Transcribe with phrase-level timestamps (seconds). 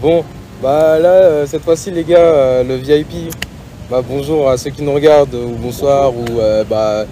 [0.00, 0.24] Bon,
[0.62, 3.34] bah là, euh, cette fois-ci, les gars, euh, le VIP,
[3.90, 7.04] bah bonjour à ceux qui nous regardent, ou bonsoir, ou euh, bah,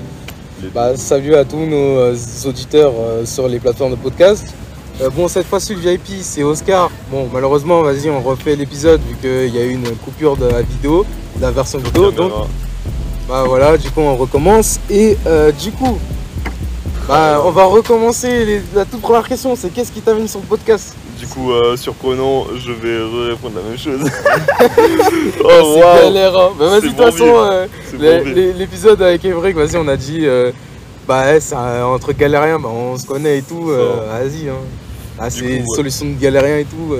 [0.75, 2.13] bah, salut à tous nos
[2.47, 4.55] auditeurs euh, sur les plateformes de podcast.
[5.01, 6.91] Euh, bon, cette fois-ci, le VIP, c'est Oscar.
[7.11, 10.63] Bon, malheureusement, vas-y, on refait l'épisode vu qu'il y a eu une coupure de la
[10.63, 11.05] vidéo,
[11.37, 12.11] de la version vidéo.
[12.13, 12.33] Donc,
[13.29, 14.79] bah voilà, du coup, on recommence.
[14.89, 15.17] Et
[15.61, 15.99] du coup,
[17.09, 20.41] bah, on va recommencer les- la toute première question c'est qu'est-ce qui t'a mis sur
[20.41, 20.95] le podcast?
[21.19, 24.01] Du coup, euh, surprenant, je vais répondre la même chose.
[25.45, 26.51] oh C'est galère, hein.
[26.59, 30.53] Bah, vas-y, de toute façon, euh, l'épisode avec Evric, vas-y, on a dit, euh,
[31.09, 34.57] bah, ouais, entre galériens, bah, on se connaît et tout, euh, vas-y, hein.
[35.19, 36.97] Ah, c'est une solution de galériens et tout.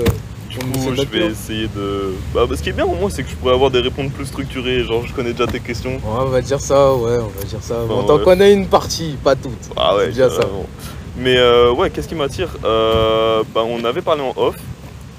[0.49, 2.15] Du coup, je vais essayer de.
[2.33, 4.25] Bah, ce qui est bien au moins, c'est que je pourrais avoir des réponses plus
[4.25, 4.83] structurées.
[4.83, 5.91] Genre, je connais déjà tes questions.
[5.91, 7.75] Ouais, on va dire ça, ouais, on va dire ça.
[7.87, 8.23] On t'en ouais.
[8.23, 9.51] connaît une partie, pas toute.
[9.75, 10.41] Ah ouais, déjà ça.
[11.17, 14.55] Mais euh, ouais, qu'est-ce qui m'attire Euh, Bah, on avait parlé en off.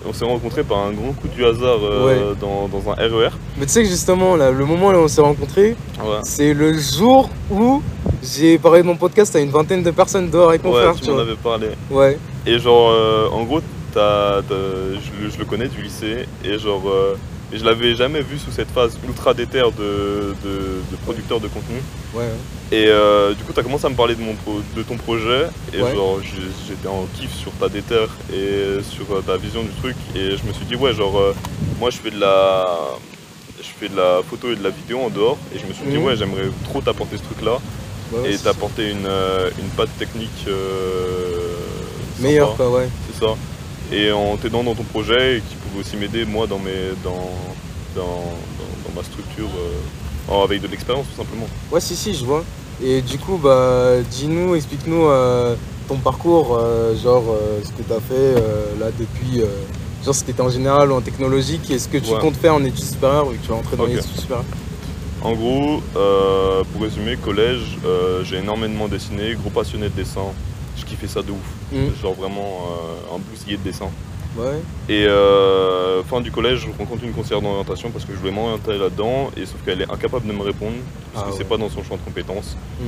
[0.09, 3.31] On s'est rencontrés par un grand coup du hasard euh, dans, dans un RER.
[3.59, 6.19] Mais tu sais que justement, là, le moment où on s'est rencontrés, Ouais.
[6.23, 7.83] c'est le jour où
[8.23, 10.95] j'ai parlé de mon podcast à une vingtaine de personnes dehors avec mon Ouais, frère,
[10.95, 11.69] tu tu m'en avais parlé.
[11.91, 12.17] Ouais.
[12.47, 13.61] Et genre, euh, en gros,
[13.93, 16.27] t'as- je, le- je le connais du lycée.
[16.45, 17.17] Et genre, euh,
[17.53, 20.59] et je l'avais jamais vu sous cette phase ultra déter de, de,
[20.91, 21.77] de producteur de contenu.
[22.15, 22.29] Ouais, ouais.
[22.79, 25.47] Et euh, du coup, t'as commencé à me parler de, mon pro- de ton projet.
[25.73, 25.95] Et Ouais.
[25.95, 26.19] genre,
[26.67, 29.97] j'étais en kiff sur ta déter et sur euh, ta vision du truc.
[30.15, 31.35] Et je me suis dit, ouais, genre, euh,
[31.81, 32.67] moi, je fais de la.
[33.61, 35.85] Je fais de la photo et de la vidéo en dehors et je me suis
[35.87, 36.05] dit Mhm.
[36.05, 37.59] ouais j'aimerais trop t'apporter ce truc là
[38.13, 39.07] Ouais, et t'apporter une,
[39.59, 41.51] une patte technique euh,
[42.17, 42.23] sympa.
[42.29, 42.89] Meilleur, quoi, ouais.
[43.13, 43.33] C'est ça.
[43.93, 47.31] Et en t'aidant dans ton projet et qui pouvait aussi m'aider moi dans mes dans
[47.97, 49.49] dans, dans- dans ma structure
[50.31, 51.47] euh, avec de l'expérience tout simplement.
[51.73, 52.45] Ouais, si, si, je vois.
[52.83, 55.57] Et du coup, bah, dis-nous, explique-nous euh,
[55.89, 59.41] ton parcours, euh, genre euh, ce que tu as fait euh, là depuis.
[59.43, 59.47] euh,
[60.05, 62.21] genre, si t'étais en général ou en technologique, et ce que tu Ouais.
[62.21, 64.45] comptes faire en études supérieures, vu que tu vas entrer dans les études supérieures.
[65.23, 70.21] En gros, euh, pour résumer, collège, euh, j'ai énormément dessiné, gros passionné de dessin.
[70.89, 71.39] Je kiffais ça de ouf.
[71.73, 71.91] Mhm.
[72.01, 72.67] Genre vraiment
[73.13, 73.89] euh, un bousillé de dessin.
[74.37, 74.61] Ouais.
[74.89, 78.79] Et euh, fin du collège, je rencontre une conseillère d'orientation parce que je voulais m'orienter
[78.79, 80.77] là-dedans et sauf qu'elle est incapable de me répondre
[81.13, 81.49] parce Ah que c'est ouais.
[81.49, 82.57] pas dans son champ de compétences.
[82.81, 82.87] Mhm.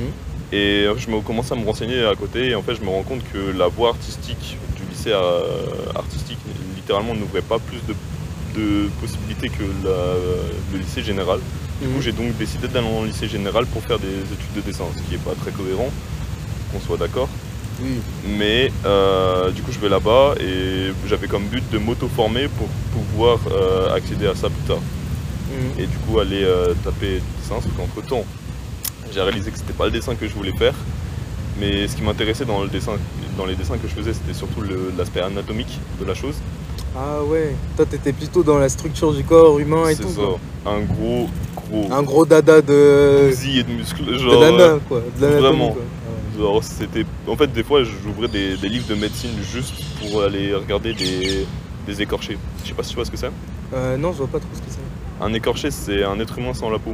[0.53, 2.89] Et euh, je me commence à me renseigner à côté et en fait je me
[2.89, 6.37] rends compte que la voie artistique du lycée euh, artistique
[6.75, 7.95] littéralement n'ouvrait pas plus de,
[8.59, 10.15] de possibilités que la-
[10.73, 11.39] le lycée général.
[11.81, 12.01] Du coup Mhm.
[12.01, 15.15] j'ai donc décidé d'aller en lycée général pour faire des études de dessin, ce qui
[15.15, 15.89] est pas très cohérent,
[16.71, 17.27] qu'on soit d'accord.
[17.83, 17.99] Oui.
[18.37, 23.39] Mais euh, du coup, je vais là-bas et j'avais comme but de m'auto-former pour pouvoir
[23.51, 24.79] euh, accéder à ça plus tard.
[25.51, 25.83] Mhm.
[25.83, 28.23] Et du coup, aller euh, taper dessin, sauf qu'entre temps,
[29.13, 30.73] j'ai réalisé que c'était pas le dessin que je voulais faire.
[31.59, 32.93] Mais ce qui m'intéressait dans, le dessin,
[33.37, 34.61] dans les dessins que je faisais, c'était surtout
[34.97, 36.35] l'aspect anatomique de la chose.
[36.95, 37.55] Ah ouais.
[37.75, 40.09] Toi, t'étais plutôt dans la structure du corps humain et C'est tout.
[40.09, 40.73] ça, quoi.
[40.73, 43.27] un gros, gros Un gros dada de.
[43.29, 44.05] bousille et de muscles.
[44.05, 45.01] de Genre, nana, quoi.
[45.19, 45.71] De vraiment.
[45.71, 45.81] quoi.
[46.37, 47.05] Genre, c'était.
[47.27, 51.45] En fait, des fois, j'ouvrais des, des livres de médecine juste pour aller regarder des,
[51.85, 52.37] des écorchés.
[52.63, 53.29] Je sais pas si tu vois ce que c'est.
[53.73, 55.23] Euh, non, je vois pas trop ce que c'est.
[55.23, 56.93] Un écorché, c'est un être humain sans la peau.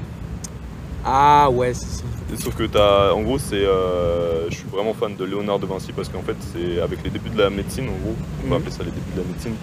[1.05, 2.03] Ah ouais, si, si.
[2.43, 3.11] Sauf que t'as.
[3.13, 3.55] En gros, c'est.
[3.55, 7.09] euh, je suis vraiment fan de Léonard de Vinci parce qu'en fait, c'est avec les
[7.09, 8.15] débuts de la médecine, en gros.
[8.41, 8.49] On Mhm.
[8.49, 9.53] va appeler ça les débuts de la médecine.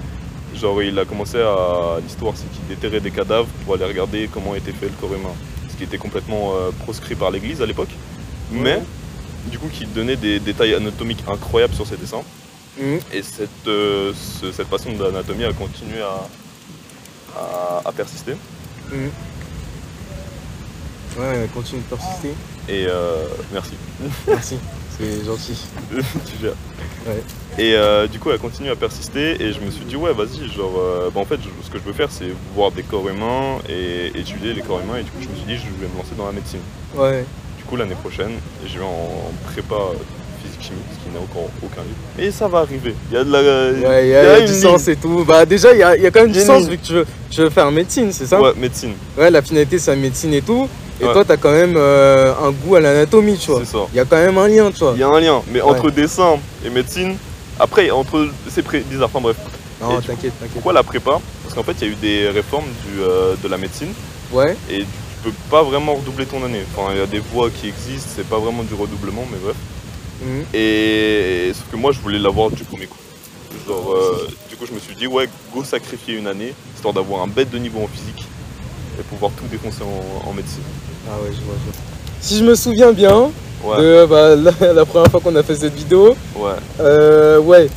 [0.55, 1.99] Genre, il a commencé à.
[2.03, 5.35] L'histoire, c'est qu'il déterrait des cadavres pour aller regarder comment était fait le corps humain.
[5.69, 7.89] Ce qui était complètement euh, proscrit par l'église à l'époque.
[8.53, 8.81] Mais,
[9.51, 12.23] du coup, qui donnait des détails anatomiques incroyables sur ses dessins.
[12.81, 12.99] Mhm.
[13.13, 16.29] Et cette, euh, ce- cette passion l'anatomie a continué à,
[17.39, 18.33] à, à persister.
[18.91, 19.11] Mhm.
[21.19, 22.31] Ouais, continue de persister.
[22.69, 23.73] Et euh, merci,
[24.27, 24.59] Merci,
[24.99, 25.57] c'est gentil.
[26.27, 26.55] tu gères.
[27.07, 27.23] Ouais.
[27.57, 30.13] Et euh, du coup, elle a continué à persister et je me suis dit, ouais,
[30.13, 32.83] vas-y, genre, euh, bah, en fait, je- ce que je veux faire, c'est voir des
[32.83, 34.97] corps humains et étudier les corps humains.
[34.99, 36.61] Et du coup, je me suis dit, je vais me lancer dans la médecine.
[36.97, 37.25] Ouais.
[37.65, 38.33] Du coup, l'année prochaine,
[38.67, 39.75] je vais en prépa
[40.43, 41.97] physique-chimie, ce qui n'a encore aucun livre.
[42.19, 42.95] Et ça va arriver.
[43.11, 43.89] Il y a de la.
[43.89, 44.61] Ouais, il y a, du ligne.
[44.61, 45.25] sens et tout.
[45.27, 46.71] Bah déjà, il y a, il y a quand même du sens ligne.
[46.73, 48.41] vu que tu veux, tu veux faire médecine, c'est ça?
[48.41, 50.69] Ouais, médecine, Ouais, la finalité c'est la médecine et tout.
[51.01, 51.13] Et Ouais.
[51.13, 53.61] toi, t'as quand même euh, un goût à l'anatomie, tu vois.
[53.65, 53.79] c'est ça.
[53.93, 54.93] Il y a quand même un lien, tu vois.
[54.95, 57.17] Il y a un lien, mais entre dessin et médecine,
[57.59, 58.29] après, entre.
[58.51, 59.37] C'est pré- bizarre, enfin bref.
[59.81, 60.51] Non, Et du t'inquiète, t'inquiète.
[60.53, 61.19] Pourquoi la prépa?
[61.43, 63.89] Parce qu'en fait, il y a eu des réformes du, euh, de la médecine
[64.33, 64.55] Ouais.
[64.71, 64.87] et tu
[65.25, 66.63] peux pas vraiment redoubler ton année.
[66.75, 69.57] Enfin, il y a des voies qui existent, c'est pas vraiment du redoublement, mais bref.
[70.23, 70.45] Mhm.
[70.55, 72.99] Et sauf que moi, je voulais l'avoir du premier coup.
[73.67, 77.23] Genre, euh, du coup, je me suis dit, ouais, go sacrifier une année, histoire d'avoir
[77.23, 78.25] un bête de niveau en physique
[78.99, 80.63] et pouvoir tout défoncer en, en médecine.
[81.09, 81.81] Ah ouais, je vois, je vois.
[82.21, 83.31] Si je me souviens bien,
[83.65, 86.51] Ouais, de bah, la, la première fois qu'on a fait cette vidéo, ouais.
[86.81, 87.71] euh, ouais,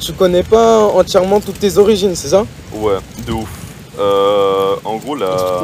[0.00, 2.46] tu connais pas entièrement toutes tes origines, c'est ça?
[2.72, 2.96] Ouais,
[3.26, 3.48] de ouf.
[3.98, 5.62] Euh, en gros, la.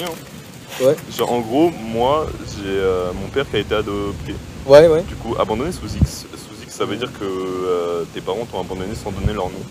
[0.00, 0.84] Hein.
[0.84, 0.96] Ouais.
[1.16, 4.34] Genre, en gros, moi, j'ai euh, mon père qui a été adopté.
[4.66, 5.02] Ouais, ouais.
[5.02, 6.26] Du coup, abandonné sous X.
[6.34, 9.62] Sous X, ça veut dire que euh, tes parents t'ont abandonné sans donner leur nom.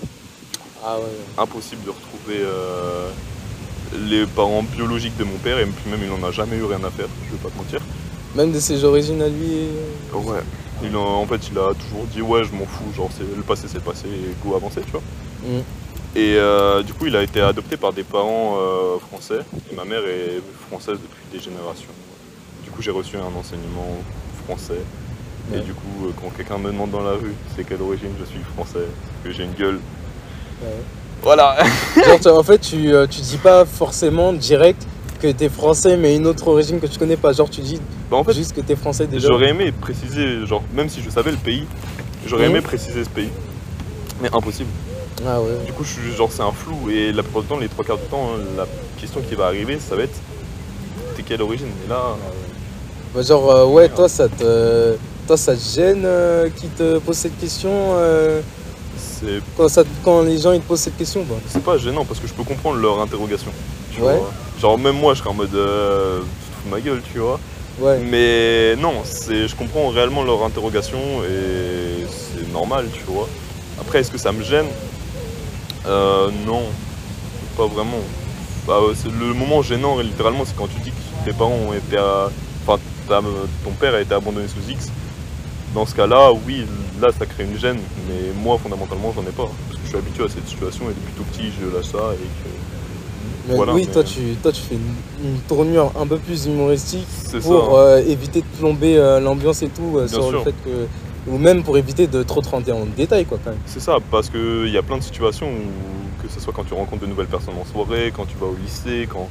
[0.84, 1.04] Ah ouais.
[1.38, 3.10] Impossible de retrouver euh,
[4.08, 6.84] les parents biologiques de mon père, et puis même il n'en a jamais eu rien
[6.84, 7.82] à faire, je vais pas te mentir.
[8.36, 9.70] Même de ses origines à lui.
[10.14, 10.42] Ouais.
[10.84, 13.44] Il en, en fait, il a toujours dit ouais, je m'en fous, genre c'est le
[13.44, 15.02] passé, c'est le passé, et go avancer, tu vois.
[15.44, 15.62] Mm.
[16.16, 19.40] Et euh, du coup, il a été adopté par des parents euh, français,
[19.72, 21.90] et ma mère est française depuis des générations.
[22.64, 23.98] Du coup, j'ai reçu un enseignement
[24.46, 24.80] français.
[25.54, 28.26] Et du coup, euh, quand quelqu'un me demande dans la rue c'est quelle origine, je
[28.26, 28.86] suis français,
[29.24, 29.80] que j'ai une gueule.
[30.64, 30.70] Ouais.
[31.22, 31.58] Voilà.
[32.24, 34.88] Genre, en fait, tu, tu dis pas forcément direct
[35.22, 37.34] que t'es français, mais une autre origine que tu connais pas.
[37.34, 37.80] Genre, tu dis
[38.10, 39.28] Bah, en fait, juste que t'es français déjà.
[39.28, 41.66] J'aurais aimé préciser, genre, même si je savais le pays,
[42.26, 42.52] j'aurais Mhm.
[42.56, 43.30] aimé préciser ce pays.
[44.22, 44.70] Mais impossible.
[45.26, 45.66] Ah ouais.
[45.66, 46.90] Du coup, je suis, genre, c'est un flou.
[46.90, 48.66] Et la plupart du temps, les trois quarts du temps, hein, la
[49.00, 50.18] question qui va arriver, ça va être
[51.16, 51.70] T'es quelle origine?
[51.86, 52.18] Et là,
[53.14, 54.96] Bah, genre, euh, ouais, toi, ça te,
[55.26, 58.42] toi, ça te gêne euh, qu'ils te posent cette question euh,
[59.56, 61.38] quand, ça, quand les gens ils te posent cette question, quoi?
[61.48, 63.52] c'est pas gênant parce que je peux comprendre leur interrogation.
[63.94, 64.18] tu Ouais.
[64.18, 64.32] vois.
[64.60, 67.20] Genre, même moi, je serais en mode euh, Tu te fous de ma gueule, tu
[67.20, 67.40] vois.
[67.80, 68.00] Ouais.
[68.00, 73.28] Mais non, c'est, je comprends réellement leur interrogation et c'est normal, tu vois.
[73.80, 74.68] Après, est-ce que ça me gêne?
[75.88, 76.64] Euh, Non,
[77.58, 78.00] pas vraiment.
[78.68, 81.98] Bah, euh, le moment gênant, littéralement, c'est quand tu dis que tes parents ont été.
[81.98, 82.30] à-
[82.68, 82.80] Enfin,
[83.64, 84.90] ton père a été abandonné sous X.
[85.76, 86.66] Dans ce cas-là, oui,
[87.00, 87.78] là, ça crée une gêne.
[88.08, 89.44] Mais moi, fondamentalement, j'en ai pas.
[89.68, 92.14] Parce que je suis habitué à cette situation et depuis tout petit, je lâche ça
[92.14, 92.50] et que.
[93.48, 94.96] Mais Voilà, oui, mais- toi, tu, toi, tu fais une,
[95.30, 97.06] une tournure un peu plus humoristique
[97.44, 97.76] pour ça.
[97.78, 100.88] euh, éviter de plomber euh, l'ambiance et tout euh, sur le fait que.
[101.28, 103.60] Ou même pour éviter de trop te rentrer en détail, quoi, quand même.
[103.66, 106.74] C'est ça, parce qu'il y a plein de situations où, que ce soit quand tu
[106.74, 109.28] rencontres de nouvelles personnes en soirée, quand tu vas au lycée, quand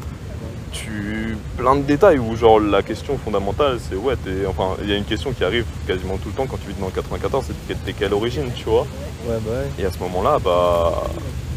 [0.73, 1.37] tu.
[1.57, 4.45] plein de détails où, genre, la question fondamentale, c'est ouais, t'es.
[4.47, 6.75] Enfin, il y a une question qui arrive quasiment tout le temps quand tu vis
[6.81, 8.83] dans le 94, c'est t'es- quelle origine, tu vois?
[9.29, 9.83] Ouais, bah ouais.
[9.83, 11.05] Et à ce moment-là, bah.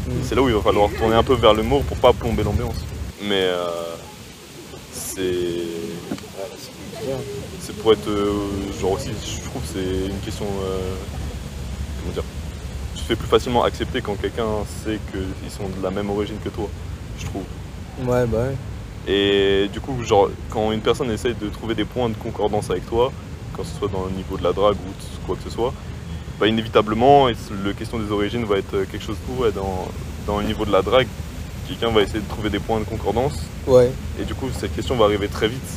[0.06, 0.10] Mm.
[0.22, 2.76] C'est là où il va falloir tourner un peu vers l'humour pour pas plomber l'ambiance.
[3.22, 3.42] Mais.
[3.42, 3.66] euh,
[4.92, 5.64] c'est.
[7.68, 8.08] C'est pour être.
[8.08, 8.32] euh,
[8.80, 10.46] genre aussi, je trouve que c'est une question.
[10.64, 10.78] euh,
[12.00, 12.24] comment dire
[12.96, 14.46] Tu te fais plus facilement accepter quand quelqu'un
[14.84, 16.66] sait qu'ils sont de la même origine que toi,
[17.18, 17.42] je trouve.
[18.06, 18.56] Ouais, bah ouais.
[19.06, 22.86] Et du coup, genre, quand une personne essaye de trouver des points de concordance avec
[22.86, 23.12] toi,
[23.54, 25.74] quand ce soit dans le niveau de la drague ou quoi que ce soit,
[26.40, 29.88] bah inévitablement, la question des origines va être quelque chose de ouais, dans,
[30.26, 31.08] dans le niveau de la drague.
[31.66, 33.34] Quelqu'un va essayer de trouver des points de concordance,
[33.66, 33.90] Ouais.
[34.18, 35.70] et du coup, cette question va arriver très vite.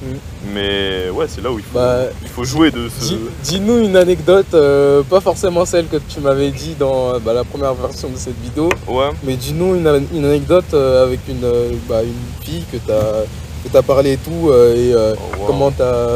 [0.00, 0.06] Mm.
[0.54, 3.00] Mais ouais, c'est là où il faut, Bah, il faut jouer de ce.
[3.04, 7.44] Dis- Dis-nous une anecdote, euh, pas forcément celle que tu m'avais dit dans bah, la
[7.44, 11.42] première version de cette vidéo, Ouais, mais dis-nous une, an- une anecdote euh, avec une,
[11.44, 13.22] euh, bah, une fille que t'as
[13.64, 15.46] que t'as parlé et tout, et Oh, wow.
[15.48, 16.06] comment t'as.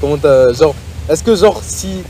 [0.00, 0.52] Comment t'as.
[0.54, 0.74] Genre,
[1.08, 2.02] est-ce que, genre, si.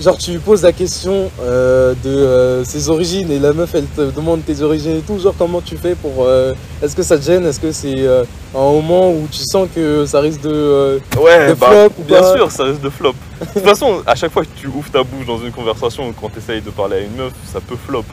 [0.00, 3.86] Genre, tu lui poses la question euh, de euh, ses origines et la meuf elle
[3.86, 6.24] te demande tes origines et tout, genre, comment tu fais pour.
[6.26, 6.52] euh,
[6.82, 7.46] est-ce que ça te gêne?
[7.46, 8.24] Est-ce que c'est euh,
[8.56, 11.00] un moment où tu sens que ça risque de.
[11.16, 13.14] Ouais, de bah, flop ou bien sûr, ça risque de flop.
[13.40, 16.28] De toute façon, à chaque fois que tu ouvres ta bouche dans une conversation, quand
[16.28, 18.04] tu essayes de parler à une meuf, ça peut flop.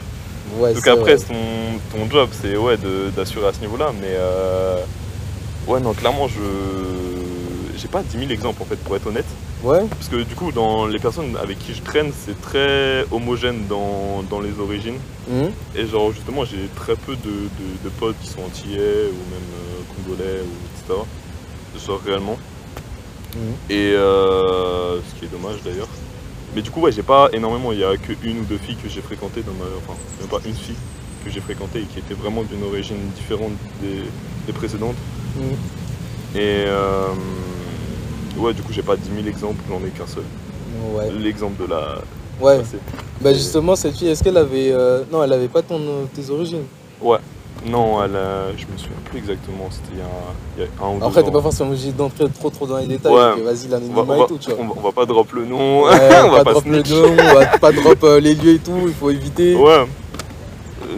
[0.60, 1.34] Ouais, Donc après, ton,
[1.92, 2.76] ton job, c'est ouais,
[3.16, 3.90] d'assurer à ce niveau-là.
[4.00, 4.16] Mais
[5.66, 7.21] ouais, non, clairement, je
[7.82, 9.26] j'ai pas 10 000 exemples en fait, pour être honnête.
[9.64, 13.66] Ouais, Parce que du coup, dans les personnes avec qui je traîne, c'est très homogène
[13.68, 14.98] dans, dans les origines.
[15.28, 15.50] Mhm.
[15.76, 19.50] Et genre, justement, j'ai très peu de, de- de potes qui sont antillais ou même
[19.54, 20.52] euh, congolais, ou
[20.90, 21.00] etc.
[21.86, 22.36] Genre réellement.
[23.36, 23.54] Mhm.
[23.70, 25.88] Et euh, ce qui est dommage d'ailleurs.
[26.54, 27.72] Mais du coup, ouais, j'ai pas énormément.
[27.72, 29.64] Il y a que une ou deux filles que j'ai fréquentées dans ma.
[29.78, 30.76] Enfin, même pas une fille
[31.24, 34.02] que j'ai fréquentée et qui était vraiment d'une origine différente des,
[34.46, 34.96] des précédentes.
[35.36, 35.56] Mhm.
[36.34, 37.06] Et euh,
[38.38, 40.24] ouais, du coup, j'ai pas 10 000 exemples, j'en ai qu'un seul.
[40.94, 41.10] Ouais.
[41.18, 41.98] L'exemple de la.
[42.40, 42.58] Ouais.
[42.58, 42.78] passée.
[43.20, 46.28] Bah justement cette fille, est-ce qu'elle avait euh, non, elle avait pas ton euh, tes
[46.30, 46.64] origines?
[47.00, 47.18] Ouais.
[47.64, 48.46] Non, elle a...
[48.56, 49.68] je me souviens plus exactement.
[49.70, 50.04] C'était il y a,
[50.56, 52.78] il y a un ou deux Après t'es pas forcément obligé d'entrer trop trop dans
[52.78, 53.12] les détails.
[53.12, 53.40] Ouais.
[53.42, 54.58] Vas-y on va, l'anonymat on, et tout, tu vois.
[54.60, 55.90] on va- on va pas drop le nom, Ouais,
[56.24, 58.58] on va pas, pas drop le nom, on va pas drop euh, les lieux et
[58.58, 59.54] tout, il faut éviter.
[59.54, 59.86] Ouais.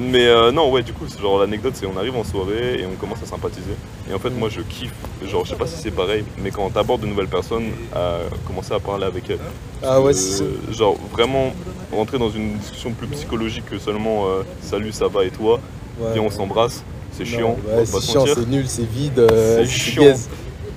[0.01, 2.87] Mais euh, non, ouais, du coup, c'est genre l'anecdote, c'est on arrive en soirée et
[2.87, 3.75] on commence à sympathiser.
[4.11, 4.93] Et en fait, moi, je kiffe.
[5.27, 8.73] Genre, je sais pas si c'est pareil, mais quand t'abordes de nouvelles personnes, à commencer
[8.75, 9.39] à parler avec elles.
[9.83, 10.15] Ah ouais, Euh,
[10.69, 11.53] c'est Genre, vraiment
[11.93, 15.61] rentrer dans une discussion plus psychologique que seulement euh, salut, ça va et toi,
[16.01, 16.83] ouais, et on s'embrasse.
[17.13, 20.15] C'est chiant, Ouais, c'est nul, c'est vide, C'est c'est chiant.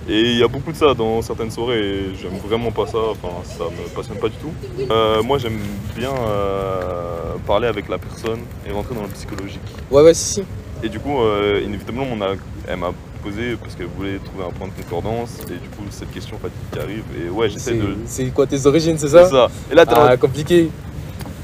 [0.09, 2.97] Et il y a beaucoup de ça dans certaines soirées et j'aime vraiment pas ça,
[3.11, 4.53] enfin ça me passionne pas du tout.
[4.89, 5.59] Euh, moi j'aime
[5.97, 9.59] bien euh, parler avec la personne et rentrer dans le psychologique.
[9.91, 10.43] Ouais, ouais, si, si.
[10.83, 12.35] Et du coup, euh, inévitablement, on a,
[12.67, 12.91] elle m'a
[13.23, 16.57] posé parce qu'elle voulait trouver un point de concordance et du coup cette question fatigue
[16.71, 17.95] qui arrive et ouais j'essaie de...
[18.05, 19.47] c'est quoi tes origines, c'est c'est ça ça.
[19.71, 20.69] Et là t'es Ah, compliqué.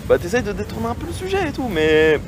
[0.08, 2.20] bah t'essayes de détourner un peu le sujet et tout mais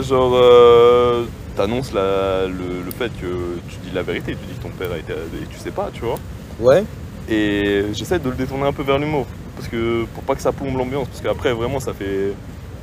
[0.00, 1.24] genre euh,
[1.58, 2.48] t'annonces le,
[2.84, 5.46] le fait que tu dis la vérité, tu dis que ton père a été et
[5.50, 6.18] tu sais pas tu vois.
[6.60, 6.84] Ouais.
[7.28, 9.26] Et j'essaie de le détourner un peu vers l'humour.
[9.56, 11.08] Parce que pour pas que ça plombe l'ambiance.
[11.08, 12.32] Parce qu'après vraiment ça fait.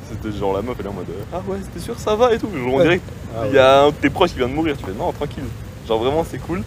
[0.10, 2.38] C'était genre la meuf elle est en mode Ah ouais c'était sûr ça va et
[2.38, 2.50] tout.
[2.54, 3.56] Genre on dirait qu'il ouais.
[3.56, 4.76] y a un de tes proches qui vient de mourir.
[4.78, 5.46] Tu fais non tranquille.
[5.88, 6.62] Genre vraiment c'est cool.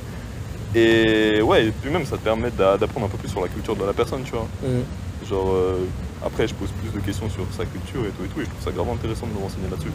[0.75, 3.49] Et ouais et puis même ça te permet d'a- d'apprendre un peu plus sur la
[3.49, 4.47] culture de la personne tu vois.
[4.63, 4.83] Mhm.
[5.29, 5.79] Genre euh,
[6.25, 8.41] après je pose plus de questions sur sa culture et tout et tout.
[8.41, 9.93] Et je trouve ça grave intéressant de me renseigner là-dessus.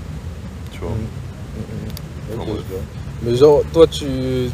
[0.72, 0.90] Tu vois.
[0.92, 1.08] Mhm.
[1.56, 2.36] Ouais.
[2.38, 2.56] je vois.
[3.24, 4.06] Mais genre, toi, tu.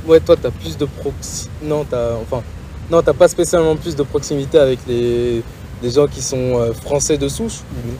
[0.07, 1.49] Ouais, toi, t'as plus de proxi.
[1.63, 2.13] Non, t'as.
[2.15, 2.43] Enfin.
[2.91, 5.43] Non, t'as pas spécialement plus de proximité avec les,
[5.83, 7.91] les gens qui sont euh, français de souche ou-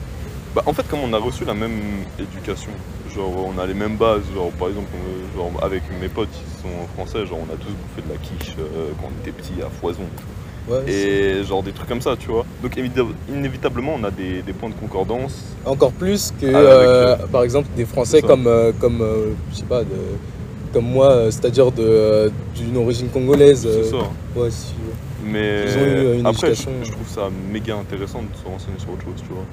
[0.54, 1.78] Bah, en fait, comme on a reçu la même
[2.18, 2.72] éducation,
[3.14, 4.88] genre on a les mêmes bases, genre par exemple,
[5.36, 8.56] genre, avec mes potes qui sont français, genre on a tous bouffé de la quiche
[8.58, 10.02] euh, quand on était petit à foison.
[10.70, 12.44] Ouais, Et genre des trucs comme ça, tu vois.
[12.62, 12.78] Donc
[13.28, 15.34] inévitablement, on a des, des points de concordance.
[15.64, 19.56] Encore plus que, Ah, avec, euh, par exemple, des Français comme, euh, comme euh, je
[19.56, 19.88] sais pas, de,
[20.72, 23.66] comme moi, euh, c'est-à-dire euh, d'une origine congolaise.
[23.66, 23.96] euh, C'est ça.
[24.36, 24.74] Ouais, si.
[25.24, 26.72] Mais Ils ont eu, euh, une après, je, éducation.
[26.84, 27.22] je trouve ça
[27.52, 29.44] méga intéressant de se renseigner sur autre chose, tu vois.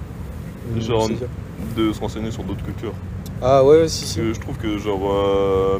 [0.75, 1.09] Mm, Genre,
[1.75, 2.93] De se renseigner sur d'autres cultures.
[3.41, 4.17] Ah ouais, si, Parce si.
[4.19, 5.79] que je trouve que genre euh,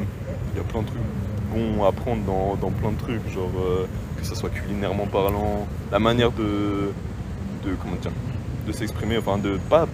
[0.54, 1.00] il y a plein de trucs
[1.54, 3.86] bons à apprendre dans, dans plein de trucs, genre euh,
[4.18, 6.92] que ça soit culinairement parlant, la manière de,
[7.66, 8.12] de comment dire,
[8.68, 9.88] de s'exprimer, enfin de pas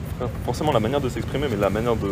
[0.45, 2.11] forcément la manière de s'exprimer, mais la manière de,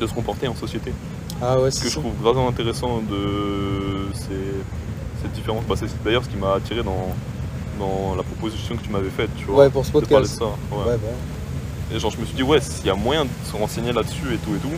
[0.00, 0.92] de se comporter en société.
[1.40, 4.26] Ah ouais, Ce que je trouve vraiment intéressant de ces,
[5.22, 5.64] cette différence.
[5.64, 7.14] Bah, c'est d'ailleurs ce qui m'a attiré dans,
[7.78, 9.64] dans la proposition que tu m'avais faite, tu vois.
[9.64, 10.38] Ouais, pour ce de parler de podcast.
[10.38, 10.44] ça.
[10.44, 10.84] ouais.
[10.92, 11.94] Ouais, bah.
[11.94, 14.34] Et genre je me suis dit ouais s'il y a moyen de se renseigner là-dessus
[14.34, 14.72] et tout et tout,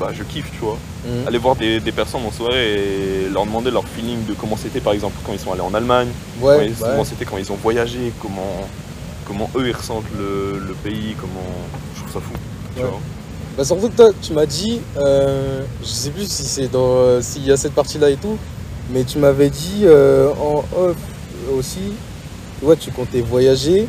[0.00, 0.78] bah je kiffe tu vois.
[1.06, 1.26] Mhm.
[1.28, 4.80] Aller voir des, des personnes en soirée et leur demander leur feeling de comment c'était
[4.80, 6.08] par exemple quand ils sont allés en Allemagne,
[6.40, 8.66] comment, Ouais, comment c'était quand ils ont voyagé, comment,
[9.26, 11.46] comment eux ils ressentent le, le pays, comment.
[11.94, 12.32] Je trouve ça fou.
[12.76, 12.88] Tu Ouais.
[12.88, 13.00] vois.
[13.56, 17.20] Bah surtout que toi, tu m'as dit, euh, je sais plus si c'est dans, euh,
[17.22, 18.36] s'il y a cette partie-là et tout,
[18.90, 20.96] mais tu m'avais dit euh, en off
[21.56, 21.92] aussi,
[22.62, 23.86] ouais, tu comptais voyager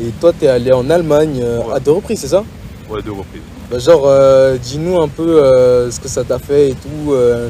[0.00, 2.42] et toi, t'es allé en Allemagne euh, à deux reprises, c'est ça?
[2.90, 3.42] Ouais, deux reprises.
[3.74, 7.48] Bah genre, euh, dis-nous un peu euh, ce que ça t'a fait et tout, euh,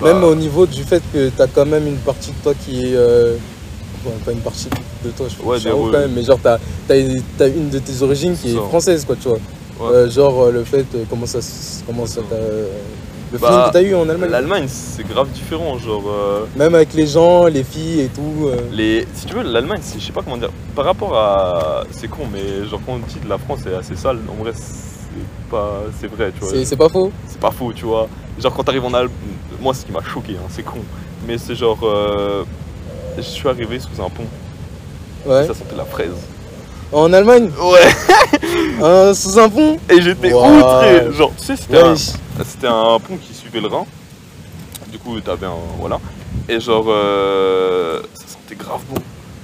[0.00, 2.84] Bah, même au niveau du fait que t'as quand même une partie de toi qui
[2.84, 2.96] est,
[4.04, 4.66] bon, pas une partie
[5.04, 6.58] de toi, je Ouais, re- quand même, mais genre t'as,
[6.98, 8.62] une de tes origines qui C'est est ça.
[8.68, 9.38] française, quoi, tu vois.
[9.80, 9.94] Ouais.
[9.94, 11.38] Euh, genre le fait, euh, comment ça,
[11.86, 12.34] comment ça t'a,
[13.32, 14.30] le Bah, feeling que t'as eu en Allemagne.
[14.30, 16.02] L'Allemagne c'est grave différent, genre.
[16.56, 18.48] Même avec les gens, les filles et tout.
[18.72, 21.84] Les, si tu veux, l'Allemagne, c'est- je sais pas comment dire, par rapport à.
[21.92, 24.50] C'est con, mais genre quand on dit de la France est assez sale, en vrai,
[24.56, 24.91] c'est
[25.52, 25.82] pas.
[26.00, 26.64] C'est vrai, tu vois.
[26.64, 28.08] C'est, pas faux C'est pas faux, tu vois.
[28.40, 29.12] Genre quand t'arrives en Allemagne,
[29.60, 30.80] moi ce qui m'a choqué, hein, c'est con,
[31.26, 31.78] mais c'est genre.
[31.84, 32.44] euh,
[33.16, 34.26] Je suis arrivé sous un pont,
[35.26, 35.46] Ouais.
[35.46, 36.16] ça sentait la fraise.
[36.90, 37.88] En Allemagne Ouais,
[38.82, 40.58] euh, Sous un pont et j'étais Wow.
[40.58, 41.12] outré.
[41.12, 42.94] Genre, tu sais, c'était un, Ouais.
[42.94, 43.84] un pont qui suivait le Rhin.
[44.90, 45.60] Du coup, t'avais un.
[45.78, 45.98] Voilà.
[46.48, 49.00] Et genre, euh, ça sentait grave bon.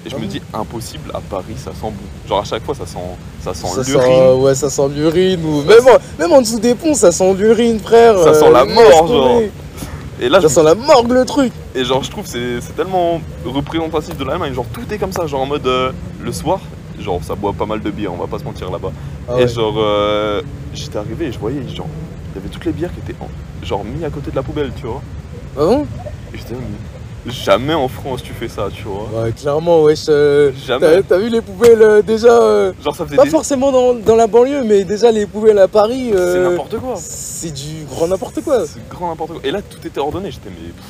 [0.06, 1.92] Et je Ah me dis, impossible, à Paris, ça sent bon.
[2.28, 2.98] Genre, à chaque fois, ça sent,
[3.42, 4.40] ça sent Ça sent, l'urine.
[4.40, 5.44] ouais, ça sent l'urine.
[5.44, 5.62] Ou...
[5.64, 8.16] Même, en, même en dessous des ponts, ça sent l'urine, frère.
[8.22, 9.40] Ça sent la laisse mort, genre.
[10.20, 11.52] Et là, je Ça sent la morgue, le truc.
[11.74, 14.52] Et genre, je trouve c'est c'est tellement représentatif de l'Allemagne.
[14.54, 15.26] Genre, tout est comme ça.
[15.26, 16.60] Genre, en mode euh, le soir,
[17.00, 18.90] genre, ça boit pas mal de bière, on va pas se mentir là-bas.
[19.28, 19.48] Ah et ouais.
[19.48, 20.42] genre, euh,
[20.74, 21.86] j'étais arrivé et je voyais, genre,
[22.32, 24.42] il y avait toutes les bières qui étaient en- genre mis à côté de la
[24.42, 25.02] poubelle, tu vois.
[25.56, 25.86] Ah bon?
[26.34, 26.54] Et j'étais,
[27.26, 29.08] jamais en France tu fais ça, tu vois.
[29.22, 30.06] Ouais, clairement, wesh.
[30.08, 31.02] euh, Jamais.
[31.02, 34.16] T'as, vu les poubelles euh, déjà euh, Genre, ça faisait Pas des- forcément dans, dans
[34.16, 36.10] la banlieue, mais déjà les poubelles à Paris.
[36.14, 36.94] euh, C'est n'importe quoi.
[36.96, 38.66] C'est du grand n'importe quoi.
[38.66, 39.40] C'est grand n'importe quoi.
[39.44, 40.30] Et là, tout était ordonné.
[40.30, 40.84] J'étais, mais pff,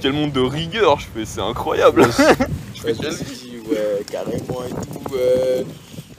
[0.00, 0.98] quel monde de rigueur.
[0.98, 2.04] Je fais, c'est incroyable.
[2.74, 5.14] je Ouais, fais, je me suis dit, ouais, carrément et tout.
[5.16, 5.62] euh,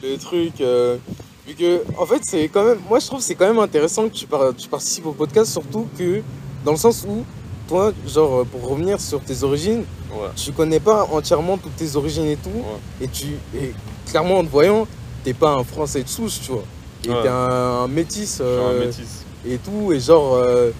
[0.04, 0.62] le truc.
[0.62, 0.98] euh,
[1.48, 2.80] vu que, en fait, c'est quand même.
[2.90, 5.52] Moi, je trouve que c'est quand même intéressant que tu, par- tu participes au podcast,
[5.52, 6.22] surtout que
[6.66, 7.24] dans le sens où,
[7.72, 10.28] toi, genre, euh, pour revenir sur tes origines, Ouais.
[10.36, 12.50] tu connais pas entièrement toutes tes origines et tout.
[12.50, 13.06] Ouais.
[13.06, 13.28] Et tu.
[13.56, 13.72] Et
[14.10, 14.86] clairement, en te voyant,
[15.24, 16.64] t'es pas un français de souche, tu vois.
[17.06, 17.22] Et Ouais.
[17.24, 18.40] t'es un, un métis.
[18.42, 19.24] Euh, un métis.
[19.48, 20.72] et tout, et genre euh,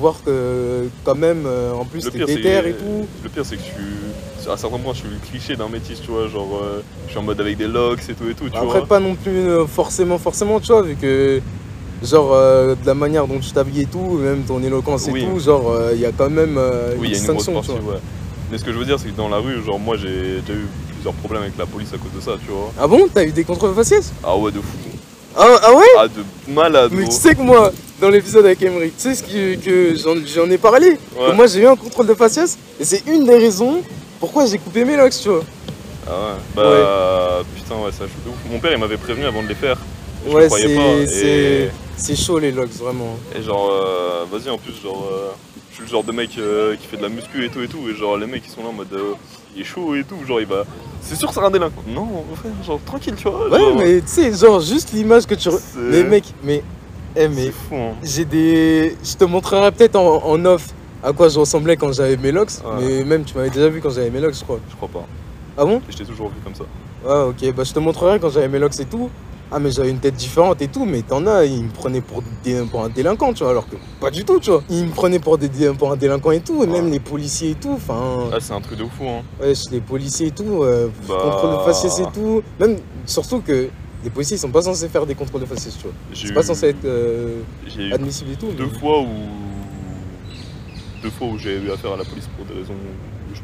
[0.00, 3.06] voir que quand même euh, en plus t'es déter et tout.
[3.22, 4.50] le pire, c'est que je suis.
[4.50, 6.26] À certains points, je suis le cliché d'un métis, tu vois.
[6.28, 6.62] Genre,
[7.06, 8.86] je suis en mode avec des locks et tout et tout, tu Après vois.
[8.86, 11.42] pas non plus forcément forcément tu vois vu que
[12.02, 15.24] genre euh, de la manière dont tu t'habilles et tout, même ton éloquence et Oui.
[15.24, 17.74] tout, genre il y a quand même euh, Oui, une y a une grosse distinction
[17.74, 18.00] partie, ouais.
[18.50, 20.54] Mais ce que je veux dire, c'est que dans la rue, genre, moi, j'ai déjà
[20.58, 22.72] eu plusieurs problèmes avec la police à cause de ça, tu vois.
[22.80, 23.06] Ah bon?
[23.12, 24.78] T'as eu des contrôles faciès Ah ouais, de fou.
[25.36, 25.84] ah, ah ouais?
[25.98, 27.10] Ah, de malade, Mais gros.
[27.12, 29.94] tu sais que moi, dans l'épisode avec Emery, tu sais ce que, que
[30.34, 30.98] j'en, ai parlé?
[31.18, 31.34] Ouais.
[31.34, 33.82] Moi j'ai eu un contrôle de faciès et c'est une des raisons
[34.18, 35.42] pourquoi j'ai coupé mes locks, tu vois.
[36.06, 36.36] Ah ouais.
[36.56, 38.36] Bah, putain, ouais, ça joue de ouf.
[38.50, 39.76] Mon père, il m'avait prévenu avant de les faire.
[40.26, 41.06] Je Ouais, le croyais pas.
[41.06, 43.16] c'est, c'est, chaud les locks, vraiment.
[43.36, 45.30] et genre, euh, vas-y, en plus, genre, euh,
[45.70, 47.68] je suis le genre de mec euh, qui fait de la muscu et tout et
[47.68, 47.88] tout.
[47.90, 49.12] Et genre, les mecs, ils sont là en mode, euh,
[49.54, 50.16] il est chaud et tout.
[50.26, 50.64] Genre, il va.
[51.02, 51.82] C'est sûr que c'est un délinquant.
[51.88, 53.48] Non, frère, genre, tranquille, tu vois.
[53.48, 55.48] Ouais, genre, mais tu sais, genre juste l'image que tu.
[55.48, 56.62] re- c'est- Mais mec, mais.
[57.16, 57.94] Eh, mais C'est fou, hein.
[58.02, 58.96] j'ai des.
[59.02, 60.68] Je te montrerai peut-être en, en off
[61.02, 62.50] à quoi je ressemblais quand j'avais mes locks.
[62.64, 62.84] Ouais.
[62.98, 64.58] Mais même, tu m'avais déjà vu quand j'avais mes locks, je crois.
[64.70, 65.06] Je crois pas.
[65.56, 65.80] Ah bon?
[65.88, 66.64] Je t'ai toujours vu comme ça.
[67.08, 69.08] Ah ok, bah je te montrerai quand j'avais mes locks et tout.
[69.50, 72.22] Ah mais j'avais une tête différente et tout, mais t'en as, ils me prenaient pour,
[72.44, 74.62] des- pour un délinquant, tu vois, alors que pas du tout, tu vois.
[74.68, 77.54] Ils me prenaient pour, des, pour un délinquant et tout, et même les policiers et
[77.54, 78.28] tout, enfin...
[78.32, 79.22] Ah, c'est un truc de fou, hein.
[79.40, 81.14] Ouais, les policiers et tout, euh, Bah.
[81.22, 82.42] contrôle de faciès et tout.
[82.60, 82.76] Même,
[83.06, 83.68] surtout que
[84.04, 85.92] les policiers, ils sont pas censés faire des contrôles de faciès, tu vois.
[86.14, 87.40] C'est eu- pas censé être euh,
[87.92, 88.52] admissible et tout.
[88.52, 89.06] deux mais- fois où.
[91.02, 92.74] Deux fois où j'ai eu affaire à la police pour des raisons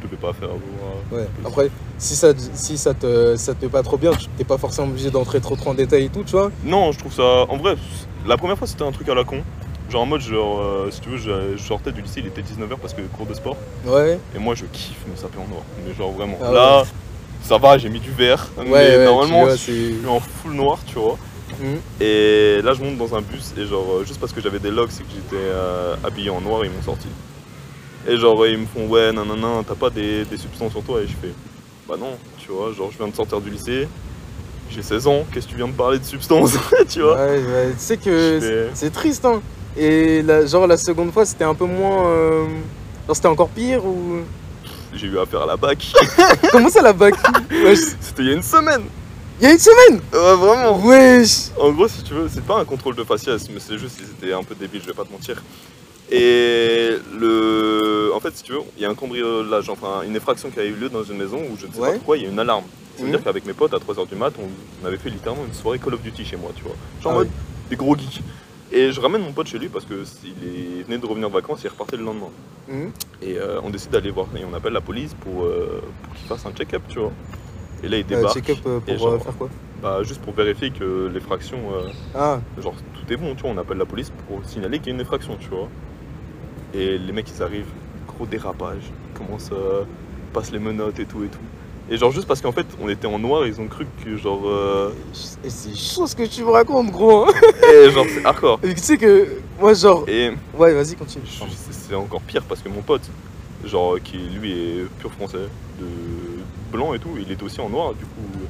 [0.05, 0.49] je devais pas faire.
[0.51, 1.27] à- Ouais.
[1.45, 4.59] Après, si ça, si ça te, ça te fait pas trop bien, tu- t'es pas
[4.59, 6.51] forcément obligé d'entrer trop trop en détail et tout, tu vois.
[6.65, 7.23] Non, je trouve ça.
[7.49, 7.77] En vrai,
[8.27, 9.43] la première fois c'était un truc à la con.
[9.91, 12.41] Genre en mode, genre, euh, si tu veux, je, je sortais du lycée, il était
[12.43, 13.57] 19h parce que cours de sport.
[13.87, 14.19] Ouais.
[14.35, 15.63] Et moi je kiffe me saper en noir.
[15.87, 16.39] Mais genre vraiment.
[16.43, 16.85] Ah Là,
[17.43, 18.51] ça va, j'ai mis du vert.
[18.57, 21.19] Ouais, mais ouais, normalement, vois, je suis en full noir, tu vois.
[21.61, 21.79] Mhm.
[22.01, 24.71] Et là, je monte dans un bus et genre, euh, juste parce que j'avais des
[24.71, 27.07] locks et que j'étais euh, habillé en noir, ils m'ont sorti.
[28.07, 31.07] Et genre, ils me font, ouais, nanana, t'as pas des, des substances sur toi Et
[31.07, 31.33] je fais,
[31.89, 33.89] bah non, tu vois, genre, je viens de sortir du lycée,
[34.71, 36.53] j'ai 16 ans, qu'est-ce que tu viens de parler de substances
[36.89, 37.17] Tu vois?
[37.17, 39.41] Ouais, ouais, tu sais que fais- c'est triste, hein.
[39.77, 42.07] Et la, genre la seconde fois, c'était un peu moins.
[42.07, 42.47] euh,
[43.07, 44.21] Genre c'était encore pire ou?
[44.95, 45.93] J'ai eu affaire à la bac.
[46.53, 47.15] Comment ça la bac?
[47.75, 48.83] C'était il y a une semaine
[49.41, 50.01] Il y a une semaine?
[50.13, 53.59] Ouais, vraiment Wesh En gros, si tu veux, c'est pas un contrôle de faciès, mais
[53.59, 55.43] c'est juste qu'ils étaient un peu débiles, je vais pas te mentir.
[56.11, 58.13] Et le.
[58.15, 60.65] En fait, si tu veux, il y a un cambriolage, enfin une effraction qui a
[60.65, 61.89] eu lieu dans une maison où je ne sais Ouais.
[61.91, 62.65] pas pourquoi il y a une alarme.
[62.97, 63.25] C'est-à-dire Mhm.
[63.25, 66.03] qu'avec mes potes à 3h du mat, on, avait fait littéralement une soirée Call of
[66.03, 66.77] Duty chez moi, tu vois.
[67.03, 67.29] Genre en Ah mode
[67.71, 68.23] des gros geeks.
[68.71, 71.35] Et je ramène mon pote chez lui parce que il est- venait de revenir de
[71.35, 72.31] vacances et il repartait le lendemain.
[72.69, 72.91] Mhm.
[73.23, 76.27] Et euh, on décide d'aller voir et on appelle la police pour, euh, pour qu'il
[76.29, 77.13] fasse un check-up, tu vois.
[77.83, 79.49] Et là il Euh, débarque, Check-up euh, et pour genre- faire quoi
[79.83, 81.59] bah, juste pour vérifier que l'effraction.
[82.15, 84.91] Ah, Genre tout est bon, tu vois, on appelle la police pour signaler qu'il y
[84.93, 85.69] a une effraction, tu vois.
[86.75, 87.71] Et les mecs ils arrivent,
[88.09, 88.83] gros dérapage,
[89.13, 89.85] ils commencent à
[90.33, 91.39] passer les menottes et tout et tout.
[91.91, 94.43] Et genre juste parce qu'en fait on était en noir, ils ont cru que genre...
[94.47, 94.91] euh,
[95.45, 97.27] et c'est chaud ce que tu me racontes, gros.
[97.29, 97.33] hein.
[97.73, 98.59] Et genre c'est hardcore.
[98.63, 99.29] Et tu sais que
[99.61, 100.05] moi, genre.
[100.09, 101.25] Et Ouais, vas-y, continue.
[101.71, 103.03] c'est encore pire parce que mon pote,
[103.65, 105.47] genre qui lui est pur français,
[105.79, 105.87] de
[106.73, 108.44] blanc et tout, il était aussi en noir, du coup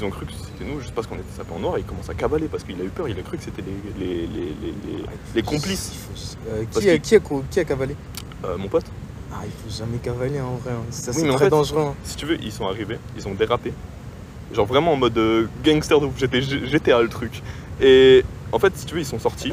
[0.00, 1.84] ils ont cru que c'était nous juste parce qu'on était sapés en noir et il
[1.86, 4.14] commence à cavaler parce qu'il a eu peur, il a cru que c'était les, les,
[4.14, 5.92] les, les, les- les complices.
[6.48, 7.94] Euh, qui, a, qui, a, qui a cavalé
[8.44, 8.84] Euh, mon pote,
[9.32, 10.72] Ah, il faut jamais cavaler en vrai.
[10.72, 10.82] hein.
[10.90, 11.82] Ça, Oui, c'est en très fait- dangereux.
[11.88, 11.94] hein.
[12.04, 13.72] si tu veux, ils sont arrivés, ils ont dérapé.
[14.54, 17.42] Genre vraiment en mode euh, gangster de ouf, j'étais G- GTA le truc.
[17.80, 19.52] Et en fait, si tu veux, ils sont sortis,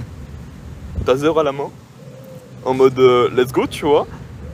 [1.05, 1.69] taser à la main,
[2.65, 4.07] en mode euh, let's go, tu vois,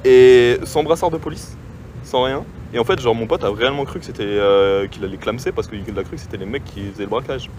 [0.04, 1.56] et sans brassard de police,
[2.04, 2.44] sans rien.
[2.74, 5.52] Et en fait, genre mon pote a réellement cru que c'était euh, qu'il allait clamser
[5.52, 7.50] parce qu'il a cru que c'était les mecs qui faisaient le braquage.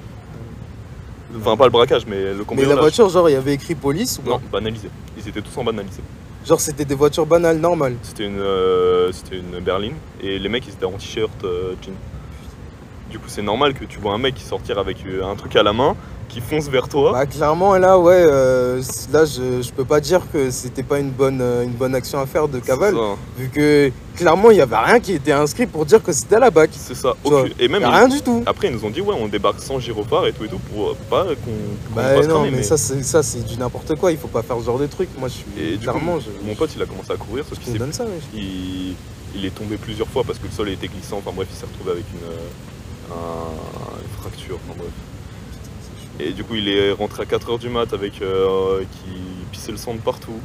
[1.37, 2.75] Enfin, pas le braquage, mais le Mais cambriolage.
[2.77, 4.89] la voiture, genre, il y avait écrit police ou Non, pas banalisé.
[5.19, 6.01] Ils étaient tous en banalisé.
[6.47, 7.97] Genre, c'était des voitures banales, normales.
[8.03, 11.93] C'était une, euh, c'était une berline et les mecs ils étaient en t-shirt euh, jean.
[13.15, 15.55] Du coup c'est normal que tu vois un mec qui sortir avec euh, un truc
[15.55, 15.95] à la main,
[16.29, 17.13] qui fonce vers toi.
[17.13, 21.11] Bah, clairement, là, ouais, euh, là, je, je peux pas dire que c'était pas une
[21.11, 22.97] bonne, euh, une bonne action à faire de cavale,
[23.39, 26.39] vu que clairement, il y avait rien qui était inscrit pour dire que c'était à
[26.41, 26.71] la BAC.
[26.73, 27.15] C'est ça.
[27.61, 28.43] Et même ils- rien du tout.
[28.47, 30.97] après ils nous ont dit ouais on débarque sans gyrophare et tout et tout pour
[31.09, 34.11] pas qu'on qu'on Bah non, cramer, mais, ça, c'est ça, c'est du n'importe quoi.
[34.11, 35.09] Il faut pas faire ce genre de truc.
[35.21, 37.45] Moi, je suis Et du clairement, coup, je, mon pote il a commencé à courir
[37.49, 38.03] sauf qu'il me s'est- donne ça.
[38.03, 38.25] wesh.
[38.35, 38.97] il,
[39.37, 41.19] il est tombé plusieurs fois parce que le sol était glissant.
[41.19, 42.27] Enfin bref il s'est retrouvé avec une,
[43.11, 44.59] un- une fracture.
[44.69, 44.91] Enfin bref.
[46.21, 49.11] Et du coup il est rentré à 4h du mat avec euh, qui
[49.53, 50.39] pissait le sang de partout.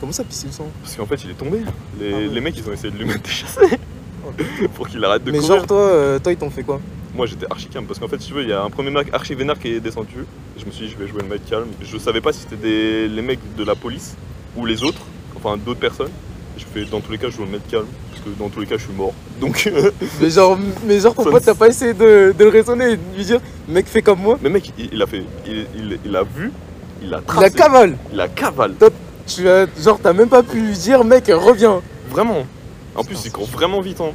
[0.00, 0.66] Comment ça, pisser le sang?
[0.82, 1.58] Parce qu'en fait, il est tombé.
[2.00, 2.26] Les, Ah ouais.
[2.28, 3.78] les mecs, ils ont essayé de lui mettre des chassés
[4.74, 5.56] pour qu'il arrête de Mais courir.
[5.58, 6.80] genre, toi, euh, toi, ils t'ont fait quoi?
[7.14, 8.90] Moi, j'étais archi calme parce qu'en fait, si tu veux, il y a un premier
[8.90, 10.20] mec archi vénère qui est descendu.
[10.56, 11.66] Et je me suis dit, je vais jouer le mec calme.
[11.82, 14.14] Je savais pas si c'était des- les mecs de la police
[14.56, 15.02] ou les autres,
[15.36, 16.10] enfin d'autres personnes.
[16.56, 17.86] Je fais, dans tous les cas, je joue le mec calme
[18.22, 19.12] parce que dans tous les cas, je suis mort.
[19.40, 19.70] Donc,
[20.20, 22.90] mais genre, mais genre, ton Ça pote, me- t'as pas essayé de, de le raisonner
[22.92, 24.38] et de lui dire, mec, fais comme moi?
[24.42, 26.52] mais mec, il, il a fait, il, il- il a vu,
[27.02, 27.96] il a Il tracé, a cavale.
[28.12, 28.74] il a cavale.
[29.26, 31.80] Tu as, genre, t'as même pas pu lui dire, mec, reviens.
[32.10, 32.44] Vraiment.
[32.94, 34.10] En plus, il court vraiment vite, hein.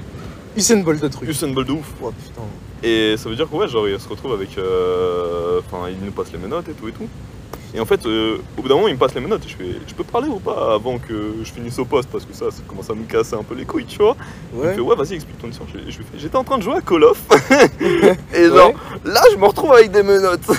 [0.58, 1.30] Usain Bolt de truc.
[1.30, 1.94] Usain Bolt de ouf.
[2.04, 2.41] Oh putain.
[2.84, 4.58] Et ça veut dire que ouais, genre il se retrouve avec.
[4.58, 7.08] euh, Enfin, il nous passe les menottes et tout et tout.
[7.75, 9.65] Et en fait, euh, au bout d'un moment, il me passe les menottes je fais
[9.85, 12.07] Je peux parler ou pas avant que je finisse au poste?
[12.09, 14.15] Parce que ça, ça commence à me casser un peu les couilles, tu vois.
[14.53, 15.67] Il me fait Ouais, vas-y, explique ton histoire.
[15.73, 17.21] Je, je J'étais en train de jouer à Call of.
[18.33, 18.71] et genre,
[19.03, 20.49] là, je me retrouve avec des menottes.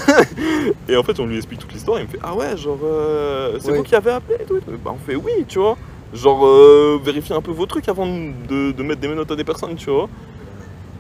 [0.89, 1.99] et en fait, on lui explique toute l'histoire.
[2.01, 3.79] Il me fait Ah ouais, genre, euh, c'est Ouais.
[3.79, 4.71] vous qui avez appelé et tout, et tout.
[4.85, 5.77] Bah, on fait Oui, tu vois.
[6.13, 9.45] Genre, euh, vérifiez un peu vos trucs avant de, de mettre des menottes à des
[9.45, 10.09] personnes, tu vois.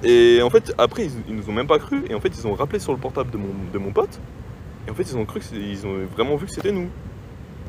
[0.02, 2.04] Et en fait, après, ils, ils nous ont même pas cru.
[2.08, 4.18] Et en fait, ils ont rappelé sur le portable de mon, de mon pote.
[4.86, 6.88] Et en fait, ils ont cru que ils ont vraiment vu que c'était nous.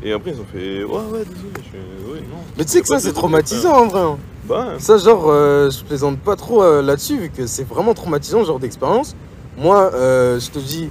[0.03, 1.51] Et après, ils ont fait Ouais, ouais, désolé.
[1.55, 2.37] Je fais Ouais, non.
[2.57, 3.81] Mais tu sais que ça, c'est traumatisant frère.
[3.81, 4.01] en vrai.
[4.01, 4.17] hein.
[4.47, 8.41] Bah, Ça, genre, euh, je plaisante pas trop euh, là-dessus, vu que c'est vraiment traumatisant,
[8.41, 9.15] ce genre d'expérience.
[9.57, 10.89] Moi, euh, je te dis,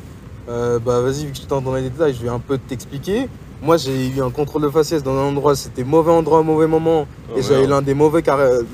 [0.48, 3.28] euh, bah vas-y, vu que tu t'entends dans les détails, je vais un peu t'expliquer.
[3.62, 7.06] Moi, j'ai eu un contrôle de faciès dans un endroit, c'était mauvais endroit, mauvais moment,
[7.32, 8.22] oh, et j'avais l'un des mauvais,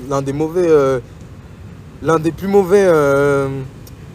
[0.09, 0.99] l'un des mauvais, euh,
[2.01, 3.47] l'un des plus mauvais, euh,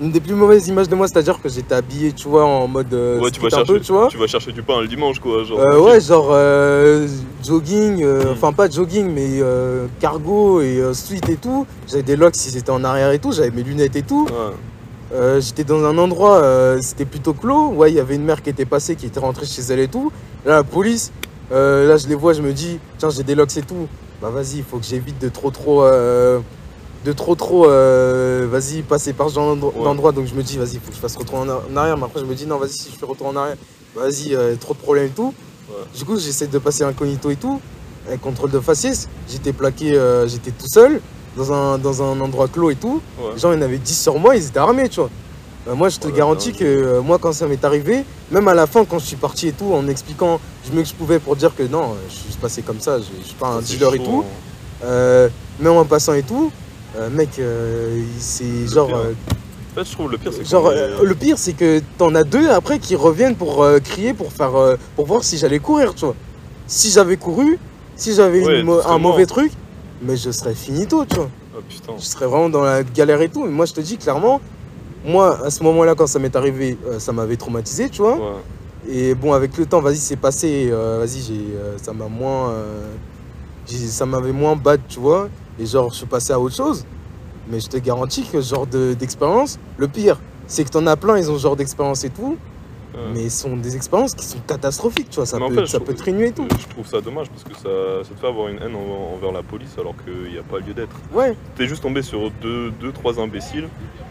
[0.00, 2.92] une des plus mauvaises images de moi, c'est-à-dire que j'étais habillé, tu vois, en mode
[2.94, 4.06] euh, Ouais, tu vas, chercher, peu, tu vois.
[4.08, 5.42] tu vas chercher du pain le dimanche, quoi.
[5.44, 7.08] Genre, Euh, ouais, genre euh,
[7.44, 8.28] jogging, euh, Mm.
[8.32, 11.66] enfin pas jogging, mais euh, cargo et suite et tout.
[11.88, 14.26] J'avais des locks si c'était en arrière et tout, j'avais mes lunettes et tout.
[14.30, 15.40] Ouais.
[15.40, 16.42] J'étais dans un endroit,
[16.82, 17.68] c'était plutôt clos.
[17.70, 19.88] Ouais, il y avait une mère qui était passée, qui était rentrée chez elle et
[19.88, 20.12] tout.
[20.44, 21.12] Là, la police,
[21.50, 23.88] là je les vois, je me dis, tiens, j'ai des locks et tout.
[24.20, 25.82] Bah vas-y, il faut que j'évite de trop trop.
[27.04, 29.84] De trop trop, euh, vas-y, passer par ce genre Ouais.
[29.84, 30.12] d'endroit.
[30.12, 31.96] Donc je me dis, vas-y, faut que je fasse retour en ar- en arrière.
[31.96, 33.56] Mais après, je me dis, non, vas-y, si je fais retour en arrière,
[33.94, 35.32] vas-y, euh, trop de problèmes et tout.
[35.70, 35.74] Ouais.
[35.96, 37.60] Du coup, j'essaie de passer incognito et tout.
[38.06, 41.00] Avec contrôle de faciès, j'étais plaqué, euh, j'étais tout seul,
[41.36, 43.00] dans un, dans un endroit clos et tout.
[43.20, 43.38] Ouais.
[43.38, 45.10] Genre, il y en avait 10 sur moi, ils étaient armés, tu vois.
[45.68, 48.84] Euh, moi, je te garantis que moi, quand ça m'est arrivé, même à la fin,
[48.86, 51.54] quand je suis parti et tout, en expliquant du mieux que je pouvais pour dire
[51.54, 54.24] que non, je suis passé comme ça, je, je suis pas un dealer et tout,
[54.82, 55.28] hein.
[55.60, 56.50] même en passant et tout,
[56.98, 58.86] euh, mec, euh, c'est genre.
[58.88, 59.12] pire, euh,
[59.72, 62.14] En fait, je trouve le pire, c'est Genre, est- euh, le pire, c'est que t'en
[62.14, 64.52] as deux après qui reviennent pour crier, pour faire,
[64.96, 66.14] pour voir si j'allais courir, tu vois.
[66.66, 67.58] Si j'avais couru,
[67.96, 69.52] si j'avais Ouais, un mauvais truc,
[70.02, 71.30] mais je serais finito, tu vois.
[71.56, 71.92] Oh putain.
[71.98, 73.44] Je serais vraiment dans la galère et tout.
[73.44, 74.40] Mais moi, je te dis clairement,
[75.04, 78.16] moi, à ce moment-là, quand ça m'est arrivé, ça m'avait traumatisé, tu vois.
[78.16, 78.90] Ouais.
[78.90, 80.68] Et bon, avec le temps, vas-y, c'est passé.
[80.70, 82.86] euh, vas-y, j'ai, euh, ça m'a moins, euh,
[83.66, 85.28] ça m'avait moins bad, tu vois.
[85.58, 86.84] Et genre, je suis passé à autre chose.
[87.50, 90.96] Mais je te garantis que ce genre de- d'expérience, le pire, c'est que t'en as
[90.96, 92.36] plein, ils ont ce genre d'expérience et tout.
[93.14, 95.26] Mais ce sont des expériences qui sont catastrophiques, tu vois.
[95.26, 96.48] Ça Mais en peut, fait, ça peut te et tout.
[96.58, 99.30] Je trouve ça dommage parce que ça, ça te fait avoir une haine en- envers
[99.30, 100.96] la police alors qu'il n'y a pas lieu d'être.
[101.14, 103.68] Ouais, T'es juste tombé sur deux, deux trois imbéciles.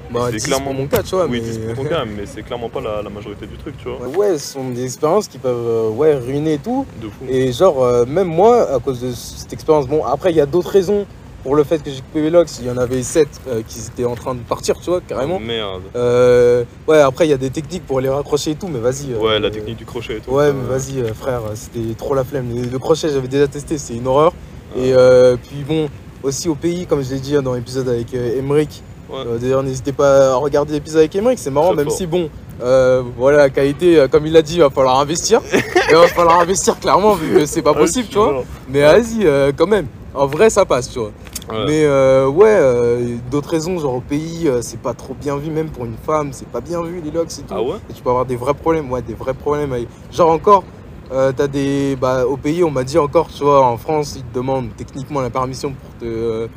[0.10, 1.25] bah, c'est 10 clairement- mon cas, tu vois.
[1.25, 1.49] oui, mais...
[1.51, 4.07] 10 pour ton cas, mais c'est clairement pas la, la majorité du truc, tu vois.
[4.07, 6.86] Ouais, ce sont des expériences qui peuvent euh, ouais, ruiner et tout.
[7.01, 7.25] De fou.
[7.27, 10.45] Et genre, euh, même moi, à cause de cette expérience, bon, après, il y a
[10.45, 11.05] d'autres raisons
[11.47, 12.49] pour le fait que j'ai coupé les locks.
[12.60, 13.25] Il y en avait 7
[13.69, 15.38] qui étaient en train de partir, tu vois, carrément.
[15.38, 15.81] Oh, merde.
[15.95, 19.13] Euh, ouais, après, il y a des techniques pour les raccrocher et tout, mais vas-y.
[19.13, 20.31] euh, Ouais, la technique du crochet et tout.
[20.31, 22.53] Ouais, mais vas-y, euh, frère, c'était trop la flemme.
[22.53, 24.33] Le, le crochet, j'avais déjà testé, c'est une horreur.
[24.75, 24.89] Ouais.
[24.89, 25.88] Et euh, puis bon,
[26.21, 28.81] aussi au pays, comme je l'ai dit hein, dans l'épisode avec euh, Emmerich.
[29.10, 29.19] Ouais.
[29.25, 31.97] Euh, D'ailleurs, n'hésitez pas à regarder l'épisode avec Emmerich, c'est marrant, Très même fort.
[31.97, 32.29] si bon,
[32.62, 35.39] euh, voilà, la qualité, euh, comme il l'a dit, il va falloir investir.
[35.89, 38.43] il va falloir investir clairement, vu que c'est pas Ah, possible, tu vois.
[38.67, 41.12] Mais vas-y, euh, quand même, en vrai, ça passe, tu vois.
[41.49, 41.63] Ouais.
[41.65, 45.49] Mais euh, ouais, euh, d'autres raisons, genre au pays, euh, c'est pas trop bien vu,
[45.49, 47.53] même pour une femme, c'est pas bien vu les locks et tout.
[47.53, 49.71] Ah ouais Et tu peux avoir des vrais problèmes, ouais, des vrais problèmes.
[49.71, 50.63] avec- Genre encore,
[51.10, 51.95] t'as des.
[51.95, 55.21] Bah, au pays, on m'a dit encore, tu vois, en France, ils te demandent techniquement
[55.21, 56.47] la permission pour te.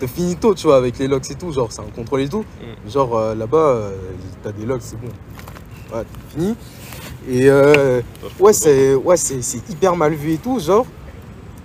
[0.00, 2.44] te finito, tu vois, avec les locks et tout, genre c'est un contrôle et tout.
[2.86, 2.90] Mm.
[2.90, 3.90] Genre là-bas,
[4.42, 5.08] t'as des locks, c'est bon.
[5.94, 6.54] Ouais, t'es fini.
[7.28, 7.50] Et
[8.40, 9.16] ouais, c'est ouais,
[9.68, 10.86] hyper mal vu et tout, genre.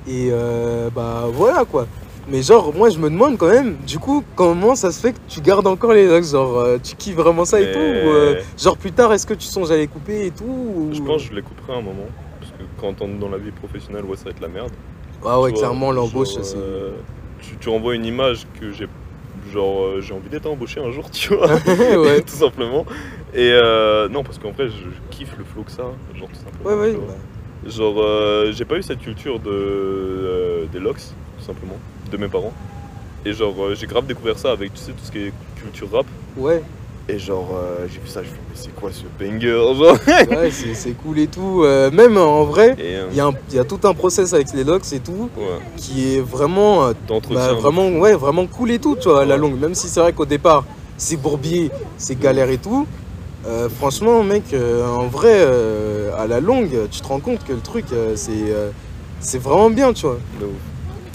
[0.06, 0.32] Et
[0.93, 1.88] bah voilà quoi.
[2.30, 5.18] Mais genre, moi je me demande quand même, du coup, comment ça se fait que
[5.28, 8.12] tu gardes encore les locks Genre, euh, tu kiffes vraiment ça et Mais- tout ou,
[8.12, 11.02] euh, Genre, plus tard, est-ce que tu songes à les couper et tout ou- Je
[11.02, 12.08] pense que je les couperai un moment.
[12.40, 14.72] Parce que quand on est dans la vie professionnelle, ouais, ça va être la merde.
[15.26, 16.56] Ah ouais, clairement, l'embauche, c'est.
[16.58, 16.92] euh,
[17.42, 18.88] tu, tu renvoies une image que j'ai.
[19.54, 21.48] Genre, j'ai envie d'être embauché un jour, tu vois.
[21.78, 22.22] ouais.
[22.26, 22.86] tout simplement.
[23.34, 25.84] Et euh, non, parce qu'en vrai, je, je kiffe le flow que ça.
[26.18, 26.70] Genre, tout simplement.
[26.82, 26.94] Ouais, ouais.
[26.96, 30.98] bah, Genre, j'ai pas eu cette culture de, des locks,
[31.40, 31.78] tout simplement,
[32.13, 32.54] de mes parents.
[33.26, 35.89] Et genre, euh, j'ai grave découvert ça avec, tu sais, tout ce qui est culture
[35.91, 36.06] rap.
[36.38, 36.62] ouais,
[37.10, 39.76] Et genre, euh, j'ai vu ça, je me suis dit, mais c'est quoi ce banger
[39.76, 39.97] genre?
[40.30, 41.63] Ouais, c'est cool et tout.
[41.63, 42.76] Euh, même en vrai,
[43.12, 45.30] il y, a un- il y a tout un process avec les locks et tout
[45.38, 46.91] ouais, qui est vraiment.
[47.30, 49.60] Bah, vraiment, ouais, vraiment cool et tout, tu vois, à la longue.
[49.60, 50.65] Même si c'est vrai qu'au départ,
[50.97, 52.86] c'est bourbier, c'est galère et tout.
[53.78, 55.45] franchement, mec, en vrai,
[56.17, 58.54] à la longue, tu te rends compte que le truc, c'est
[59.19, 60.19] c'est vraiment bien, tu vois.
[60.41, 60.52] de ouf.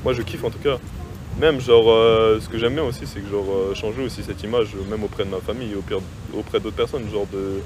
[0.09, 0.79] Moi, je kiffe en tout cas.
[1.38, 4.42] Même, genre, euh, ce que j'aime bien aussi, c'est que, genre, euh, changer aussi cette
[4.42, 5.97] image, même auprès de ma famille, auprès,
[6.35, 7.61] auprès d'autres personnes, genre de,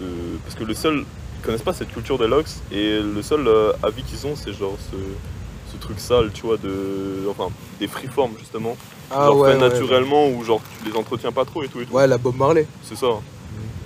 [0.00, 1.04] de- Parce que le seul.
[1.36, 4.54] Ils connaissent pas cette culture des locks, et le seul euh, avis qu'ils ont, c'est
[4.54, 4.96] genre ce,
[5.70, 7.28] ce truc sale, tu vois, de.
[7.28, 8.74] Enfin, des freeforms, justement.
[9.10, 11.82] Ah genre, ouais, fait ouais, naturellement, ou genre, tu les entretiens pas trop et tout
[11.82, 11.92] et tout.
[11.94, 12.66] Ouais, la Bob Marley.
[12.82, 13.08] C'est ça.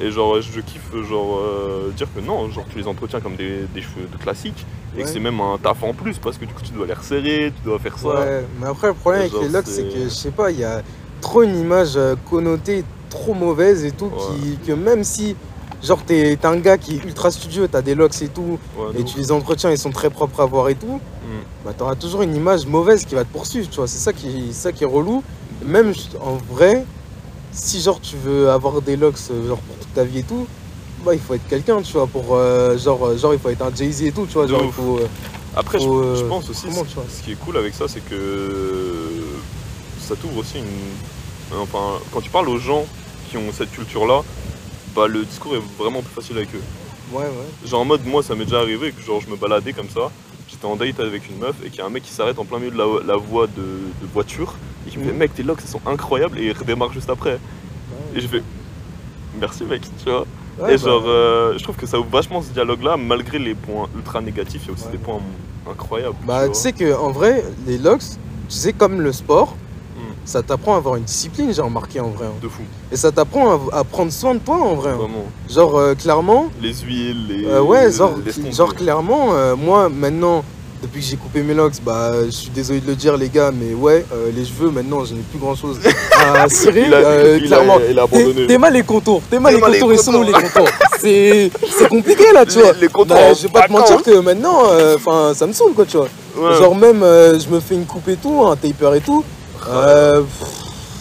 [0.03, 3.67] Et genre, je kiffe genre euh, dire que non, genre tu les entretiens comme des,
[3.73, 5.05] des cheveux de classique et Ouais.
[5.05, 7.53] que c'est même un taf en plus parce que du coup tu dois les resserrer,
[7.57, 8.09] tu dois faire ça.
[8.09, 10.51] Ouais, mais après le problème Et avec genre, les locks, c'est- que je sais pas,
[10.51, 10.83] il y a
[11.21, 15.37] trop une image euh, connotée, trop mauvaise et tout, qui, que même si
[15.83, 19.05] genre t'es un gars qui est ultra studieux, t'as des locks et tout, Ouais, et
[19.05, 21.45] tu les entretiens, ils sont très propres à voir et tout, Mm.
[21.65, 24.49] bah t'auras toujours une image mauvaise qui va te poursuivre, tu vois, c'est ça qui,
[24.49, 25.23] c'est ça qui est relou.
[25.65, 26.85] Même en vrai,
[27.53, 30.47] si genre tu veux avoir des locks euh, genre pour toute ta vie et tout,
[31.05, 33.63] bah il faut être quelqu'un, tu vois, pour euh, genre, euh, genre il faut être
[33.63, 34.75] un Jay-Z et tout, tu vois, De genre il ouf.
[34.75, 34.99] faut...
[34.99, 35.09] euh,
[35.57, 37.75] Après, je, faut, je pense aussi, comment, ce, tu vois ce qui est cool avec
[37.75, 38.99] ça, c'est que
[40.01, 41.59] ça t'ouvre aussi une.
[41.61, 42.87] Enfin, quand tu parles aux gens
[43.31, 44.23] qui ont cette culture-là,
[44.97, 46.63] bah le discours est vraiment plus facile avec eux.
[47.13, 47.69] Ouais, ouais.
[47.69, 50.11] Genre en mode, moi ça m'est déjà arrivé que genre je me baladais comme ça,
[50.53, 52.45] j'étais en date avec une meuf et qu'il y a un mec qui s'arrête en
[52.45, 54.55] plein milieu de la, la voie de, de voiture
[54.87, 55.19] et qui me fait Mhm.
[55.19, 57.39] mec tes locks elles sont incroyables et il redémarre juste après.
[58.15, 58.43] Et je fais
[59.41, 60.27] merci mec, tu vois.
[60.61, 63.39] Ouais, et bah, genre euh, je trouve que ça ouvre vachement ce dialogue là malgré
[63.39, 64.93] les points ultra négatifs, il y a aussi Ouais.
[64.93, 65.21] des points
[65.71, 66.17] incroyables.
[66.27, 69.57] Bah, tu sais que en vrai, les locks, tu sais, comme le sport.
[70.25, 72.27] Ça t'apprend à avoir une discipline, j'ai remarqué en vrai.
[72.27, 72.39] hein.
[72.43, 74.91] de fou, Et ça t'apprend à, à prendre soin de toi en vrai.
[74.91, 74.97] hein.
[74.97, 75.25] vraiment.
[75.51, 77.45] Genre, euh, clairement, Les huiles, les.
[77.47, 78.15] euh, ouais, genre,
[78.53, 80.45] genre clairement, euh, moi maintenant,
[80.81, 83.53] depuis que j'ai coupé mes locks, bah, je suis désolé de le dire, les gars,
[83.53, 84.05] mais ouais,
[84.35, 85.79] les cheveux, maintenant, je n'ai plus grand chose
[86.19, 86.85] à cirer.
[86.87, 87.79] Il a, il clairement.
[87.89, 88.47] il a T'es abandonné.
[88.49, 90.69] t'es mal les contours, t'es mal les contours, ils sont où les contours.
[90.99, 92.73] C'est c'est compliqué là, tu Les- vois.
[92.81, 94.59] les contours Bah, je vais pas te mentir que maintenant,
[94.97, 96.09] enfin, ça me saoule quoi, tu vois.
[96.37, 96.57] Ouais.
[96.57, 99.23] Genre même, je me fais une coupe et tout, un taper et tout.
[99.69, 100.23] Euh,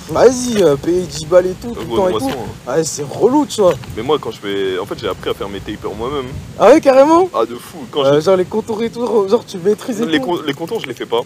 [0.10, 2.32] Vas-y, euh, payer 10 balles et tout, tout le temps et tout.
[2.67, 3.74] Ouais, c'est relou, tu vois.
[3.95, 4.78] Mais moi, quand je fais.
[4.78, 6.26] En fait, j'ai appris à faire mes tapers moi-même.
[6.60, 7.78] Ah ouais, carrément Ah, de fou.
[7.89, 10.26] Quand Euh, Genre les contours et tout, genre tu maîtrises et Les, tout.
[10.26, 11.21] con- les contours, je les fais pas.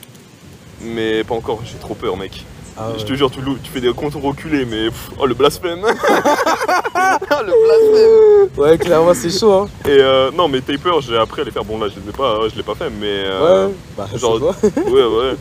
[0.81, 2.45] Mais pas encore, j'ai trop peur, mec.
[2.77, 2.99] Ah ouais.
[2.99, 4.89] Je te jure, tu, tu fais des contours reculés, mais.
[5.17, 9.67] oh, le blasphème Le blasphème Ouais, clairement, c'est chaud, hein.
[9.85, 11.65] Et euh, non, mes tapers, j'ai appris à les faire.
[11.65, 13.23] Bon, là, je les ai pas, je l'ai pas fait, mais.
[13.25, 15.35] euh, Ouais, bah, genre- ouais, ouais.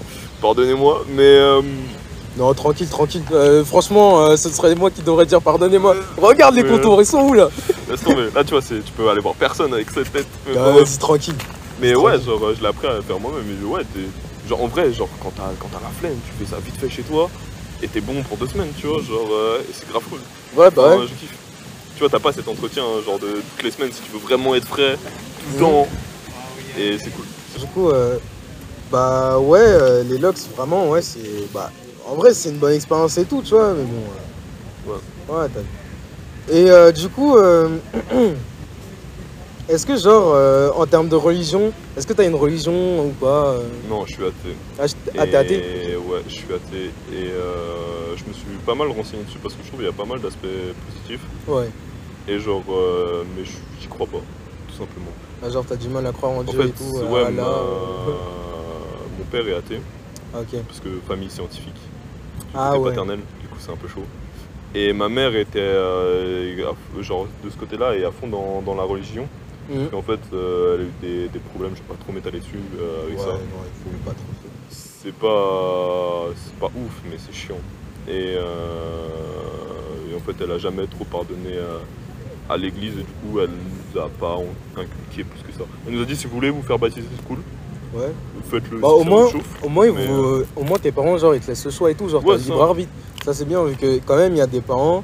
[0.48, 1.22] Pardonnez-moi, mais.
[1.22, 1.62] euh,
[2.37, 3.22] Non, tranquille, tranquille.
[3.33, 5.96] Euh, franchement, euh, ce serait moi qui devrais dire pardonnez-moi.
[6.18, 7.48] Regarde les contours, ils sont où là?
[7.88, 8.28] Laisse tomber.
[8.35, 10.26] Là, tu vois, tu peux aller voir personne avec cette tête.
[10.46, 10.85] Mais, Ah, ouais.
[10.85, 11.35] Vas-y, tranquille.
[11.80, 13.44] Mais ouais, genre, je l'ai appris à faire moi-même.
[13.62, 16.50] Et ouais, t'es- genre, en vrai, genre, quand t'as quand t'as la flemme, tu fais
[16.54, 17.30] ça vite fait chez toi.
[17.83, 18.98] Et t'es bon pour deux semaines, tu vois.
[19.00, 20.18] Genre, euh, et c'est grave cool.
[20.59, 21.04] Ouais, bah ouais.
[21.04, 21.35] je kiffe.
[21.94, 24.18] Tu vois, t'as pas cet entretien, hein, genre, de toutes les semaines si tu veux
[24.18, 25.70] vraiment être frais, tout le Mhm.
[25.72, 25.88] temps.
[26.78, 27.24] Et c'est cool.
[27.59, 28.18] Du coup, euh,
[28.90, 31.20] bah ouais, euh, les locks, vraiment, ouais, c'est.
[31.52, 31.70] Bah,
[32.06, 34.92] en vrai, c'est une bonne expérience et tout, tu vois, mais bon.
[34.92, 35.66] euh, ouais, t'as vu.
[36.60, 37.36] Et euh, du coup,
[39.68, 43.56] est-ce que, genre, en termes de religion, est-ce que t'as une religion ou pas
[43.88, 44.54] Non, je suis athée.
[44.78, 45.90] Ah, je- ah, t'es athée?
[45.92, 46.90] Et ouais, je suis athée.
[47.12, 47.30] Et
[48.16, 50.04] je me suis pas mal renseigné dessus parce que je trouve qu'il y a pas
[50.04, 50.46] mal d'aspects
[50.86, 51.22] positifs.
[51.48, 51.68] Ouais.
[52.28, 52.62] Et genre,
[53.36, 54.18] mais je- j'y crois pas,
[54.68, 55.10] tout simplement.
[55.42, 56.98] Ah, genre, t'as du mal à croire en En Dieu fait, et tout.
[57.06, 57.42] ouais, ma-
[59.18, 59.81] mon père est athée.
[60.35, 60.62] ok.
[60.66, 61.81] parce que famille scientifique.
[62.55, 62.88] Ah côté ouais.
[62.90, 64.05] paternel, du coup c'est un peu chaud.
[64.74, 68.83] Et ma mère était euh, genre de ce côté-là et à fond dans, dans la
[68.83, 69.29] religion.
[69.70, 69.88] Mhm.
[69.92, 72.40] Et en fait, euh, elle a eu des, des problèmes, je vais pas trop m'étaler
[72.40, 73.31] dessus euh, avec Ouais, ça.
[73.33, 74.24] non, il faut pas trop.
[74.68, 77.59] C'est pas, c'est pas ouf, mais c'est chiant.
[78.09, 81.57] Et, euh, et en fait, elle a jamais trop pardonné
[82.48, 84.37] à, à l'église et du coup, elle nous a pas
[84.77, 85.64] inculqué plus que ça.
[85.87, 87.38] Elle nous a dit si vous voulez vous faire baptiser, c'est cool,
[87.94, 88.12] Ouais.
[88.50, 88.78] faites-le.
[88.80, 89.28] Bah, au moins,
[89.62, 91.90] au moins, Mais, vous- euh, au moins, tes parents, genre, ils te laissent le choix
[91.90, 92.90] et tout, genre, Ouais, t'as libre arbitre.
[93.24, 95.02] Ça, c'est bien, vu que quand même, il y a des parents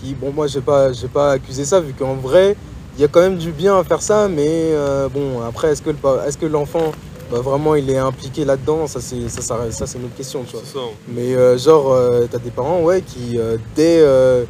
[0.00, 2.56] qui, bon, moi, j'ai pas, j'ai pas accusé ça, vu qu'en vrai,
[2.96, 5.82] il y a quand même du bien à faire ça, mais euh, bon, après, est-ce
[5.82, 6.92] que, le est-ce que l'enfant,
[7.30, 8.86] bah, vraiment, il est impliqué là-dedans?
[8.86, 10.64] Ça, c'est, ça, ça, ça, c'est une autre question, tu vois.
[10.64, 10.78] Ça.
[11.08, 14.44] Mais euh, genre, euh, t'as des parents, ouais, qui, euh, dès, euh,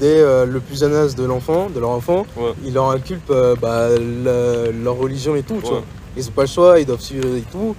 [0.00, 2.52] dès euh, le plus jeune âge de l'enfant, de leur enfant, Ouais.
[2.64, 5.82] ils leur inculpent euh, bah, le- leur religion et tout, tu vois.
[6.16, 7.74] Ils ont pas le choix, ils doivent suivre et tout.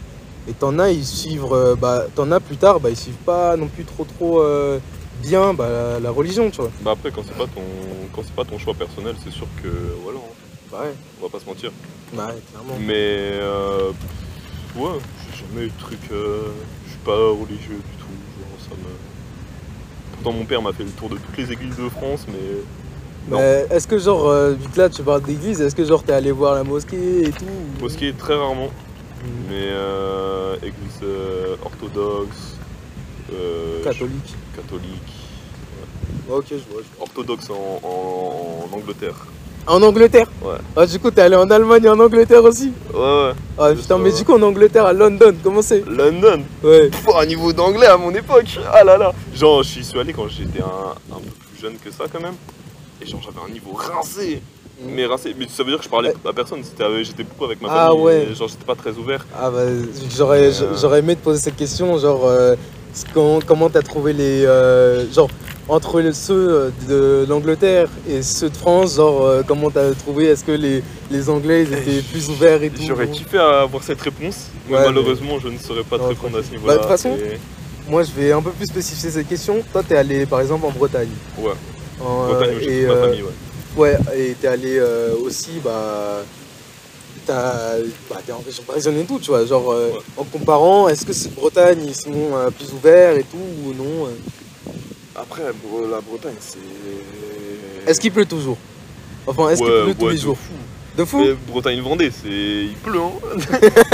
[0.48, 3.56] Et t'en as, ils suivent, euh, bah, t'en as plus tard, bah, ils suivent pas
[3.58, 4.80] non plus trop trop euh,
[5.22, 6.72] bien bah, la, la religion, tu vois.
[6.82, 7.62] Bah après quand c'est pas ton
[8.14, 9.68] quand c'est pas ton choix personnel, c'est sûr que
[10.04, 10.34] voilà, hein,
[10.72, 11.72] Bah ouais, on va pas se mentir.
[12.14, 12.78] bah ouais, clairement.
[12.80, 12.96] Mais
[13.40, 13.92] euh,
[14.76, 16.00] ouais, j'ai jamais eu de truc.
[16.12, 16.52] euh,
[16.86, 18.18] je suis pas religieux du tout.
[18.40, 18.90] Genre, ça me...
[20.14, 22.40] Pourtant mon père m'a fait le tour de toutes les églises de France, mais.
[23.28, 26.14] Mais est-ce que genre, euh, vu que là tu parles d'église, est-ce que genre t'es
[26.14, 28.70] allé voir la mosquée et tout ou- mosquée très rarement.
[29.50, 32.56] Mais euh, église euh, orthodoxe,
[33.34, 34.36] euh, Catholique.
[34.56, 35.14] catholique,
[36.30, 36.82] Ok, je vois.
[36.82, 37.02] je vois.
[37.02, 39.16] orthodoxe en, en- en Angleterre.
[39.68, 40.26] En Angleterre?
[40.44, 40.56] Ouais.
[40.76, 42.74] Ah, du coup, t'es allé en Allemagne et en Angleterre aussi?
[42.92, 43.32] Ouais, ouais.
[43.60, 45.84] Ah, Juste, putain, mais euh, du coup, en Angleterre, à London, comment c'est?
[45.88, 46.42] London?
[46.64, 46.90] Ouais.
[46.90, 48.58] Pff, un niveau d'anglais à mon époque.
[48.74, 49.14] Ah là là.
[49.36, 52.34] Genre, je suis allé quand j'étais un, un peu plus jeune que ça quand même.
[53.02, 54.42] Et genre, j'avais un niveau rincé.
[54.84, 55.36] Mais rincé.
[55.38, 56.62] Mais ça veut dire que je parlais à personne.
[57.04, 58.02] J'étais beaucoup avec ma Ah famille.
[58.04, 58.28] ouais.
[58.36, 59.26] Genre, j'étais pas très ouvert.
[59.38, 59.60] Ah, bah,
[60.16, 62.56] j'aurais euh, aimé te poser cette question, genre, euh,
[63.14, 64.44] comment comment t'as trouvé les.
[64.46, 65.30] euh, genre,
[65.70, 70.84] entre ceux de l'Angleterre et ceux de France, genre, comment t'as trouvé Est-ce que les,
[71.12, 72.82] les Anglais ils étaient plus ouverts et tout?
[72.86, 74.48] J'aurais kiffé avoir cette réponse.
[74.68, 76.74] Mais Ouais, malheureusement, je ne saurais pas te Non, répondre à ce Bah, niveau-là.
[76.74, 77.40] de toute façon- Et-
[77.90, 79.62] Moi, je vais un peu plus spécifier cette question.
[79.72, 81.10] Toi, t'es allé par exemple en Bretagne.
[81.38, 81.52] Ouais.
[82.02, 83.32] Bretagne, et, ma euh, famille, ouais.
[83.78, 86.24] Ouais, et t'es allé euh, aussi, bah.
[87.26, 87.78] T'as,
[88.10, 89.46] bah, t'es en région parisienne et tout, tu vois.
[89.46, 90.00] Genre, euh, Ouais.
[90.18, 94.10] en comparant, est-ce que c'est Bretagne, ils sont euh, plus ouverts et tout, ou non
[95.16, 96.58] Après, la Bretagne, c'est.
[97.90, 98.58] Est-ce qu'il pleut toujours?
[99.28, 100.38] Enfin, est-ce Ouais, qu'il pleut tous les jours?
[100.38, 100.54] fou.
[100.98, 102.28] De fou Mais Bretagne-Vendée, c'est.
[102.30, 103.12] Il pleut, hein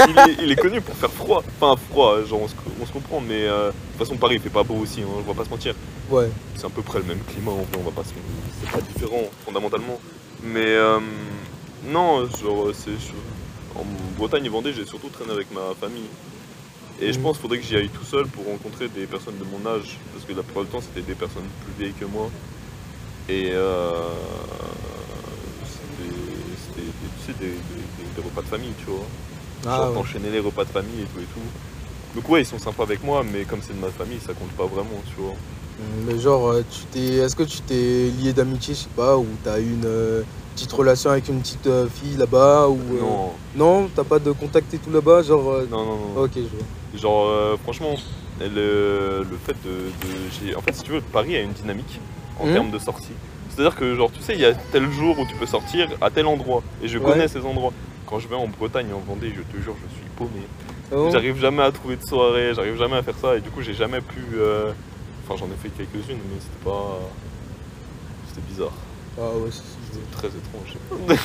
[0.08, 1.42] il, est, il est connu pour faire froid.
[1.60, 4.40] Enfin, froid, genre, on se, on se comprend, mais euh, de toute façon, Paris, il
[4.40, 5.74] fait pas beau aussi, hein, on va pas se mentir.
[6.10, 6.28] Ouais.
[6.56, 8.10] C'est à peu près le même climat, en vrai, on va pas se.
[8.60, 10.00] C'est pas différent, fondamentalement.
[10.42, 10.64] Mais.
[10.66, 10.98] euh,
[11.86, 12.90] non, genre, c'est.
[13.76, 13.84] En
[14.18, 16.08] Bretagne et Vendée, j'ai surtout traîné avec ma famille.
[17.00, 17.22] Et je Mhm.
[17.26, 19.96] pense qu'il faudrait que j'y aille tout seul pour rencontrer des personnes de mon âge,
[20.12, 22.28] parce que la plupart du temps, c'était des personnes plus vieilles que moi.
[23.28, 23.92] Et euh,
[26.90, 29.04] tu sais, des, des- des- des repas de famille, tu vois.
[29.66, 29.94] Ah, Genre ouais.
[29.94, 31.40] t'enchaînais les repas de famille et tout et tout.
[32.14, 34.50] Donc ouais, ils sont sympas avec moi, mais comme c'est de ma famille, ça compte
[34.52, 35.34] pas vraiment, tu vois.
[36.06, 39.26] Mais genre, euh, tu t'es, est-ce que tu t'es lié d'amitié, je sais pas, ou
[39.44, 40.22] t'as eu une euh,
[40.56, 44.32] petite relation avec une petite euh, fille là-bas, ou euh, Non, non, t'as pas de
[44.32, 45.48] contact et tout là-bas, genre.
[45.52, 46.22] euh, non, non, non.
[46.22, 46.66] Ok, je vois.
[47.00, 47.94] Genre, euh, franchement,
[48.40, 50.56] le, le fait de.
[50.56, 52.00] en fait, si tu veux, Paris a une dynamique
[52.40, 52.52] en Mhm.
[52.52, 53.12] termes de sortie.
[53.58, 56.10] C'est-à-dire que, genre, tu sais, il y a tel jour où tu peux sortir à
[56.10, 56.62] tel endroit.
[56.80, 57.04] Et je Ouais.
[57.04, 57.72] connais ces endroits.
[58.06, 60.46] Quand je vais en Bretagne, en Vendée, je te jure, je suis paumé.
[60.92, 61.08] Oh.
[61.10, 63.34] J'arrive jamais à trouver de soirée, j'arrive jamais à faire ça.
[63.36, 64.22] Et du coup, j'ai jamais pu.
[64.36, 64.70] euh,
[65.26, 66.98] Enfin, j'en ai fait quelques-unes, mais c'était pas.
[68.28, 68.72] C'était bizarre.
[69.20, 71.18] Ah ouais, c'est- C'était très étrange.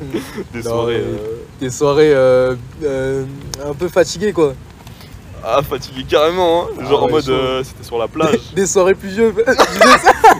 [0.52, 0.94] Des Non, soirées.
[1.00, 1.16] euh,
[1.60, 3.24] Des soirées euh,
[3.66, 4.54] un peu fatiguées quoi.
[5.46, 6.66] Ah, fatigué carrément, hein.
[6.80, 7.28] Ah Genre en mode.
[7.28, 8.52] euh, c'était sur la plage.
[8.54, 9.34] Des soirées pluvieuses.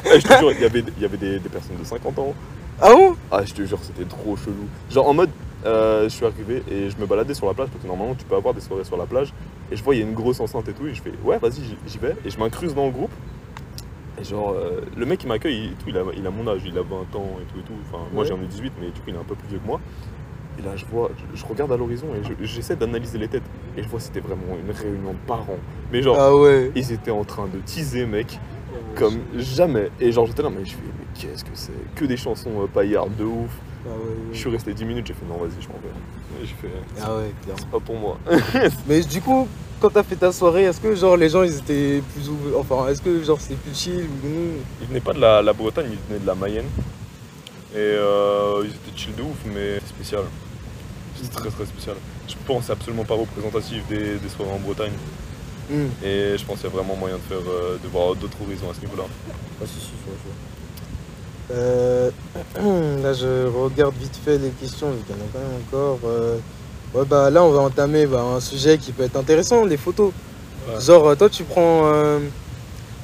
[0.07, 2.19] Eh, je te jure, il y avait, il y avait des, des personnes de 50
[2.19, 2.35] ans.
[2.81, 3.15] ah bon?
[3.31, 4.67] Ah, je te jure, c'était trop chelou.
[4.91, 5.31] Genre en mode,
[5.65, 8.25] euh, je suis arrivé et je me baladais sur la plage parce que normalement tu
[8.25, 9.33] peux avoir des soirées sur la plage.
[9.73, 10.87] Et je vois, il y a une grosse enceinte et tout.
[10.87, 12.17] Et je fais, ouais, vas-y, j'y- vais.
[12.25, 13.11] Et je m'incruse dans le groupe.
[14.21, 16.83] Et genre, euh, le mec qui m'accueille, il a, il a mon âge, il a
[16.83, 17.73] 20 ans et tout et tout.
[17.89, 18.29] Enfin, moi Ouais.
[18.29, 19.81] j'en ai 18, mais du coup, il est un peu plus vieux que moi.
[20.59, 23.43] Et là, je vois, je, je regarde à l'horizon et je- j'essaie d'analyser les têtes.
[23.77, 25.59] Et je vois, c'était vraiment une réunion de parents.
[25.93, 26.71] Mais genre, Ah ouais.
[26.75, 28.39] ils étaient en train de teaser, mec
[28.97, 29.91] comme jamais.
[30.01, 31.73] Et genre j'étais là, mais je fais, mais qu'est-ce que c'est?
[31.97, 33.51] Que des chansons euh, paillardes de ouf.
[33.87, 36.43] Ah ouais, Je suis resté 10 minutes, j'ai fait non, vas-y, je m'en vais.
[36.43, 36.69] Et j'ai fait,
[37.03, 38.19] Ah ouais, c'est pas pour moi.
[38.89, 39.49] Mais du coup,
[39.81, 42.89] quand t'as fait ta soirée, est-ce que genre les gens ils étaient plus ouverts Enfin,
[42.89, 44.51] est-ce que genre c'était plus chill ou non?
[44.81, 46.67] Ils venaient pas de la, la Bretagne, ils venaient de la Mayenne.
[47.75, 50.23] Et euh, ils étaient chill de ouf, mais c'est spécial.
[51.23, 51.97] C'est très très spécial.
[52.29, 54.93] Je pense absolument pas représentatif des, des soirées en Bretagne.
[55.71, 55.87] Hmm.
[56.05, 58.71] Et je pense qu'il y a vraiment moyen de faire euh, de voir d'autres horizons
[58.71, 59.05] à ce niveau-là.
[59.63, 61.59] Ah si, si, je vois, je vois.
[61.63, 62.11] Euh,
[63.03, 65.99] là, je regarde vite fait les questions, vu qu'il y en a quand même encore.
[66.07, 66.37] euh.
[66.95, 70.13] Ouais, bah là, on va entamer bah, un sujet qui peut être intéressant, les photos.
[70.69, 70.81] Ouais.
[70.81, 71.83] Genre, toi, tu prends.
[71.93, 72.21] euh,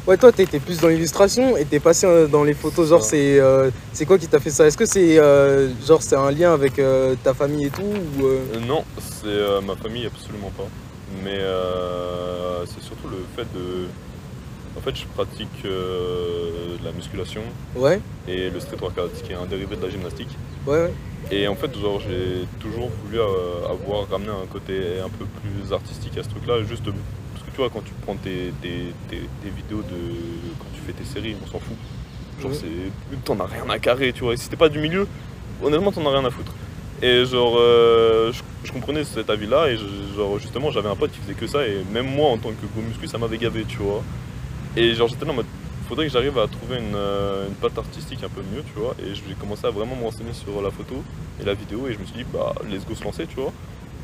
[0.07, 2.89] Ouais, toi, t'étais plus dans l'illustration et t'es passé euh, dans les photos.
[2.89, 4.67] Genre, c'est euh, c'est quoi qui t'a fait ça?
[4.67, 8.25] Est-ce que c'est euh, genre c'est un lien avec euh, ta famille et tout ou,
[8.27, 10.67] euh, non, c'est ma famille absolument pas.
[11.23, 13.87] Mais euh, c'est surtout le fait de.
[14.77, 17.43] En fait, je pratique de la musculation
[17.77, 20.29] Ouais, et le street workout, qui est un dérivé de la gymnastique.
[20.67, 20.93] ouais, ouais.
[21.33, 24.73] Et en fait, genre, j'ai toujours voulu avoir ramené un côté
[25.05, 26.93] un peu plus artistique à ce truc-là, juste de-
[27.69, 29.97] quand tu prends tes, tes- tes- tes vidéos de
[30.59, 31.77] quand tu fais tes séries, on s'en fout.
[32.41, 34.33] Genre, c'est t'en as rien à carrer, tu vois.
[34.35, 35.07] Et si t'es pas du milieu,
[35.63, 36.53] honnêtement, t'en as rien à foutre.
[37.03, 41.11] Et genre, euh, je, je comprenais cet avis-là, et je- genre, justement, j'avais un pote
[41.13, 43.65] qui faisait que ça, et même moi, en tant que go muscu, ça m'avait gavé,
[43.67, 44.03] tu vois.
[44.77, 45.47] Et genre, j'étais là en mode,
[45.89, 48.95] faudrait que j'arrive à trouver une, euh, une patte artistique un peu mieux, tu vois.
[49.03, 51.03] Et j'ai commencé à vraiment me renseigner sur la photo
[51.41, 53.53] et la vidéo, et je me suis dit, bah, let's go se lancer, tu vois.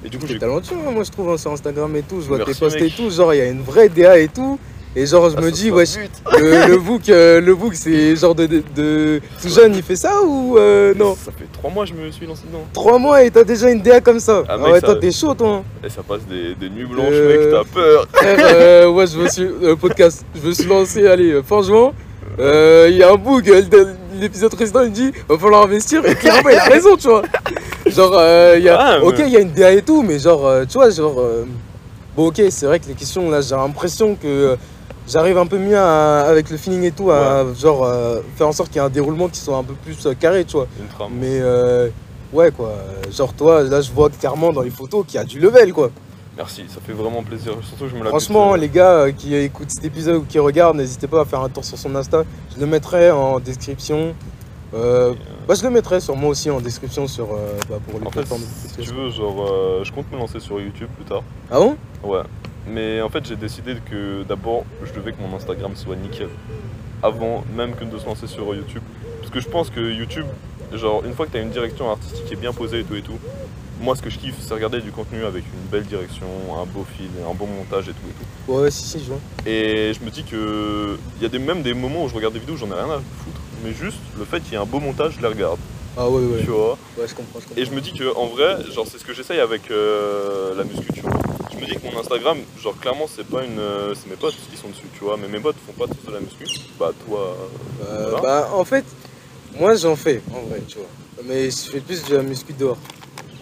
[0.07, 0.39] Et du coup, j'ai.
[0.39, 2.21] talentueux, hein, moi je trouve, hein, sur Instagram et tout.
[2.21, 2.97] Je vois tes Merci, posts et mec.
[2.97, 3.11] tout.
[3.11, 4.59] Genre, il y a une vraie DA et tout.
[4.99, 6.11] Et genre, je Ah, me ça dis, un wesh, but.
[6.39, 9.95] le, le book, euh, le book, c'est genre de, de, de- tout jeune, il fait
[9.97, 11.15] ça ou euh, non?
[11.17, 12.65] Ça fait 3 mois que je me suis lancé dedans.
[12.73, 14.45] Trois mois et t'as déjà une DA comme ça.
[14.49, 15.49] Ah, Ah, mec, ouais, ça- toi, t'es chaud, toi.
[15.57, 15.63] hein.
[15.85, 18.07] Et ça passe des, des nuits blanches, Euh, mec, t'as peur.
[18.15, 19.43] Frère, euh, ouais, je me suis.
[19.45, 21.93] euh, podcast, je me suis lancé, allez, euh, fin juin.
[22.39, 23.63] Euh, Il y a un bug, euh,
[24.21, 26.05] l'épisode précédent, il dit va falloir investir.
[26.07, 27.23] Et clairement, il a raison, tu vois.
[27.87, 28.79] Genre, euh, il y a.
[28.81, 31.21] Ah, ok, il y a une DA et tout, mais genre, euh, tu vois, genre.
[31.21, 31.45] euh,
[32.17, 34.57] bon, ok, c'est vrai que les questions, là, j'ai l'impression que.
[35.09, 38.53] J'arrive un peu mieux à- avec le feeling et tout à genre euh, faire en
[38.53, 40.67] sorte qu'il y ait un déroulement qui soit un peu plus carré, tu vois.
[41.21, 41.89] Mais euh,
[42.33, 42.73] ouais quoi,
[43.17, 45.93] genre toi là je vois clairement dans les photos qu'il y a du level quoi.
[46.37, 47.55] Merci, ça fait vraiment plaisir.
[47.63, 50.77] Surtout je me Franchement, euh, les gars euh, qui écoutent cet épisode ou qui regardent,
[50.77, 52.25] n'hésitez pas à faire un tour sur son Insta.
[52.55, 54.15] Je le mettrai en description.
[54.75, 55.15] Euh,
[55.47, 58.11] bah, je le mettrai sur moi aussi en description sur, euh, bah, pour les En
[58.11, 58.43] plateformes.
[58.43, 61.23] si tu veux, genre, euh, je compte me lancer sur YouTube plus tard.
[61.51, 61.77] Ah bon?
[62.03, 62.23] Ouais.
[62.69, 66.29] Mais en fait, j'ai décidé que d'abord, je devais que mon Instagram soit nickel.
[67.03, 68.83] Avant même que de se lancer sur YouTube.
[69.21, 70.27] Parce que je pense que YouTube,
[70.73, 72.97] genre, une fois que tu as une direction artistique qui est bien posée et tout
[72.97, 73.19] et tout,
[73.81, 76.27] moi, ce que je kiffe, c'est regarder du contenu avec une belle direction,
[76.61, 78.15] un beau fil, un bon montage et tout et
[78.47, 78.53] tout.
[78.53, 79.19] Ouais, ouais, si, si, je vois.
[79.47, 82.35] Et je me dis que il y a des, même des moments où je regarde
[82.35, 83.41] des vidéos, j'en ai rien à foutre.
[83.65, 85.59] Mais juste le fait qu'il y ait un beau montage, je les regarde.
[85.99, 86.41] Ah ouais, ouais.
[86.41, 87.61] Tu vois Ouais, je comprends, je comprends.
[87.61, 90.65] Et je me dis que en vrai, genre c'est ce que j'essaye avec euh, la
[90.65, 91.13] muscu, tu vois.
[91.53, 94.35] Je me dis que mon Instagram, genre clairement c'est pas une, euh, c'est mes potes
[94.51, 95.17] qui sont dessus, tu vois.
[95.17, 96.45] Mais mes potes font pas tous de la muscu.
[96.79, 97.35] Bah toi,
[97.89, 98.21] Euh, voilà.
[98.23, 98.85] Bah, en fait,
[99.59, 100.87] moi j'en fais en vrai, tu vois.
[101.25, 102.77] Mais je fais plus de la muscu dehors.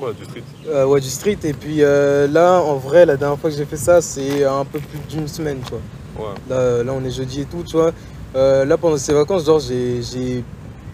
[0.01, 0.43] Ouais, du street.
[0.69, 1.39] Euh, ouais, du street.
[1.45, 4.65] Et puis euh, là, en vrai, la dernière fois que j'ai fait ça, c'est un
[4.65, 6.29] peu plus d'une semaine, tu vois.
[6.29, 6.35] Ouais.
[6.49, 7.93] Là, là, on est jeudi et tout, tu vois.
[8.37, 10.45] Euh, là, pendant ces vacances, genre, j'ai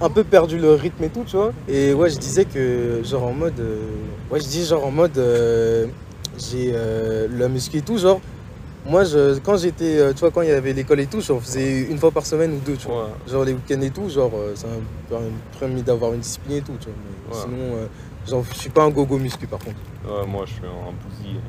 [0.01, 1.53] un peu perdu le rythme et tout, tu vois.
[1.69, 3.55] Et ouais, je disais que, genre, en mode.
[4.31, 5.19] ouais, je dis, genre, en mode.
[6.39, 8.21] j'ai la muscu et tout, genre.
[8.87, 10.13] Moi, je, quand j'étais.
[10.15, 12.53] tu vois, quand il y avait l'école et tout, j'en faisais une fois par semaine
[12.55, 13.05] ou deux, tu vois.
[13.05, 13.31] Ouais.
[13.31, 15.19] Genre, les week-ends et tout, genre, ça m'a
[15.59, 16.95] permis d'avoir une discipline et tout, tu vois.
[17.29, 17.43] Mais Ouais.
[17.43, 17.77] sinon,
[18.31, 19.77] genre, je suis pas un gogo muscu par contre.
[20.07, 21.41] Ouais, moi je suis un bousille.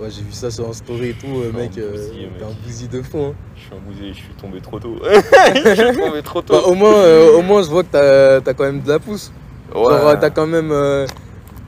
[0.00, 2.08] Ouais, j'ai vu ça sur un story et tout, euh, Je suis un mec, euh,
[2.38, 3.32] t'es un bousille de hein.
[3.56, 4.96] Je suis un bousille, je suis tombé trop tôt.
[5.04, 6.52] je suis tombé trop tôt.
[6.54, 9.00] Bah, au, moins, euh, au moins, je vois que t'as as quand même de la
[9.00, 9.32] pousse.
[9.74, 11.04] Genre, euh, t'as quand même euh,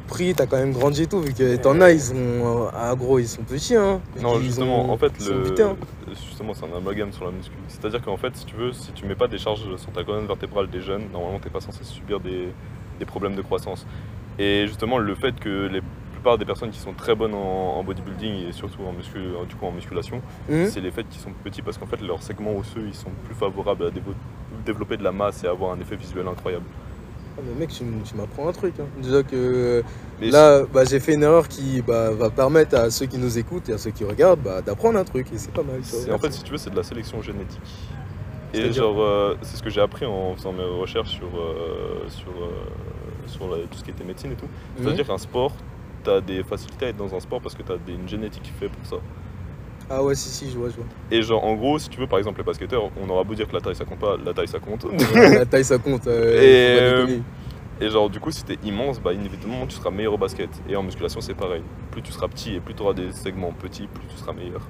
[0.07, 2.15] pris, t'as quand même grandi et tout, vu que t'en as, ils sont.
[2.15, 4.01] euh, ah, gros, ils sont petits, hein.
[4.23, 5.61] Non, Ils justement, ont- en fait, le...
[5.65, 5.77] hein.
[6.29, 7.53] justement, c'est un amalgame sur la muscu.
[7.67, 10.27] C'est-à-dire qu'en fait, si tu veux, si tu mets pas des charges sur ta colonne
[10.29, 12.49] vertébrale des jeunes, normalement, t'es pas censé subir des,
[13.01, 13.85] des problèmes de croissance.
[14.41, 15.83] Et justement, le fait que les
[16.13, 19.19] plupart des personnes qui sont très bonnes en, en bodybuilding et surtout en, muscu,
[19.49, 20.21] du coup, en musculation,
[20.51, 20.67] Hum.
[20.67, 23.35] c'est les faits qu'ils sont petits parce qu'en fait, leurs segments osseux, ils sont plus
[23.35, 23.91] favorables à
[24.67, 26.65] développer de la masse et avoir un effet visuel incroyable.
[27.39, 27.85] Ah, mais mec, tu,
[28.17, 28.75] m'apprends un truc.
[28.81, 28.87] Hein.
[29.01, 29.83] Déjà que euh,
[30.21, 33.39] Mais là, bah, j'ai fait une erreur qui bah, va permettre à ceux qui nous
[33.39, 35.29] écoutent et à ceux qui regardent bah, d'apprendre un truc.
[35.33, 35.81] Et c'est pas mal.
[36.13, 37.61] en fait, si tu veux, c'est de la sélection génétique.
[38.53, 42.31] Et genre, euh, c'est ce que j'ai appris en faisant mes recherches sur, euh, sur,
[42.31, 42.51] euh,
[43.27, 44.47] sur la- tout ce qui était médecine et tout.
[44.83, 45.53] C'est-à-dire qu'un sport,
[46.05, 48.43] tu as des facilités à être dans un sport parce que tu as une génétique
[48.43, 48.97] qui fait pour ça.
[49.93, 50.85] Ah ouais, si, si, je vois, je vois.
[51.11, 53.49] Et genre, en gros, si tu veux, par exemple, les basketteurs, on aura beau dire
[53.49, 54.85] que la taille ça compte pas, la taille ça compte.
[54.85, 56.07] Ouais, la taille, ça compte.
[56.07, 57.19] euh, Et, euh.
[57.81, 60.51] Et genre, du coup, si t'es immense, bah inévitablement tu seras meilleur au basket.
[60.69, 61.63] Et en musculation, c'est pareil.
[61.91, 64.61] Plus tu seras petit et plus tu auras des segments petits, plus tu seras meilleur.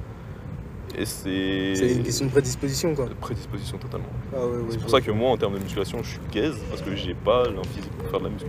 [1.01, 1.75] Et c'est.
[1.77, 3.07] C'est une question de prédisposition, quoi.
[3.07, 4.07] de prédisposition totalement.
[4.35, 6.57] Ah ouais, ouais, C'est pour ça que moi, en termes de musculation, je suis gaze
[6.69, 8.47] parce que j'ai pas un physique pour faire de la muscu.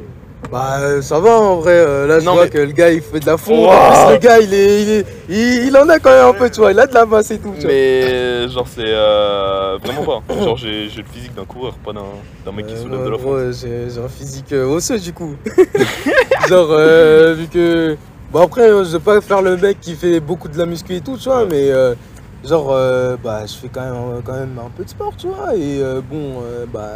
[0.52, 2.92] Bah euh, ça va en vrai, euh, là je Non, vois mais- que le gars
[2.92, 3.68] il fait de la Wow.
[3.70, 6.34] en plus le gars il est, il, est il, il en a quand même un
[6.34, 7.72] peu tu vois, il a de la masse et tout tu vois.
[7.72, 10.34] Mais genre, c'est euh, vraiment pas.
[10.44, 13.18] Genre, j'ai le physique d'un coureur, pas d'un mec qui Euh, soulève moi, de la
[13.20, 13.54] fonte.
[13.62, 15.36] j'ai j'ai un physique euh, osseux du coup.
[16.50, 17.96] Genre euh, vu que...
[18.32, 20.96] Bon après euh, je vais pas faire le mec qui fait beaucoup de la muscu
[20.96, 21.48] et tout tu vois, Ouais.
[21.52, 21.94] mais euh,
[22.44, 25.56] genre euh, bah je fais quand même, quand même un peu de sport tu vois,
[25.56, 26.90] et euh, bon euh, bah...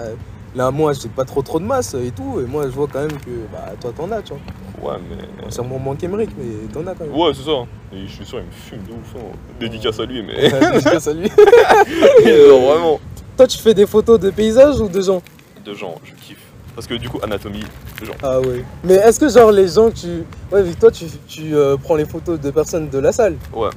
[0.57, 3.01] Là, moi, j'ai pas trop trop de masse et tout, et moi, je vois quand
[3.01, 4.31] même que bah, toi, t'en as, tu
[4.79, 4.93] vois.
[4.93, 5.49] Ouais, mais.
[5.49, 7.13] C'est mon manque Emmerich, mais t'en as quand même.
[7.13, 7.65] Ouais, c'est ça.
[7.91, 9.21] Et je suis sûr, il me fume de ouf.
[9.21, 9.35] hein.
[9.59, 10.49] Dédicace à lui, mais.
[10.71, 11.27] Dédicace à lui.
[12.25, 12.99] genre, vraiment.
[13.35, 15.21] Toi, tu fais des photos de paysages ou de gens?
[15.65, 16.45] De gens, je kiffe.
[16.73, 17.65] Parce que du coup, anatomie,
[17.99, 18.13] de gens.
[18.23, 18.63] Ah ouais.
[18.85, 20.23] Mais est-ce que genre les gens que tu...
[20.53, 23.35] Ouais, vu que toi, tu, tu euh, prends les photos de personnes de la salle?
[23.53, 23.71] Ouais.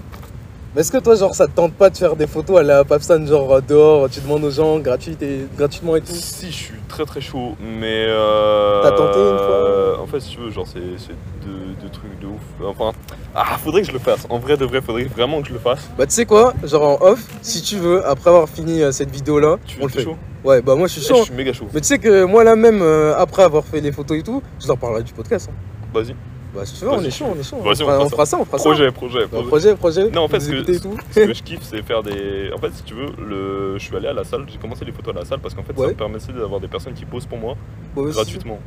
[0.79, 2.85] Mais est-ce que toi, genre, ça te tente pas de faire des photos à la
[2.85, 6.57] Papsan, genre euh, dehors, tu demandes aux gens gratuit et, gratuitement et tout Si, je
[6.57, 8.07] suis très très chaud, mais.
[8.07, 11.89] Euh, T'as tenté une fois euh, En fait, si tu veux, genre, c'est deux, deux
[11.91, 12.41] trucs de ouf.
[12.65, 12.93] Enfin.
[13.35, 14.25] Ah, faudrait que je le fasse.
[14.31, 15.81] En vrai, de vrai, faudrait vraiment que je le fasse.
[15.99, 19.11] Bah, tu sais quoi Genre en off, si tu veux, après avoir fini euh, cette
[19.11, 20.05] vidéo-là, Tu on le fait.
[20.05, 20.17] chaud?
[20.45, 21.17] Ouais, bah moi, je suis chaud.
[21.19, 21.67] Je suis méga chaud.
[21.75, 24.45] Mais tu sais que moi, là même, euh, après avoir fait les photos et tout,
[24.61, 25.51] je leur parlerai du podcast.
[25.51, 25.57] hein.
[25.93, 26.15] Vas-y.
[26.55, 27.57] Bah, si tu veux, on est chaud, on est chaud.
[27.59, 28.65] Vas-y, on, fera, fera on fera ça, on fera ça.
[28.65, 29.75] Projet, projet, Bah, projet.
[29.75, 30.11] projet.
[30.11, 30.73] Non, en fait, ce que-.
[30.73, 32.51] Ce je kiffe, c'est faire des.
[32.55, 33.79] En fait, si tu veux, le...
[33.79, 35.63] je suis allé à la salle, j'ai commencé les photos à la salle parce qu'en
[35.63, 37.55] fait, ça me permettait d'avoir des personnes qui posent pour moi
[37.97, 38.59] Ouais, gratuitement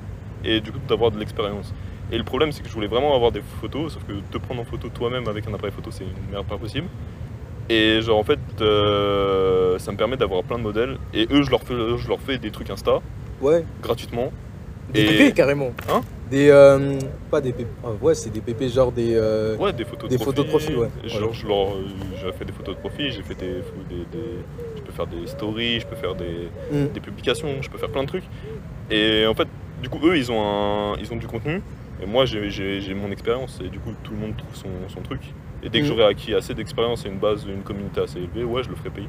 [0.44, 1.74] et du coup d'avoir de l'expérience.
[2.12, 4.62] Et le problème, c'est que je voulais vraiment avoir des photos, sauf que te prendre
[4.62, 6.88] en photo toi-même avec un appareil photo, c'est une merde pas possible.
[7.70, 11.50] Et genre, en fait, euh, ça me permet d'avoir plein de modèles et eux, je
[11.52, 13.00] leur fais, je leur fais des trucs Insta
[13.42, 14.32] Ouais, gratuitement.
[14.94, 15.72] des Et- carrément.
[15.90, 16.02] Hein?
[16.32, 16.50] Des.
[16.50, 16.98] euh,
[17.30, 17.54] pas des.
[17.84, 19.14] Ah, ouais, c'est des pépés genre des.
[19.16, 20.88] euh, Ouais, des photos Des de photos de profil, ouais.
[21.04, 21.84] Genre, je leur, euh,
[22.22, 23.56] j'ai fait des photos de profil, j'ai fait des,
[23.90, 24.38] des, des-
[24.78, 26.88] Je peux faire des stories, je peux faire des, hmm.
[26.94, 28.24] des publications, je peux faire plein de trucs.
[28.90, 29.48] Et en fait,
[29.84, 31.62] du coup, eux, ils ont, un, ils ont du contenu.
[32.02, 33.60] Et moi, j'ai- j'ai j'ai mon expérience.
[33.64, 35.22] Et du coup, tout le monde trouve son, son truc.
[35.64, 35.88] Et dès que Mm.
[35.90, 38.90] j'aurai acquis assez d'expérience et une base, une communauté assez élevée, ouais, je le ferai
[38.90, 39.08] payer.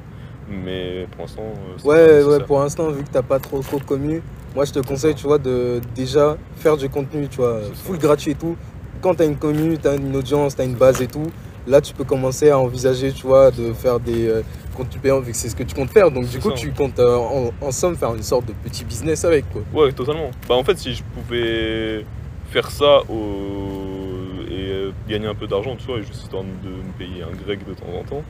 [0.64, 4.22] Mais pour l'instant, euh, Ouais, ouais, pour l'instant, vu que t'as pas trop trop commu,
[4.54, 7.74] moi je te conseille, tu vois, de déjà faire du contenu, tu vois, ça.
[7.84, 8.56] full gratuit et tout.
[9.00, 11.26] Quand t'as une commu, t'as une audience, t'as une base et tout,
[11.66, 14.42] là tu peux commencer à envisager, tu vois, de faire des euh,
[14.76, 16.10] contenus payants vu que c'est ce que tu comptes faire.
[16.10, 16.56] Donc du coup, ça.
[16.56, 19.62] tu comptes euh, en, en somme faire une sorte de petit business avec, quoi.
[19.74, 20.30] Ouais, totalement.
[20.48, 22.04] Bah, en fait, si je pouvais
[22.50, 24.44] faire ça au...
[24.50, 27.34] et euh, gagner un peu d'argent, tu vois, et juste histoire de me payer un
[27.44, 28.22] grec de temps en temps,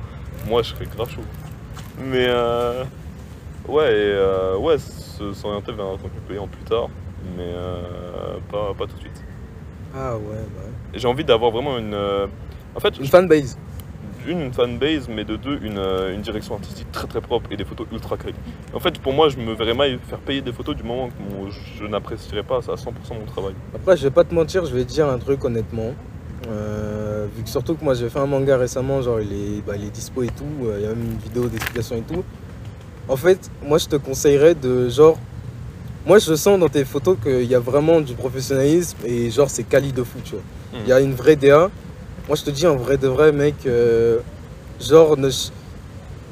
[0.48, 1.22] moi, je serais grave chaud.
[2.04, 2.84] Mais euh,
[3.68, 6.88] ouais, et, euh, ouais, s'orienter vers un contenu payant plus tard,
[7.36, 9.22] mais euh, pas, pas tout de suite.
[9.94, 10.70] Ah ouais, bah ouais.
[10.94, 11.94] Et J'ai envie d'avoir vraiment une...
[11.94, 12.26] euh,
[12.74, 13.58] en fait, Une fanbase.
[14.26, 17.56] une, une fanbase, mais de deux, une, euh, une direction artistique très très propre et
[17.56, 18.34] des photos ultra quali.
[18.74, 21.14] En fait, pour moi, je me verrais mal faire payer des photos du moment que
[21.78, 23.54] je n'apprécierais pas à 100% mon travail.
[23.74, 25.92] Après, je vais pas te mentir, je vais te dire un truc honnêtement.
[26.48, 29.74] Euh, vu que surtout que moi j'ai fait un manga récemment, genre il est, bah,
[29.76, 32.22] il est dispo et tout, euh, il y a même une vidéo d'explication et tout.
[33.08, 35.18] En fait, moi je te conseillerais de genre.
[36.04, 39.62] Moi je sens dans tes photos qu'il y a vraiment du professionnalisme et genre c'est
[39.62, 40.42] quali de fou, tu vois.
[40.84, 41.70] Il y a une vraie DA.
[42.26, 44.18] Moi je te dis en vrai de vrai, mec, euh,
[44.80, 45.52] genre ne ch-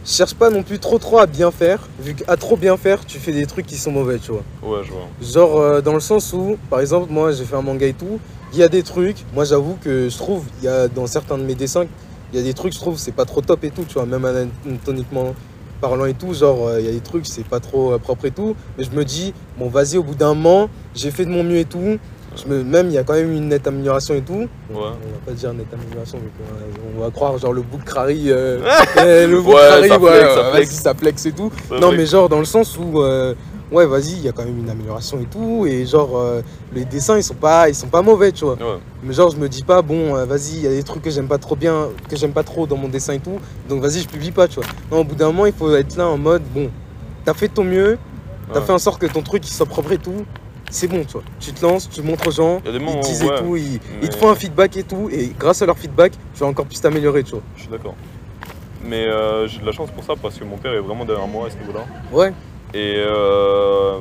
[0.04, 3.18] cherche pas non plus trop trop à bien faire, vu qu'à trop bien faire, tu
[3.18, 4.42] fais des trucs qui sont mauvais, tu vois.
[4.62, 5.06] Ouais, je vois.
[5.22, 8.18] Genre dans le sens où, par exemple, moi j'ai fait un manga et tout,
[8.52, 11.38] il y a des trucs, moi j'avoue que je trouve, il y a dans certains
[11.38, 11.84] de mes dessins,
[12.32, 14.06] il y a des trucs, je trouve, c'est pas trop top et tout, tu vois,
[14.06, 15.34] même anatomiquement
[15.80, 18.26] parlant et tout, genre euh, il y a des trucs, c'est pas trop euh, propre
[18.26, 21.30] et tout, mais je me dis, bon vas-y, au bout d'un moment, j'ai fait de
[21.30, 21.98] mon mieux et tout,
[22.36, 24.46] je me, même il y a quand même une nette amélioration et tout, Ouais.
[24.74, 24.92] on va
[25.26, 26.54] pas dire nette amélioration, va-
[26.96, 28.58] on va croire genre le book crari, euh,
[29.26, 30.70] le book Ouais, crari, ça ouais, flex, ça flex.
[30.70, 31.50] ça flex et tout.
[31.80, 33.34] Non, mais genre dans le sens où, euh,
[33.72, 36.42] ouais, vas-y, il y a quand même une amélioration et tout, et genre euh,
[36.72, 38.54] les dessins ils sont pas, ils sont pas mauvais, tu vois.
[38.54, 41.02] Ouais, Mais genre je me dis pas, bon, euh, vas-y, il y a des trucs
[41.02, 43.80] que j'aime pas trop bien, que j'aime pas trop dans mon dessin et tout, donc
[43.82, 44.64] vas-y, je publie pas, tu vois.
[44.90, 46.70] Non, au bout d'un moment, il faut être là en mode, bon,
[47.24, 47.98] t'as fait ton mieux,
[48.52, 48.66] t'as Ouais.
[48.66, 50.24] fait en sorte que ton truc il soit propre et tout.
[50.72, 51.22] C'est bon, tu vois.
[51.40, 53.24] Tu te lances, tu montres aux gens, Il y a des ils moments te disent
[53.24, 53.56] ouais, et tout,
[54.02, 56.66] ils, te font un feedback et tout, et grâce à leur feedback, tu vas encore
[56.66, 57.40] plus t'améliorer, tu vois.
[57.56, 57.94] je suis d'accord.
[58.84, 61.26] Mais euh, j'ai de la chance pour ça parce que mon père est vraiment derrière
[61.26, 61.80] moi à ce niveau-là.
[62.12, 62.32] Ouais,
[62.74, 63.98] Et euh,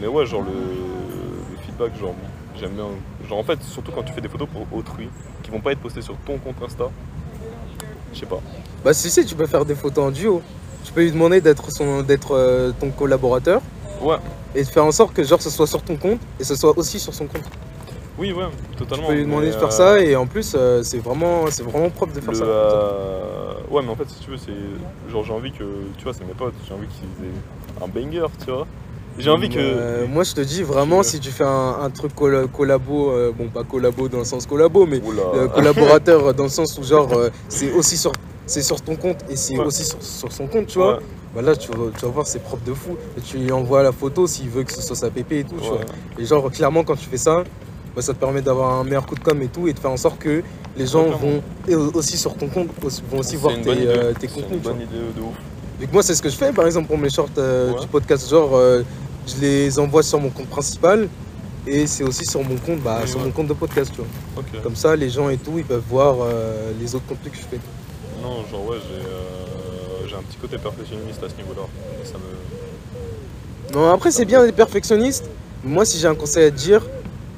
[0.00, 2.14] mais ouais, genre le, le feedback, genre
[2.58, 2.86] j'aime bien.
[3.28, 5.08] Genre en fait, surtout quand tu fais des photos pour autrui
[5.42, 6.90] qui vont pas être postées sur ton compte Insta.
[8.14, 8.40] Je sais pas.
[8.84, 10.42] Bah si si, tu peux faire des photos en duo.
[10.84, 13.60] Tu peux lui demander d'être son d'être euh, ton collaborateur
[14.00, 14.16] Ouais,
[14.54, 16.78] et de faire en sorte que genre ce soit sur ton compte et ce soit
[16.78, 17.42] aussi sur son compte.
[18.16, 19.08] oui, ouais, Tu totalement.
[19.08, 21.90] peux lui demander de faire euh, ça et en plus euh, c'est vraiment c'est vraiment
[21.90, 22.44] propre de faire le, ça.
[22.44, 24.52] euh, Ouais, mais en fait, si tu veux, c'est
[25.10, 25.64] genre j'ai envie que
[25.98, 27.32] tu vois, c'est mes potes, j'ai envie qu'ils aient
[27.82, 28.66] un banger, tu vois.
[29.18, 29.58] J'ai envie que.
[29.58, 33.32] Euh, moi je te dis vraiment si tu fais un, un truc colla- collabo, euh,
[33.36, 35.00] bon pas collabo dans le sens collabo mais
[35.34, 37.10] euh, collaborateur dans le sens où genre
[37.48, 38.12] c'est aussi sur
[38.46, 39.64] c'est sur ton compte et c'est Ouais.
[39.64, 40.98] aussi sur, sur son compte tu vois.
[40.98, 41.02] Ouais,
[41.34, 43.82] Bah là tu vas, tu vas voir c'est propre de fou et tu lui envoies
[43.82, 45.80] la photo s'il veut que ce soit sa pépé et tout tu vois.
[46.16, 47.42] Et genre, clairement, quand tu fais ça,
[47.96, 49.90] bah, ça te permet d'avoir un meilleur coup de com et tout, et de faire
[49.90, 50.42] en sorte que
[50.76, 52.68] les gens vont, et aussi sur ton compte,
[53.10, 54.52] vont aussi voir tes, C'est contenus.
[54.52, 55.34] une bonne idée de ouf.
[55.80, 57.80] Que moi, c'est ce que je fais, par exemple, pour mes shorts euh, Ouais.
[57.80, 58.82] du podcast, genre, euh,
[59.26, 61.08] je les envoie sur mon compte principal,
[61.66, 63.26] et c'est aussi sur mon compte, bah, Oui, sur ouais.
[63.26, 64.44] mon compte de podcast, tu vois.
[64.62, 67.42] Comme ça, les gens et tout, ils peuvent voir euh, les autres contenus que je
[67.42, 67.60] fais.
[68.22, 68.78] Non, genre ouais,
[70.08, 71.62] j'ai un petit côté perfectionniste à ce niveau-là.
[73.70, 73.74] Me.
[73.74, 75.28] Non, après, c'est bien d'être perfectionniste.
[75.62, 76.82] Moi, si j'ai un conseil à te dire,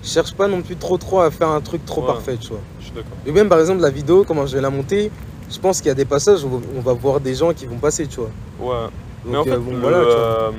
[0.02, 2.06] cherche pas non plus trop trop à faire un truc trop Ouais.
[2.06, 2.60] parfait, tu vois.
[2.78, 3.10] Je suis d'accord.
[3.26, 5.10] Et même par exemple la vidéo, comment je vais la monter,
[5.50, 7.78] je pense qu'il y a des passages où on va voir des gens qui vont
[7.78, 8.30] passer, tu vois.
[8.60, 8.88] Ouais.
[9.24, 10.14] Donc Mais en fait, euh, bon, le, voilà, tu vois.
[10.14, 10.50] euh,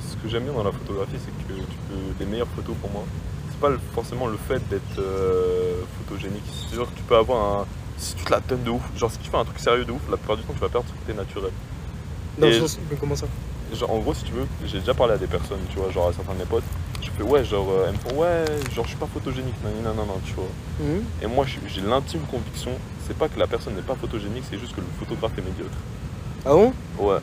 [0.00, 2.90] ce que j'aime bien dans la photographie, c'est que tu peux, les meilleures photos pour
[2.90, 3.04] moi,
[3.50, 6.42] c'est pas forcément le fait d'être euh, photogénique.
[6.68, 7.66] C'est sûr que tu peux avoir un.
[7.96, 9.92] Si tu te la donnes de ouf, genre si tu fais un truc sérieux de
[9.92, 11.52] ouf, la plupart du temps tu vas perdre ce côté naturel.
[12.38, 13.26] Non, je pense- comment ça?
[13.72, 16.08] Genre, en gros, si tu veux, j'ai déjà parlé à des personnes, tu vois, genre
[16.08, 16.64] à certains de mes potes,
[17.00, 19.70] je fais ouais, genre, euh, elle me fait ouais, genre je suis pas photogénique, non,
[19.90, 20.48] non, non, non, tu vois.
[20.80, 21.04] Mhm.
[21.22, 22.72] Et moi, j'ai l'intime conviction,
[23.06, 25.76] c'est pas que la personne n'est pas photogénique, c'est juste que le photographe est médiocre.
[26.46, 26.72] Ah bon?
[26.98, 27.16] Ouais,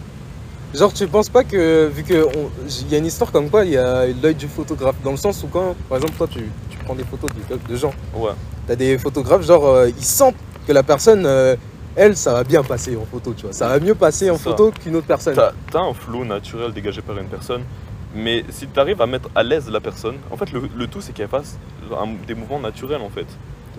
[0.73, 3.65] Genre, tu penses pas que, vu que on- il y a une histoire comme quoi,
[3.65, 6.49] il y a l'œil du photographe, dans le sens où quand, par exemple, toi, tu,
[6.69, 8.31] tu prends des photos de, de gens, ouais,
[8.67, 11.57] t'as des photographes, genre, euh, ils sentent que la personne, euh,
[11.93, 13.51] elle, ça va bien passer en photo, tu vois.
[13.53, 14.43] Ça va mieux passer en ça.
[14.43, 15.35] photo qu'une autre personne.
[15.35, 17.63] T'as t'as un flow naturel dégagé par une personne,
[18.15, 21.01] mais si tu arrives à mettre à l'aise la personne, en fait, le, le tout,
[21.01, 21.57] c'est qu'elle fasse
[21.91, 23.27] un- des mouvements naturels, en fait.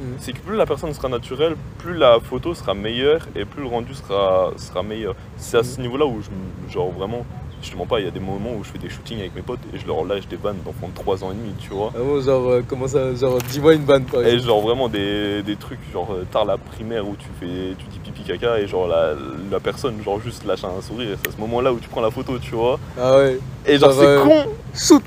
[0.03, 0.17] Mhm.
[0.19, 3.69] C'est que plus la personne sera naturelle, plus la photo sera meilleure et plus le
[3.69, 5.15] rendu sera, sera meilleur.
[5.37, 5.83] C'est à ce Mhm.
[5.83, 7.25] niveau-là où, je, genre vraiment,
[7.63, 9.37] je te mens pas, il y a des moments où je fais des shootings avec
[9.37, 11.71] mes potes et je leur lâche des vannes d'enfants de 3 ans et demi, tu
[11.71, 11.93] vois.
[11.95, 14.43] Ah bon, genre, euh, comment ça, genre, dis-moi une vanne, par Et exemple.
[14.49, 18.01] genre vraiment des, des trucs, genre euh, tard la primaire où tu fais tu dis
[18.01, 19.13] pipi caca et genre la,
[19.51, 21.89] la personne genre juste lâche un sourire et c'est à ce moment là où tu
[21.89, 22.81] prends la photo tu vois.
[22.99, 23.39] Ah ouais.
[23.67, 25.03] Et genre, Genre, c'est euh, con Shoot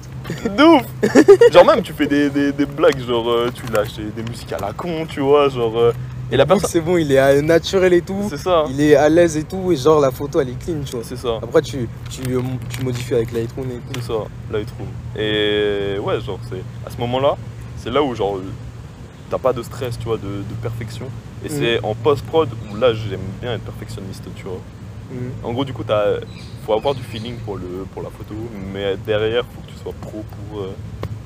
[0.57, 4.05] de ouf Genre même tu fais des, des, des blagues, genre euh, tu lâches des,
[4.21, 5.77] des musiques à la con, tu vois, genre...
[5.77, 5.93] euh,
[6.31, 6.67] et la personne...
[6.69, 8.25] c'est bon, il est euh, naturel et tout.
[8.29, 10.81] C'est ça, Il est à l'aise et tout, et genre, la photo, elle est clean,
[10.83, 11.03] tu vois.
[11.05, 12.21] c'est ça, Après, tu, tu,
[12.69, 13.99] tu modifies avec Lightroom et tout.
[14.01, 14.13] c'est ça,
[14.51, 14.87] Lightroom.
[15.15, 16.63] Et ouais, genre c'est...
[16.85, 17.35] À ce moment-là,
[17.77, 18.39] c'est là où genre...
[19.29, 21.05] T'as pas de stress, tu vois, de, de perfection.
[21.43, 21.55] Et Mhm.
[21.59, 24.59] c'est en post-prod où là j'aime bien être perfectionniste, tu vois.
[25.11, 25.31] Mhm.
[25.43, 26.17] En gros, du coup, t'as,
[26.65, 28.33] faut avoir du feeling pour, le, pour la photo,
[28.73, 30.73] mais derrière, faut que tu sois pro pour, euh,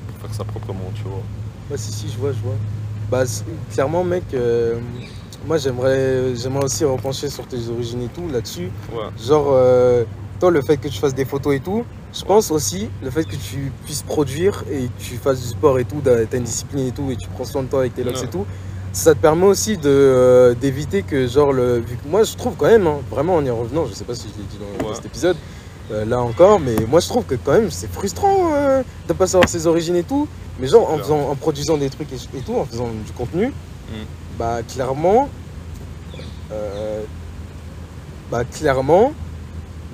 [0.08, 1.78] pour faire ça proprement, tu vois.
[1.78, 2.56] Si, si, je vois, je vois.
[3.10, 3.24] Bah,
[3.72, 4.78] clairement, mec, euh,
[5.46, 8.70] moi, j'aimerais j'aimerais aussi repencher sur tes origines et tout, là-dessus.
[8.92, 10.04] Ouais, Genre, euh,
[10.38, 13.24] toi, le fait que tu fasses des photos et tout, je pense aussi le fait
[13.24, 16.88] que tu puisses produire et que tu fasses du sport et tout, t'as une discipline
[16.88, 18.44] et tout, et tu prends soin de toi avec tes locks et tout,
[18.92, 22.54] ça te permet aussi de euh, d'éviter que, genre, le, vu que moi, je trouve
[22.56, 24.94] quand même, hein, vraiment en y revenant, je sais pas si je l'ai dit dans,
[24.94, 25.36] cet épisode,
[25.92, 29.26] euh, là encore, mais moi, je trouve que quand même, c'est frustrant euh, de pas
[29.26, 30.28] savoir ses origines et tout,
[30.58, 33.52] mais genre, en, faisant, en produisant des trucs et, et tout, en faisant du contenu,
[33.90, 34.04] Mm.
[34.38, 35.28] bah, clairement,
[36.52, 37.02] euh,
[38.30, 39.12] bah, clairement,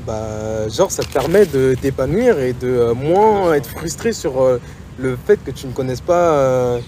[0.07, 4.59] bah, genre ça te permet de t'épanouir et de moins être frustré sur
[4.99, 6.79] le fait que tu ne connaisses pas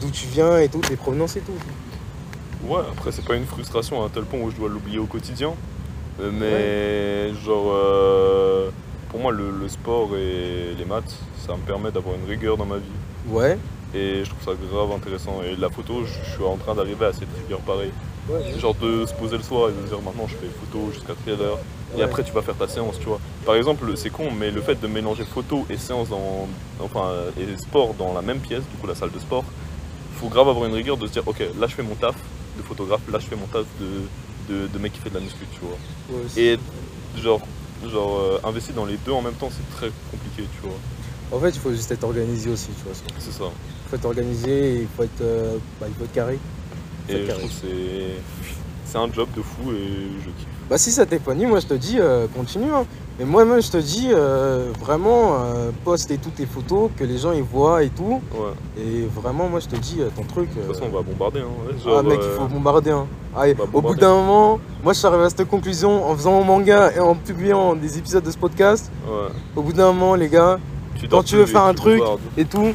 [0.00, 1.52] d'où tu viens et tout, tes provenances et tout.
[2.66, 5.06] ouais après, c'est pas une frustration à un tel point où je dois l'oublier au
[5.06, 5.52] quotidien,
[6.20, 8.70] euh, mais genre, euh,
[9.10, 11.14] pour moi, le, le sport et les maths,
[11.46, 12.82] ça me permet d'avoir une rigueur dans ma vie.
[13.28, 13.58] Ouais.
[13.94, 15.40] Et je trouve ça grave intéressant.
[15.42, 17.90] Et la photo, je je suis en train d'arriver à cette rigueur pareil.
[18.28, 18.58] ouais.
[18.58, 21.40] Genre de se poser le soir et de dire maintenant je fais photo jusqu'à telle
[21.40, 21.58] heure?
[21.94, 22.02] Et Ouais.
[22.04, 23.18] après tu vas faire ta séance, tu vois.
[23.46, 26.46] Par exemple, c'est con, mais le fait de mélanger photo et séance dans,
[26.84, 29.44] enfin, et sport dans la même pièce, du coup la salle de sport,
[30.18, 32.14] faut grave avoir une rigueur de se dire ok, là je fais mon taf
[32.56, 35.20] de photographe, là je fais mon taf de, de, de mec qui fait de la
[35.20, 35.78] muscu, tu vois.
[36.10, 36.58] Ouais, Et
[37.22, 37.40] genre,
[37.90, 40.76] genre euh, investir dans les deux en même temps, c'est très compliqué, tu vois.
[41.30, 42.94] En fait, il faut juste être organisé aussi, tu vois.
[43.18, 43.44] C'est ça.
[43.44, 46.34] Il faut être organisé et il faut être, euh, bah, il faut être carré.
[47.08, 47.38] Et C'est je carré.
[47.38, 48.14] trouve que c'est
[48.86, 50.48] c'est un job de fou et je kiffe.
[50.70, 52.70] Bah si ça t'épanouit, moi je te dis euh, continue.
[52.72, 52.86] hein.
[53.18, 57.18] Mais moi-même je te dis euh, vraiment euh, poste et toutes tes photos, que les
[57.18, 58.20] gens ils voient et tout.
[58.32, 58.82] Ouais.
[58.82, 60.48] Et vraiment moi je te dis euh, ton truc.
[60.54, 61.40] De toute façon, on va bombarder.
[61.40, 61.48] Hein.
[61.68, 62.90] ah Genre, mec, il faut bombarder.
[62.92, 63.06] Hein.
[63.36, 66.44] Allez, au bout d'un moment, moi je suis arrivé à cette conclusion en faisant mon
[66.44, 68.90] manga et en publiant des épisodes de ce podcast.
[69.06, 69.28] ouais.
[69.56, 70.58] Au bout d'un moment, les gars,
[70.96, 72.20] Tu Quand tu veux faire un tu truc, bombardes.
[72.36, 72.72] et tout,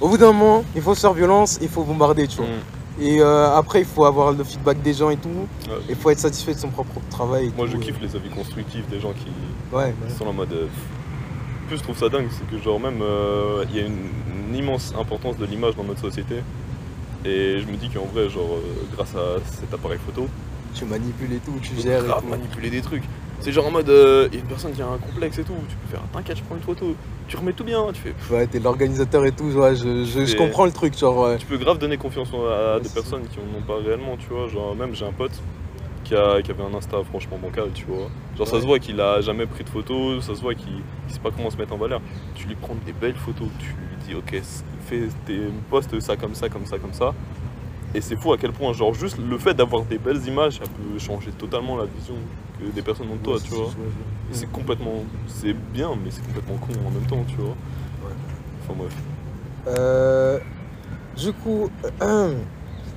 [0.00, 2.46] au bout d'un moment, il faut se faire violence, il faut bombarder, tu vois.
[2.46, 2.83] Mm.
[3.00, 5.28] Et euh, après, il faut avoir le feedback des gens et tout.
[5.68, 5.74] Ouais.
[5.88, 7.46] Il faut être satisfait de son propre travail.
[7.46, 7.80] et Moi, tout, je euh.
[7.80, 9.26] kiffe les avis constructifs des gens qui
[9.76, 10.52] Ouais, qui sont en mode.
[10.52, 10.66] euh,
[11.64, 14.08] En plus, je trouve ça dingue, c'est que, genre, même, euh, il y a une,
[14.48, 16.36] une immense importance de l'image dans notre société.
[17.24, 18.58] Et je me dis qu'en vrai, genre,
[18.94, 20.28] grâce à cet appareil photo,
[20.74, 22.26] tu manipules et tout, tu gères et tout.
[22.28, 23.02] manipuler des trucs.
[23.44, 25.44] C'est genre en mode, euh, il y a une personne qui a un complexe et
[25.44, 26.94] tout, tu peux faire, t'inquiète, je prends une photo,
[27.28, 28.34] tu remets tout bien, tu fais.
[28.34, 31.22] Ouais, t'es l'organisateur et tout, ouais, je, je, je comprends le truc, genre.
[31.26, 34.16] euh, Tu peux grave donner confiance à Ouais, des personnes qui en ont pas réellement,
[34.16, 34.48] tu vois.
[34.48, 35.32] Genre, même j'ai un pote
[36.04, 38.08] qui, a, qui avait un Insta franchement bancal, tu vois.
[38.38, 38.62] Genre, ça Ouais.
[38.62, 41.30] se voit qu'il a jamais pris de photos, ça se voit qu'il qu'il sait pas
[41.30, 42.00] comment se mettre en valeur.
[42.34, 44.40] Tu lui prends des belles photos, tu lui dis, ok,
[44.86, 45.38] fais tes
[45.68, 47.12] postes ça comme ça, comme ça, comme ça.
[47.94, 50.64] Et c'est fou à quel point, genre, juste le fait d'avoir des belles images, ça
[50.64, 52.14] peut changer totalement la vision
[52.58, 53.70] que des personnes ont de toi, ouais, tu vois.
[54.32, 55.04] c'est complètement.
[55.28, 57.54] C'est bien, mais c'est complètement con en même temps, tu vois.
[58.62, 58.94] Enfin bref.
[59.68, 60.38] Euh,
[61.16, 61.70] du coup,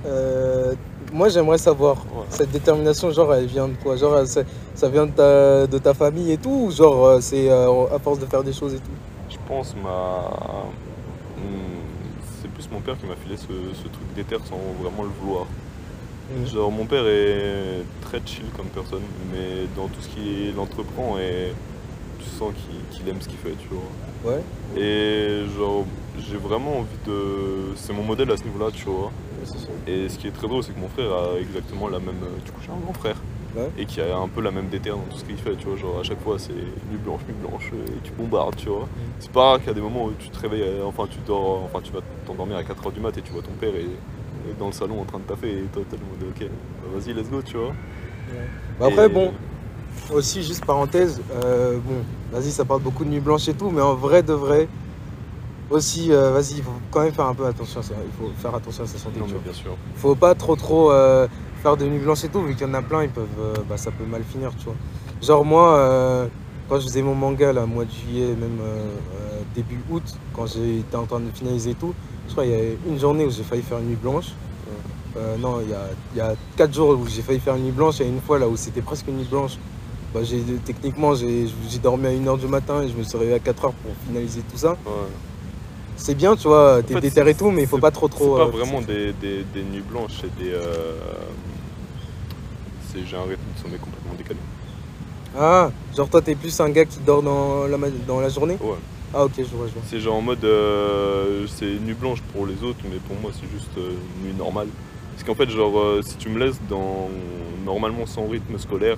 [0.06, 0.74] euh,
[1.14, 2.26] moi j'aimerais savoir, Ouais.
[2.30, 3.96] cette détermination, genre, elle vient de quoi?
[3.98, 7.50] Genre, elle- ça, vient de ta, de ta famille et tout Ou genre, euh, c'est
[7.50, 8.92] euh, à force de faire des choses et tout?
[9.30, 10.22] Je pense ma.
[11.38, 11.87] Hmm,
[12.68, 15.46] plus mon père qui m'a filé ce, ce truc d'éther sans vraiment le vouloir.
[16.36, 16.48] Mhm.
[16.48, 21.54] Genre mon père est très chill comme personne, mais dans tout ce qu'il entreprend et
[22.20, 22.52] tu sens
[22.92, 24.34] qu'il aime ce qu'il fait, tu vois.
[24.34, 24.42] Ouais,
[24.76, 25.86] Et genre,
[26.20, 27.74] j'ai vraiment envie de.
[27.76, 29.06] C'est mon modèle à ce niveau-là, tu vois.
[29.06, 29.94] ouais.
[29.94, 32.16] Et ce qui est très drôle, c'est que mon frère a exactement la même.
[32.44, 33.16] Du coup, j'ai un grand frère.
[33.56, 33.70] Ouais.
[33.78, 35.78] Et qui a un peu la même déter dans tout ce qu'il fait, tu vois.
[35.78, 38.88] Genre, à chaque fois, c'est nuit blanche, nuit blanche, et tu bombardes, tu vois.
[39.20, 41.18] C'est pas rare qu'il y a des moments où tu te réveilles, euh, enfin, tu
[41.26, 43.82] dors, enfin, tu vas t'endormir à 4h du mat et tu vois ton père et,
[43.86, 46.50] et dans le salon en train de taffer et toi, t'es le ok,
[46.84, 47.74] bah, vas-y, let's go, tu vois.
[48.80, 49.34] Bah après, Et- bon,
[50.12, 53.82] aussi, juste parenthèse, euh, bon, vas-y, ça parle beaucoup de nuit blanche et tout, mais
[53.82, 54.68] en vrai de vrai,
[55.70, 57.94] aussi, euh, vas-y, il faut quand même faire un peu attention à ça.
[58.06, 59.20] Il faut faire attention à sa santé.
[59.20, 59.76] Non, mais bien sûr.
[59.96, 61.28] Faut pas trop, trop euh,
[61.58, 63.54] faire de nuit blanche et tout, vu qu'il y en a plein, ils peuvent, euh,
[63.70, 64.76] bah, ça peut mal finir, tu vois.
[65.22, 66.28] Genre, moi, euh,
[66.70, 68.90] quand je faisais mon manga, là, mois de juillet, même euh,
[69.56, 70.04] début août,
[70.34, 71.94] quand j'étais en train de finaliser et tout,
[72.28, 74.28] je crois qu'il y a une journée où j'ai failli faire une nuit blanche.
[75.40, 77.72] Non, il y a, il y a quatre jours où j'ai failli faire une nuit
[77.72, 77.96] blanche.
[78.00, 79.58] Il y a une fois là où c'était presque une nuit blanche.
[80.14, 80.20] Bah,
[80.64, 81.48] techniquement, j'ai,
[81.82, 83.74] dormi à 1h du matin et je me suis réveillé à 4h pour
[84.06, 84.72] finaliser tout ça.
[84.86, 84.92] Ouais.
[85.96, 88.08] C'est bien, tu vois, t'es déterré et c'est- tout, mais il faut c'est- pas trop
[88.08, 88.36] C'est trop.
[88.38, 90.52] pas euh, vraiment des, des, des nuits blanches, c'est des.
[90.52, 91.47] euh, c'est-
[92.96, 94.40] J'ai un rythme de sommeil complètement décalé.
[95.38, 97.78] Ah, genre toi, t'es plus un gars qui dort dans la,
[98.08, 98.58] dans la journée?
[98.62, 98.76] Ouais.
[99.14, 99.82] Ah, ok, je vois, je vois.
[99.86, 100.44] C'est genre en mode.
[100.44, 103.92] euh, c'est nuit blanche pour les autres, mais pour moi, c'est juste euh,
[104.24, 104.68] nuit normale.
[105.14, 107.10] Parce qu'en fait, genre, euh, si tu me laisses dans.
[107.66, 108.96] Normalement sans rythme scolaire,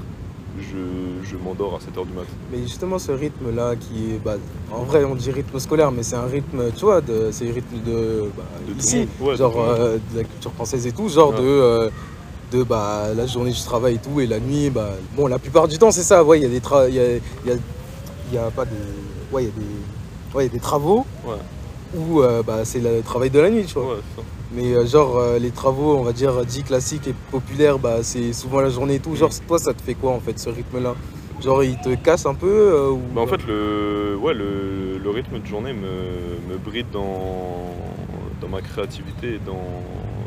[0.59, 2.25] je, je m'endors à 7h du mat.
[2.51, 4.17] Mais justement, ce rythme-là, qui est.
[4.23, 4.35] Bah,
[4.71, 7.77] en vrai, on dit rythme scolaire, mais c'est un rythme, tu vois, c'est le rythme
[7.85, 8.29] de.
[8.37, 9.07] Bah, De tout le ici, monde.
[9.21, 10.01] Ouais, de genre tout le monde.
[10.13, 11.37] de la culture française et tout, genre Ouais.
[11.41, 11.89] de, euh,
[12.51, 15.67] de bah, la journée du travail et tout, et la nuit, bah, bon, la plupart
[15.67, 17.51] du temps, c'est ça, ouais, il y a des tra- il y a, il y
[17.51, 17.55] a,
[18.31, 18.71] il y a pas des,
[19.31, 21.35] ouais, il y a des, ouais, il y a des travaux Ouais.
[21.95, 23.93] où euh, bah, c'est le travail de la nuit, tu vois.
[23.95, 24.23] Ouais, ça.
[24.51, 28.33] Mais euh, genre, euh, les travaux, on va dire, dits classiques et populaires, bah, c'est
[28.33, 29.15] souvent la journée et tout.
[29.15, 30.95] Genre, toi, ça te fait quoi, en fait, ce rythme-là?
[31.43, 32.99] Genre, il te casse un peu ou...
[33.13, 37.75] Bah, en fait, le, ouais, le, le rythme de journée me, me bride dans,
[38.41, 39.61] dans ma créativité et dans,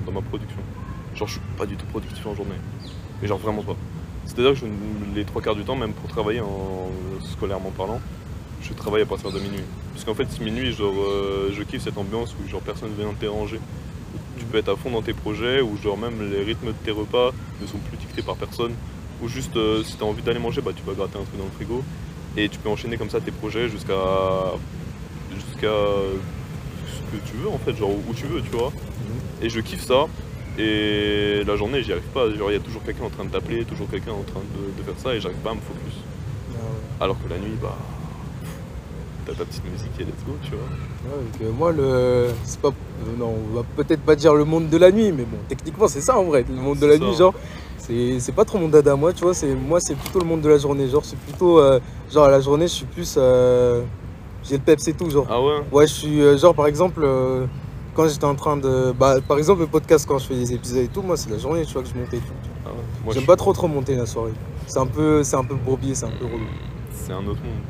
[0.06, 0.58] dans ma production.
[1.14, 2.54] Genre, je suis pas du tout productif en journée.
[3.20, 3.76] Mais genre, vraiment pas.
[4.24, 4.66] C'est-à-dire que
[5.14, 6.88] les trois quarts du temps, même pour travailler en
[7.32, 8.00] scolairement parlant,
[8.62, 9.64] je travaille à partir de minuit.
[9.92, 13.20] Parce qu'en fait, minuit, genre, euh, je kiffe cette ambiance où genre personne vient te
[13.20, 13.60] déranger.
[14.38, 16.90] Tu peux être à fond dans tes projets, où genre même les rythmes de tes
[16.90, 18.72] repas ne sont plus dictés par personne.
[19.22, 21.38] Ou juste, euh, si tu as envie d'aller manger, bah, tu vas gratter un truc
[21.38, 21.82] dans le frigo.
[22.36, 23.94] Et tu peux enchaîner comme ça tes projets jusqu'à
[25.34, 28.72] jusqu'à ce que tu veux en fait, genre où tu veux, tu vois.
[29.42, 30.06] Et je kiffe ça.
[30.59, 32.26] Et la journée, j'y arrive pas.
[32.26, 34.82] Il y a toujours quelqu'un en train de t'appeler, toujours quelqu'un en train de, de
[34.84, 35.94] faire ça, et j'arrive pas à me focus.
[36.50, 36.59] Ouais.
[37.00, 37.76] Alors que la nuit, bah.
[39.24, 40.59] T'as ta petite musique et let's go, tu vois.
[40.59, 42.28] Ouais, donc, euh, moi, le...
[42.42, 42.68] c'est pas...
[42.68, 45.86] euh, non, on va peut-être pas dire le monde de la nuit, mais bon, techniquement,
[45.86, 46.44] c'est ça, en vrai.
[46.48, 47.18] Le monde de la nuit, ça.
[47.18, 47.34] genre,
[47.78, 49.32] c'est pas trop mon dada, moi, tu vois.
[49.68, 50.88] Moi, c'est plutôt le monde de la journée.
[50.88, 51.61] Genre, c'est plutôt...
[51.61, 51.78] euh,
[52.12, 53.14] Genre, à la journée, je suis plus...
[53.16, 53.82] euh,
[54.42, 55.26] J'ai le peps et tout, genre.
[55.30, 55.61] Ah ouais?
[55.70, 57.46] Ouais, je suis genre par exemple euh,
[57.95, 60.78] quand j'étais en train de bah par exemple le podcast quand je fais des épisodes
[60.84, 62.32] et tout, moi c'est la journée, tu vois que je montais et tout.
[62.64, 62.74] Ah ouais.
[63.05, 64.32] Moi, J'aime je- pas trop trop monter la soirée.
[64.66, 66.47] C'est un peu c'est un peu bourbier, c'est un peu relou.
[66.95, 67.62] C'est un autre monde.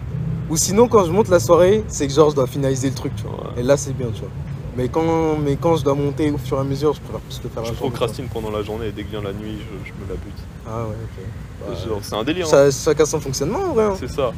[0.51, 3.15] Ou sinon quand je monte la soirée, c'est que genre je dois finaliser le truc,
[3.17, 3.33] tu vois.
[3.55, 3.61] Ouais.
[3.61, 4.31] Et là c'est bien, tu vois.
[4.77, 7.41] Mais quand mais quand je dois monter au fur et à mesure, je préfère plus
[7.45, 9.59] le faire Je la journée, procrastine pendant la journée et dès que vient la nuit,
[9.59, 10.35] je, je me la bute.
[10.65, 10.73] quoi.
[10.73, 11.25] Ah ouais, OK.
[11.69, 12.47] Bah, Genre, c'est un délire.
[12.47, 12.71] hein.
[12.71, 13.85] ça, chacun son fonctionnement en vrai.
[13.85, 13.95] hein.
[13.99, 14.33] C'est ça.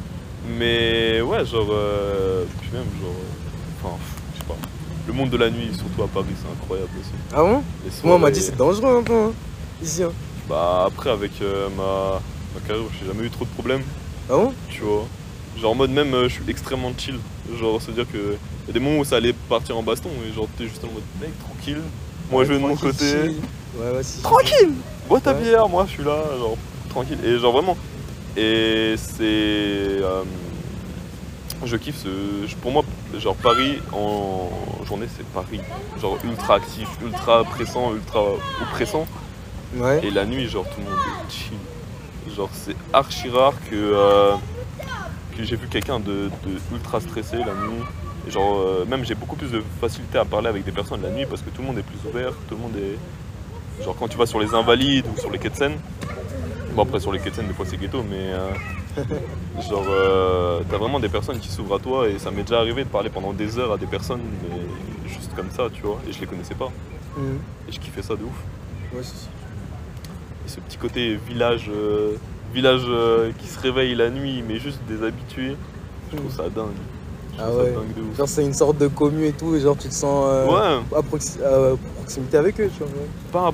[0.59, 1.67] Mais ouais, genre.
[1.71, 3.11] euh, puis même, genre.
[3.11, 4.14] euh, Enfin, je.
[5.07, 7.11] Le monde de la nuit, surtout à Paris, c'est incroyable aussi.
[7.33, 7.63] Ah bon
[8.03, 9.31] Moi on m'a dit c'est dangereux un peu hein,
[9.81, 10.03] ici.
[10.03, 10.11] hein.
[10.49, 12.19] Bah, après, avec euh, ma,
[12.53, 13.81] ma carrière, j'ai jamais eu trop de problèmes,
[14.29, 15.05] Ah bon tu vois.
[15.59, 17.15] Genre, en mode même, euh, je suis extrêmement chill.
[17.59, 18.35] Genre, c'est-à-dire que.
[18.67, 20.87] y a des moments où ça allait partir en baston et genre, t'es juste en
[20.87, 21.79] mode, mec, tranquille.
[22.31, 23.05] Moi, je vais de mon côté.
[23.05, 23.35] chill.
[23.79, 24.21] Ouais ouais si.
[24.21, 24.73] Tranquille
[25.07, 25.41] Bois ta Ouais.
[25.43, 26.57] bière, moi je suis là, genre
[26.89, 27.19] tranquille.
[27.23, 27.77] Et genre vraiment.
[28.35, 29.23] Et c'est.
[29.23, 30.23] euh,
[31.63, 32.53] je kiffe ce.
[32.55, 32.83] Pour moi,
[33.19, 34.49] genre Paris en
[34.85, 35.61] journée, c'est Paris.
[36.01, 38.21] Genre ultra actif, ultra pressant, ultra
[38.61, 39.07] oppressant.
[39.75, 40.05] Ouais.
[40.05, 42.33] Et la nuit, genre tout le monde est chill.
[42.35, 44.33] Genre c'est archi rare que, euh,
[45.37, 47.83] que j'ai vu quelqu'un de, de ultra stressé la nuit.
[48.27, 51.09] Et genre euh, même j'ai beaucoup plus de facilité à parler avec des personnes la
[51.09, 53.83] nuit parce que tout le monde est plus ouvert, tout le monde est.
[53.83, 55.77] Genre quand tu vas sur les invalides ou sur les quais de Seine,
[56.73, 58.49] bon après sur les quais de Seine des fois c'est ghetto mais euh,
[59.69, 62.83] genre euh, t'as vraiment des personnes qui s'ouvrent à toi et ça m'est déjà arrivé
[62.83, 66.11] de parler pendant des heures à des personnes mais juste comme ça tu vois et
[66.13, 66.71] je les connaissais pas
[67.17, 67.39] Mhm.
[67.69, 68.41] et je kiffais ça de ouf.
[68.93, 69.27] Ouais, c'est ça.
[70.45, 72.11] Et ce petit côté village, euh,
[72.53, 75.55] village euh, qui se réveille la nuit, mais juste des habitués,
[76.11, 76.67] je trouve ça dingue.
[77.37, 77.65] Je Ah trouve ouais.
[77.73, 78.17] ça dingue de ouf.
[78.17, 81.01] Genre c'est une sorte de commu et tout, et genre tu te sens Ouais, à
[81.01, 82.89] proxi- à proximité avec eux, tu vois.
[83.31, 83.53] pas,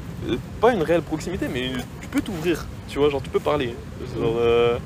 [0.60, 1.70] pas une réelle proximité, mais
[2.02, 3.76] tu peux t'ouvrir, tu vois, genre tu peux parler.
[4.20, 4.78] Genre, euh,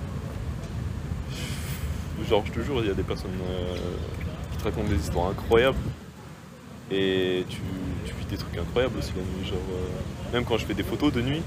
[2.29, 3.75] genre, je te jure, il y a des personnes euh,
[4.51, 5.77] qui te racontent des histoires incroyables.
[6.91, 7.57] Et tu,
[8.05, 9.47] tu vis des trucs incroyables aussi la nuit.
[9.47, 11.41] Genre, euh, même quand je fais des photos de nuit,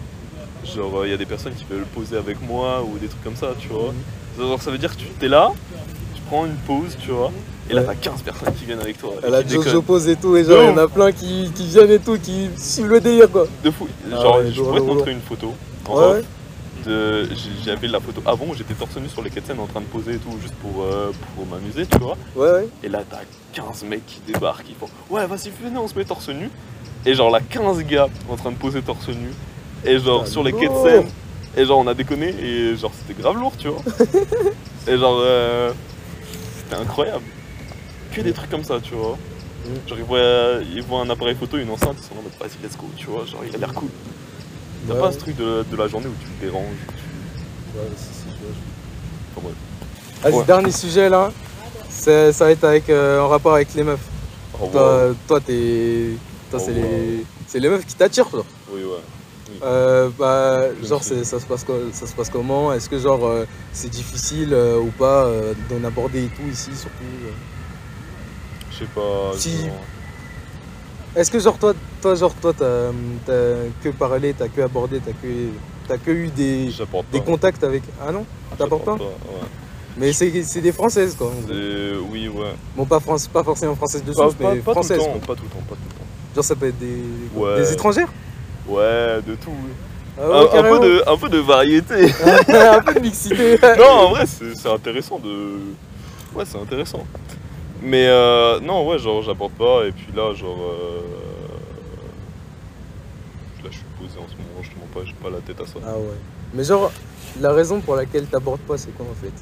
[0.65, 3.23] genre, euh, il y a des personnes qui veulent poser avec moi ou des trucs
[3.23, 3.93] comme ça, tu vois.
[4.39, 5.53] Genre, ça veut dire que tu es là,
[6.15, 7.31] tu prends une pause, tu vois.
[7.71, 9.13] Et là, t'as 15 personnes qui viennent avec toi.
[9.23, 9.47] Elle a.
[9.47, 11.99] Jojo pose et tout, et genre, il y en a plein qui, qui viennent et
[11.99, 13.47] tout, qui suivent le délire quoi.
[13.63, 13.87] De fou.
[14.11, 15.53] Ah Genre, ouais, je pourrais te montrer une photo.
[15.87, 16.23] en Ouais, off, ouais.
[17.65, 19.81] J'avais la photo avant où j'étais torse nu sur les quais de Seine en train
[19.81, 22.17] de poser et tout, juste pour, euh, pour m'amuser, tu vois.
[22.37, 22.69] Ouais, ouais.
[22.83, 23.21] Et là, t'as
[23.53, 26.51] 15 mecs qui débarquent, qui font Ouais, vas-y, venez, on se met torse nu.
[27.07, 29.31] Et genre, là, 15 gars en train de poser torse nu.
[29.85, 30.75] Et genre, Putain, sur les quais de.
[30.75, 31.07] Seine.
[31.57, 33.83] Et genre, on a déconné, et genre, c'était grave lourd, tu vois.
[34.87, 35.73] et genre, euh,
[36.59, 37.25] c'était incroyable.
[38.13, 39.19] Que des trucs comme ça, tu vois.
[39.67, 39.89] Mm.
[39.89, 42.63] Genre, ils voient, ils voient un appareil photo, une enceinte, ils sont en mode Vas-y,
[42.63, 43.25] let's go, tu vois.
[43.25, 43.91] Genre, il a l'air cool.
[44.87, 45.01] T'as Ouais.
[45.01, 46.65] pas ce truc de, de la journée où tu le déranges.
[46.89, 49.51] tu- Ouais, si, si, je vois,
[50.23, 50.45] je Enfin, Ouais.
[50.45, 51.31] dernier sujet là.
[51.91, 54.01] Ça va être avec, euh, en rapport avec les meufs.
[54.73, 56.11] Toi, toi, t'es.
[56.51, 57.25] Toi, Oh, c'est les.
[57.47, 58.45] C'est les meufs qui t'attirent, genre.
[58.73, 59.61] Oui, ouais.
[59.63, 62.73] Euh, bah, genre, ça se, passe, ça se passe comment?
[62.73, 65.29] Est-ce que, genre, euh, c'est difficile euh, ou pas
[65.71, 67.05] d'en aborder et tout ici, surtout
[68.71, 69.33] Je sais pas.
[69.37, 69.67] Si.
[71.17, 72.91] Est-ce que, genre, toi, toi, genre, toi, t'as
[73.83, 76.71] que parlé, t'as que abordé, t'as que, que eu des,
[77.13, 77.83] des contacts avec.
[78.07, 78.25] Ah non
[78.57, 79.01] T'apportes pas ouais.
[79.97, 81.33] Mais c'est des françaises, quoi.
[82.11, 82.55] Oui, ouais.
[82.77, 84.99] Bon, pas, France, pas forcément françaises de souche, mais pas tout le françaises.
[84.99, 85.21] temps, quoi.
[85.21, 87.03] pas tout le temps, pas tout le Genre, ça peut être des,
[87.35, 87.57] Ouais.
[87.57, 88.75] des étrangères temps.
[88.75, 89.51] Ouais, de tout.
[89.51, 89.71] oui.
[90.21, 90.81] Ah un, ouais, un carrément.
[90.81, 91.95] peu de, un peu de variété.
[92.49, 93.59] un peu de mixité.
[93.79, 95.59] non, en vrai, c'est c'est intéressant de.
[96.35, 97.05] Ouais, c'est intéressant.
[97.83, 99.85] Mais euh, non, ouais, genre, j'apporte pas.
[99.87, 100.59] Et puis là, genre.
[100.61, 101.01] euh,
[104.01, 105.79] Je en ce moment, je te mens pas, j'ai pas la tête à ça.
[105.85, 106.17] Ah ouais.
[106.55, 106.91] Mais genre,
[107.41, 109.33] la raison pour laquelle t'abordes pas, c'est quoi en fait?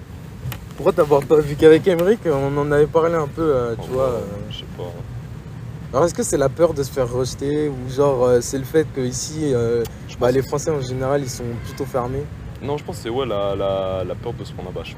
[0.77, 1.39] Pourquoi t'abordes pas?
[1.41, 4.05] Vu qu'avec Emmerich, on en avait parlé un peu, euh, tu vois.
[4.05, 4.21] euh.
[4.51, 4.93] Je sais pas.
[5.93, 7.69] Alors est-ce que c'est la peur de se faire rejeter?
[7.69, 9.53] Ou genre euh, c'est le fait que ici,
[10.09, 12.25] Je bah, les Français en général, ils sont plutôt fermés?
[12.63, 14.97] Non, je pense que c'est ouais, la, la, la peur de se prendre un bâche.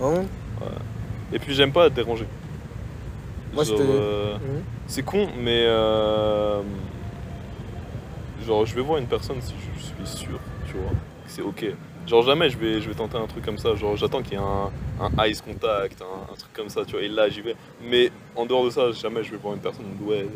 [0.00, 0.22] Hein
[1.32, 2.26] Et puis j'aime pas être dérangé.
[3.52, 4.62] Moi, Genre, c'était- euh, Mhm.
[4.86, 5.64] c'est con, mais
[8.42, 11.66] genre je vais voir une personne si je suis sûr, tu vois, que c'est ok.
[12.06, 13.74] Genre jamais je vais, je vais tenter un truc comme ça.
[13.76, 14.70] Genre j'attends qu'il y ait un,
[15.00, 17.02] un eyes contact, un, truc comme ça, tu vois.
[17.02, 17.54] Et là j'y vais.
[17.84, 20.26] Mais en dehors de ça, jamais je vais voir une personne ouais,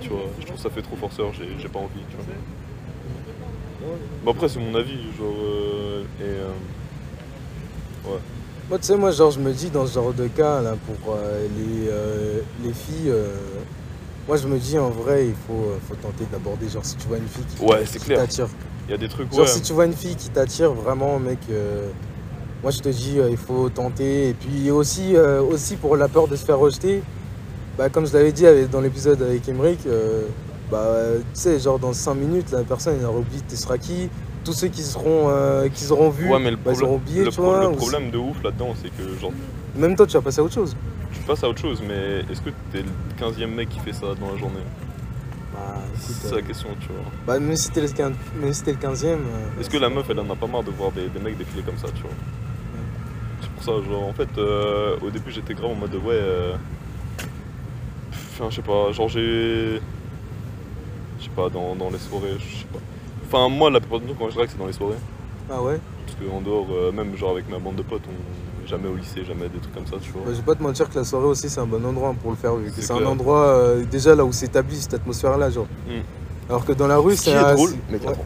[0.00, 0.26] tu vois.
[0.40, 1.32] Je trouve ça fait trop forceur.
[1.32, 2.24] J'ai, pas envie, tu vois.
[4.32, 6.50] Après c'est mon avis, genre euh, et euh,
[8.68, 11.14] Moi, tu sais, moi, genre, je me dis dans ce genre de cas, là, pour
[11.14, 13.12] euh, les, les filles,
[14.30, 17.08] moi, je me dis en vrai, il faut, euh, faut tenter d'aborder, genre, si tu
[17.08, 18.18] vois une fille qui, Ouais, c'est qui clair.
[18.20, 18.46] t'attire.
[18.86, 19.46] il y a des trucs Genre, ouais.
[19.48, 21.88] si tu vois une fille qui t'attire vraiment, mec, euh,
[22.62, 24.28] moi, je te dis, euh, il faut tenter.
[24.28, 27.02] Et puis aussi, euh, aussi pour la peur de se faire rejeter,
[27.76, 29.80] bah, comme je l'avais dit dans l'épisode avec Emmerich,
[30.70, 34.08] bah, tu sais, genre, dans 5 minutes, la personne, elle aura oublié t'es seras qui?
[34.44, 35.28] Tous ceux qui seront,
[35.74, 37.60] qui seront vus, Ouais, mais le bah, ils auront oublié, le tu pro- vois.
[37.62, 39.32] le ou problème de ouf là-dedans, c'est que genre
[39.74, 40.76] Même toi, tu vas passer à autre chose.
[41.12, 42.88] Tu passes à autre chose, mais est-ce que t'es le
[43.18, 44.60] 15e mec qui fait ça dans la journée?
[45.52, 45.58] Bah,
[45.96, 47.02] C'est euh, la question, tu vois.
[47.26, 49.18] bah, même si t'es le, quin- même si le 15ème.
[49.60, 51.62] Est-ce que la meuf, elle en a pas marre de voir des, des mecs défiler
[51.62, 52.10] comme ça, tu vois?
[53.42, 56.00] C'est pour ça, genre, en fait, euh, au début, j'étais grave en mode ouais.
[56.12, 56.54] euh,
[58.12, 59.80] Enfin, je sais pas, genre, j'ai.
[61.18, 62.78] Je sais pas, dans, dans les soirées, je sais pas.
[63.26, 64.96] Enfin, moi, la plupart du temps, quand je drague, c'est dans les soirées.
[65.50, 65.78] Ah ouais?
[66.06, 69.24] Parce qu'en dehors, euh, même genre avec ma bande de potes, on jamais au lycée,
[69.24, 70.22] jamais des trucs comme ça, tu vois.
[70.24, 72.30] Bah, je vais pas te mentir que la soirée aussi c'est un bon endroit pour
[72.30, 75.50] le faire vu que C'est un endroit euh, déjà là où s'établit cette atmosphère là
[75.50, 75.66] genre.
[75.86, 76.00] Mm.
[76.48, 78.08] Alors que dans la rue Ce c'est est un- drôle, c'est- mec, ouais.
[78.08, 78.24] attends.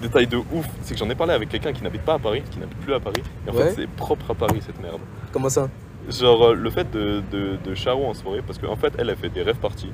[0.00, 2.42] Détail de ouf, c'est que j'en ai parlé avec quelqu'un qui n'habite pas à Paris,
[2.50, 3.22] qui n'habite plus à Paris.
[3.46, 3.68] Et en Ouais.
[3.70, 4.98] fait, c'est propre à Paris cette merde.
[5.32, 5.68] Comment ça?
[6.10, 9.14] Genre euh, le fait de, de, de Charo en soirée, parce qu'en fait elle a
[9.14, 9.92] fait des rêves parties.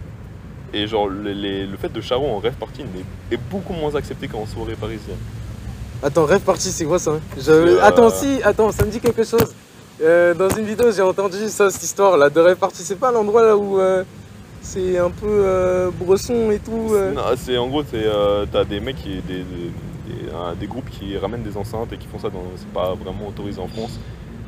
[0.72, 2.84] Et genre les- les- le fait de Charo en rêve party
[3.30, 5.16] est beaucoup moins accepté qu'en soirée parisienne.
[6.02, 7.10] Attends, rêve parti c'est quoi ça?
[7.12, 9.52] Hein Je- euh, Attends si, attends, ça me dit quelque chose.
[10.00, 12.40] Euh, dans une vidéo j'ai entendu ça cette histoire là de
[12.72, 14.04] c'est pas l'endroit là où euh,
[14.60, 16.94] c'est un peu euh, bresson et tout.
[17.14, 18.04] Non, c'est en gros c'est
[18.52, 21.96] t'as des mecs qui des, des, des- un- des groupes qui ramènent des enceintes et
[21.96, 23.98] qui font ça dans c'est pas vraiment autorisé en France.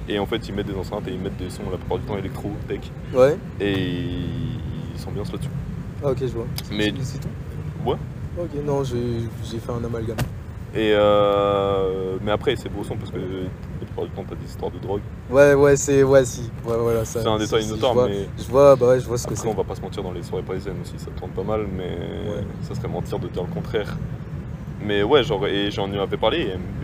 [0.09, 2.05] Et en fait ils mettent des enceintes et ils mettent des sons la plupart du
[2.05, 2.81] temps électro, tech.
[3.13, 3.37] Ouais.
[3.61, 5.51] Et ils s'ambiancent là-dessus.
[6.05, 6.47] Ah ok je vois.
[6.71, 7.29] Mais- C'est- tout.
[7.85, 7.97] Ouais.
[8.39, 10.17] Ok non j'ai fait un amalgame.
[10.75, 13.17] Et euh, mais après c'est beau son parce que
[14.07, 15.01] plupart du temps t'as des histoires de drogue.
[15.31, 17.23] Ouais ouais c'est ouais si ouais voilà ça.
[17.23, 19.35] C'est un détail si, je vois- mais Je vois bah ouais je vois ce que
[19.35, 19.47] c'est.
[19.49, 21.85] on va pas se mentir dans les soirées parisiennes aussi, ça tourne pas mal, mais
[22.31, 22.45] Ouais.
[22.69, 23.97] ça serait mentir de dire le contraire.
[24.83, 26.39] Mais ouais, genre, et j'en avais parlé,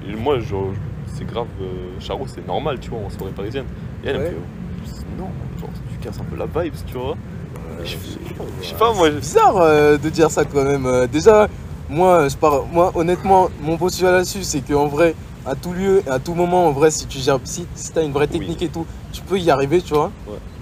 [0.06, 0.68] et, et moi, genre,
[1.14, 3.64] c'est grave, euh, Charo, c'est normal, tu vois, en soirée parisienne.
[4.04, 4.24] Et elle, elle Ouais.
[4.26, 4.36] me fait,
[4.92, 7.12] oh, non, genre, tu casses un peu la vibe, tu vois.
[7.80, 7.96] Euh, je
[8.68, 10.84] sais pas, moi, C'est bizarre euh, de dire ça quand même.
[10.84, 11.48] Euh, déjà,
[11.88, 15.14] moi, je pars, moi, honnêtement, mon postulat là-dessus, c'est qu'en vrai,
[15.46, 18.02] à tout lieu, et à tout moment, en vrai, si tu gères, si, si t'as
[18.02, 18.38] une vraie Oui.
[18.38, 20.10] technique et tout, tu peux y arriver, tu vois.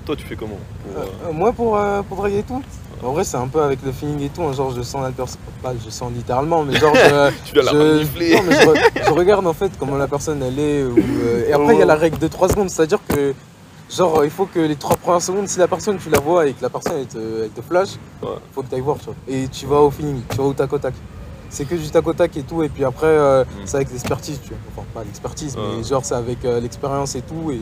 [0.05, 2.63] Toi, tu fais comment pour, Euh, euh, moi, pour, euh, pour draguer et tout,
[3.03, 4.43] en vrai, c'est un peu avec le feeling et tout.
[4.43, 7.63] hein, genre, je sens la personne, pas, je sens littéralement, mais genre, je, Tu dois
[7.65, 8.35] la je, renifler.
[8.35, 10.85] non, mais je, re- je regarde en fait comment la personne elle est.
[10.85, 10.97] ou,
[11.49, 13.35] et après, il y a la règle de 3 secondes, c'est-à-dire que,
[13.91, 16.53] genre, il faut que les 3 premières secondes, si la personne tu la vois et
[16.53, 17.91] que la personne elle te, elle te flash,
[18.23, 18.29] Ouais.
[18.55, 19.15] faut que tu ailles voir, tu vois.
[19.29, 20.93] Et tu vas au feeling, tu vas au tac au tac.
[21.55, 23.47] C'est que du tac au tac et tout, et puis après, euh, Mm.
[23.65, 24.59] c'est avec l'expertise, tu vois.
[24.77, 25.63] Enfin, pas l'expertise, Ouais.
[25.79, 27.61] mais genre, c'est avec euh, l'expérience et tout, et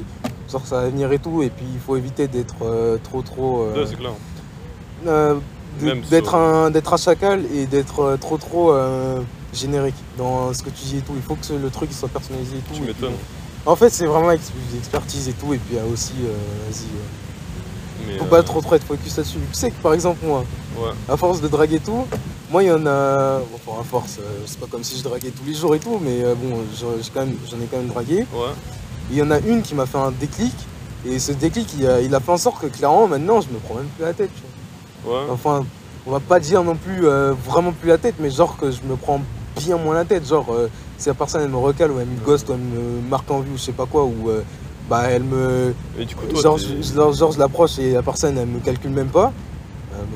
[0.51, 3.67] genre, ça va venir et tout, et puis il faut éviter d'être euh, trop, trop.
[3.67, 4.13] Ouais, c'est clair.
[6.11, 8.75] d'être un d'être un chacal et d'être trop trop
[9.53, 11.13] générique dans ce que tu dis et tout.
[11.17, 12.75] Il faut que le truc il soit personnalisé et tout.
[12.75, 13.13] Tu m'étonnes.
[13.67, 15.53] en fait, c'est vraiment ex- l'expertise et tout.
[15.55, 16.13] Et puis aussi,
[16.71, 19.39] vas-y, faut pas trop trop être focus là-dessus.
[19.53, 20.45] Tu sais que par exemple, moi,
[20.79, 20.91] Ouais.
[21.09, 22.05] à force de draguer tout,
[22.53, 23.41] moi il y en a.
[23.55, 25.99] Enfin, à force, euh, c'est pas comme si je draguais tous les jours et tout,
[26.01, 26.93] mais euh, bon, j'en
[27.59, 28.19] ai quand même dragué.
[28.33, 28.53] Ouais.
[29.11, 30.55] Il y en a une qui m'a fait un déclic.
[31.05, 33.59] Et ce déclic, il a, il a fait en sorte que clairement, maintenant, je me
[33.59, 34.31] prends même plus la tête.
[34.37, 34.43] tu
[35.09, 35.25] vois.
[35.25, 35.27] Ouais.
[35.31, 35.65] Enfin,
[36.07, 38.81] on va pas dire non plus euh, vraiment plus la tête, mais genre que je
[38.89, 39.21] me prends
[39.57, 40.27] bien moins la tête.
[40.29, 43.01] Genre, euh, si la personne elle me recale ou elle me ghost ou elle me
[43.09, 44.43] marque en vue ou je sais pas quoi, ou euh,
[44.89, 45.75] bah elle me.
[45.99, 48.91] Et du coup, toi, Genre, genre, genre, je l'approche et la personne elle me calcule
[48.93, 49.33] même pas,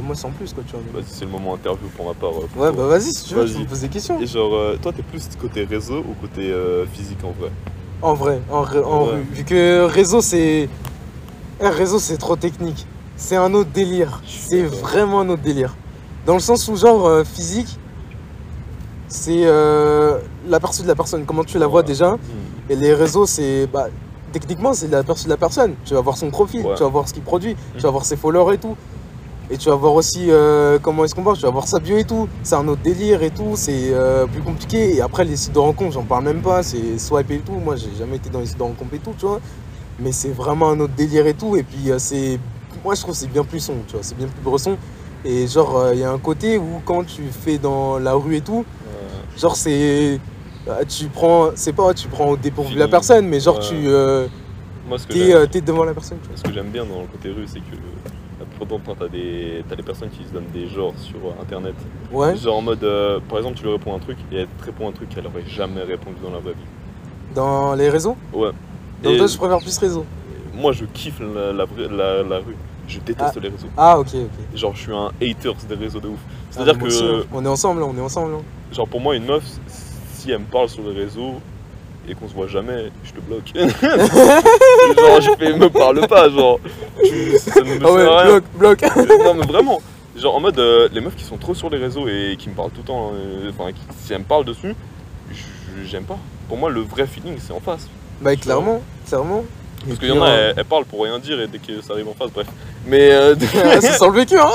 [0.03, 1.01] moi sans plus quoi, tu vois.
[1.01, 2.31] Vas-y, c'est le moment interview pour ma part.
[2.31, 2.83] euh, pour Ouais, toi.
[2.85, 3.63] bah vas-y si tu veux, tu Vas-y.
[3.63, 4.21] me poses des questions.
[4.21, 7.51] Et genre, euh, toi, t'es plus côté réseau ou côté euh, physique en vrai?
[8.03, 9.11] En vrai, en, Ouais.
[9.15, 9.23] rue.
[9.33, 10.69] Vu que réseau c'est.
[11.61, 12.87] Réseau c'est trop technique.
[13.17, 14.21] C'est un autre délire.
[14.27, 15.75] C'est vraiment un autre délire.
[16.27, 17.79] Dans le sens où, genre, physique,
[19.09, 20.19] c'est euh,
[20.49, 21.87] l'aperçu de la personne, comment tu la vois Ouais.
[21.87, 22.17] déjà?
[22.69, 23.67] Et les réseaux, c'est.
[23.73, 23.87] Bah,
[24.33, 25.75] techniquement, c'est l'aperçu de la personne.
[25.85, 26.75] Tu vas voir son profil, Ouais.
[26.77, 28.77] tu vas voir ce qu'il produit, tu vas voir ses followers et tout.
[29.49, 31.97] Et tu vas voir aussi euh, comment il se comporte, tu vas voir sa bio
[31.97, 32.29] et tout.
[32.43, 34.97] C'est un autre délire et tout, c'est euh, plus compliqué.
[34.97, 37.53] Et après, les sites de rencontre, j'en parle même pas, c'est swipe et tout.
[37.53, 39.41] Moi, j'ai jamais été dans les sites de rencontre et tout, tu vois.
[40.01, 41.57] Mais c'est vraiment un autre délire et tout.
[41.57, 42.41] Et puis, euh, c'est.
[42.85, 44.03] Moi, je trouve que c'est bien plus son, tu vois.
[44.03, 44.77] C'est bien plus bresson.
[45.25, 48.41] Et genre, il y a un côté où quand tu fais dans la rue et
[48.41, 48.65] tout,
[49.39, 50.19] genre, c'est.
[50.89, 51.51] Tu prends.
[51.55, 53.75] C'est pas, tu prends au dépourvu la personne, mais genre, tu.
[54.89, 56.37] Moi, ce que t'es devant la personne, tu vois.
[56.37, 57.77] ce que j'aime bien dans le côté rue, c'est que
[58.59, 61.43] plupart du temps, t'as des, t'as des personnes qui se donnent des genres sur euh,
[61.43, 61.75] internet.
[62.13, 62.37] Ouais.
[62.37, 64.89] Genre en mode, euh, par exemple, tu lui réponds un truc et elle te répond
[64.89, 67.35] un truc qu'elle aurait jamais répondu dans la vraie vie.
[67.35, 68.17] Dans les réseaux?
[68.33, 68.51] Ouais.
[69.03, 70.05] Donc, Et toi, je préfère plus réseau.
[70.55, 72.57] moi, je kiffe la, la, la- la rue.
[72.89, 73.67] Je déteste les réseaux.
[73.77, 74.57] Ah, ok, ok.
[74.57, 76.19] Genre, je suis un haters des réseaux de ouf.
[76.25, 77.25] Ah, C'est-à-dire que, aussi, hein.
[77.33, 78.35] On est ensemble, là, on est ensemble.
[78.37, 78.43] hein.
[78.73, 79.43] genre, pour moi, une meuf,
[80.15, 81.35] si elle me parle sur les réseaux
[82.09, 83.53] et qu'on se voit jamais, je te bloque.
[83.55, 86.61] genre, je fais, me parle pas, genre.
[87.05, 88.31] Tu, ça ne me Ah ouais, sert à rien.
[88.57, 88.85] bloc, bloc.
[89.25, 89.81] non mais vraiment
[90.17, 92.55] genre en mode euh, les meufs qui sont trop sur les réseaux et qui me
[92.55, 94.75] parlent tout le temps euh, enfin qui- si elles me parlent dessus
[95.85, 96.17] j'aime pas
[96.49, 97.87] pour moi le vrai feeling c'est en face
[98.23, 99.45] bah, clairement, clairement.
[99.87, 101.83] parce qu'il y en a euh, elles, elles parlent pour rien dire et dès que
[101.83, 102.47] ça arrive en face bref
[102.87, 103.35] mais euh,
[103.83, 104.49] ça sent le vécu, hein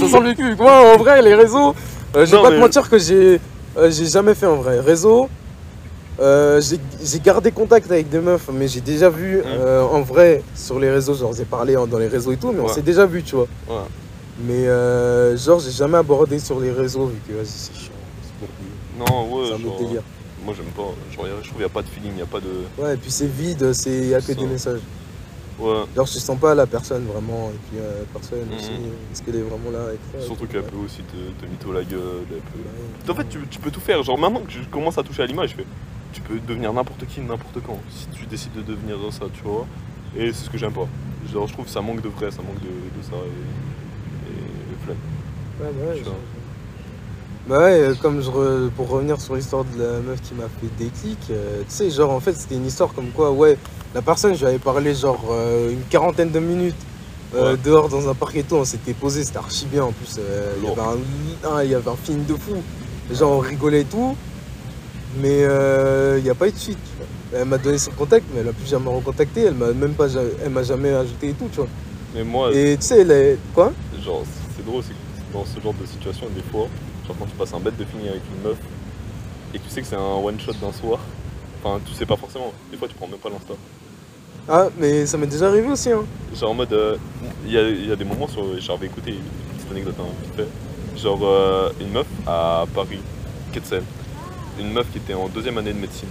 [0.00, 0.56] Ça sent le vécu.
[0.56, 1.74] Moi, en vrai, les réseaux,
[2.16, 3.40] euh, je vais pas mais- te mentir que j'ai
[3.76, 4.80] euh, j'ai jamais fait en vrai.
[4.80, 5.28] Réseau,
[6.20, 10.78] euh, j'ai gardé contact avec des meufs, mais j'ai déjà vu euh, en vrai sur
[10.80, 11.14] les réseaux.
[11.14, 13.36] Genre, j'ai parlé en- dans les réseaux et tout, mais on s'est déjà vu, tu
[13.36, 13.46] vois.
[14.40, 17.92] Mais euh, genre, j'ai jamais abordé sur les réseaux, vu que vas-y, c'est chiant.
[18.22, 19.10] c'est beaucoup.
[19.10, 20.02] non ouais C'est un autre genre, délire.
[20.44, 22.26] moi j'aime pas genre, je trouve qu'il n'y a pas de feeling il n'y a
[22.26, 22.48] pas de
[22.78, 24.78] Ouais, et puis c'est vide, c'est y a que des messages.
[25.58, 28.56] ouais Genre, je sens pas la personne vraiment, et puis euh, la personne Mhm.
[28.56, 28.70] aussi,
[29.12, 31.72] est-ce qu'elle est vraiment là avec toi surtout tout, qu'elle peut aussi te, te mytho
[31.72, 32.00] la gueule
[32.30, 32.58] elle peut...
[32.58, 33.10] Ouais.
[33.10, 34.02] En fait, tu, tu peux tout faire.
[34.04, 35.66] Genre, maintenant que je commence à toucher à l'image, je fais.
[36.12, 37.78] Tu peux devenir n'importe qui, n'importe quand.
[37.90, 39.66] Si tu décides de devenir ça, tu vois.
[40.16, 40.86] Et c'est ce que j'aime pas.
[41.32, 43.12] Genre, je trouve que ça manque de vrai, ça manque de, de ça.
[43.16, 44.96] Et, et flemme.
[45.60, 46.02] Ouais, bah ouais.
[47.48, 50.44] Bah ouais, euh, comme je re- pour revenir sur l'histoire de la meuf qui m'a
[50.60, 53.56] fait déclic, euh, tu sais, genre en fait c'était une histoire comme quoi, ouais,
[53.94, 56.74] la personne, je lui avais parlé genre euh, une quarantaine de minutes
[57.34, 57.58] euh, Ouais.
[57.64, 60.62] dehors dans un parc et tout, on s'était posé, c'était archi bien en plus, il
[60.62, 60.78] y Lourd.
[60.78, 60.98] avait
[61.56, 62.56] un- il y avait un film de fou,
[63.10, 64.14] genre on rigolait et tout,
[65.16, 67.40] mais euh, il n'y a pas eu de suite, tu vois.
[67.40, 70.08] Elle m'a donné son contact, mais elle a plus jamais recontacté, elle m'a même pas,
[70.14, 71.68] elle m'a jamais ajouté et tout, tu vois.
[72.14, 73.36] Mais moi, Et tu sais, les...
[73.54, 73.72] quoi?
[74.02, 74.22] Genre,
[74.56, 76.68] c'est drôle, c'est que dans ce genre de situation, des fois,
[77.06, 78.56] genre, quand tu passes un bête de feeling avec une meuf
[79.54, 81.00] et que tu sais que c'est un one shot d'un soir,
[81.62, 82.52] enfin, tu sais pas forcément.
[82.70, 83.54] Des fois, tu prends même pas l'insta.
[84.48, 86.04] Ah, mais ça m'est déjà arrivé aussi, hein.
[86.34, 86.96] Genre en mode, euh,
[87.44, 89.18] il y, a, y a des moments sur, j'avais écouté une
[89.58, 90.98] petite anecdote hein, vite fait.
[90.98, 93.00] Genre euh, une meuf à Paris,
[93.52, 93.82] Quetzal,
[94.60, 96.08] une meuf qui était en deuxième année de médecine.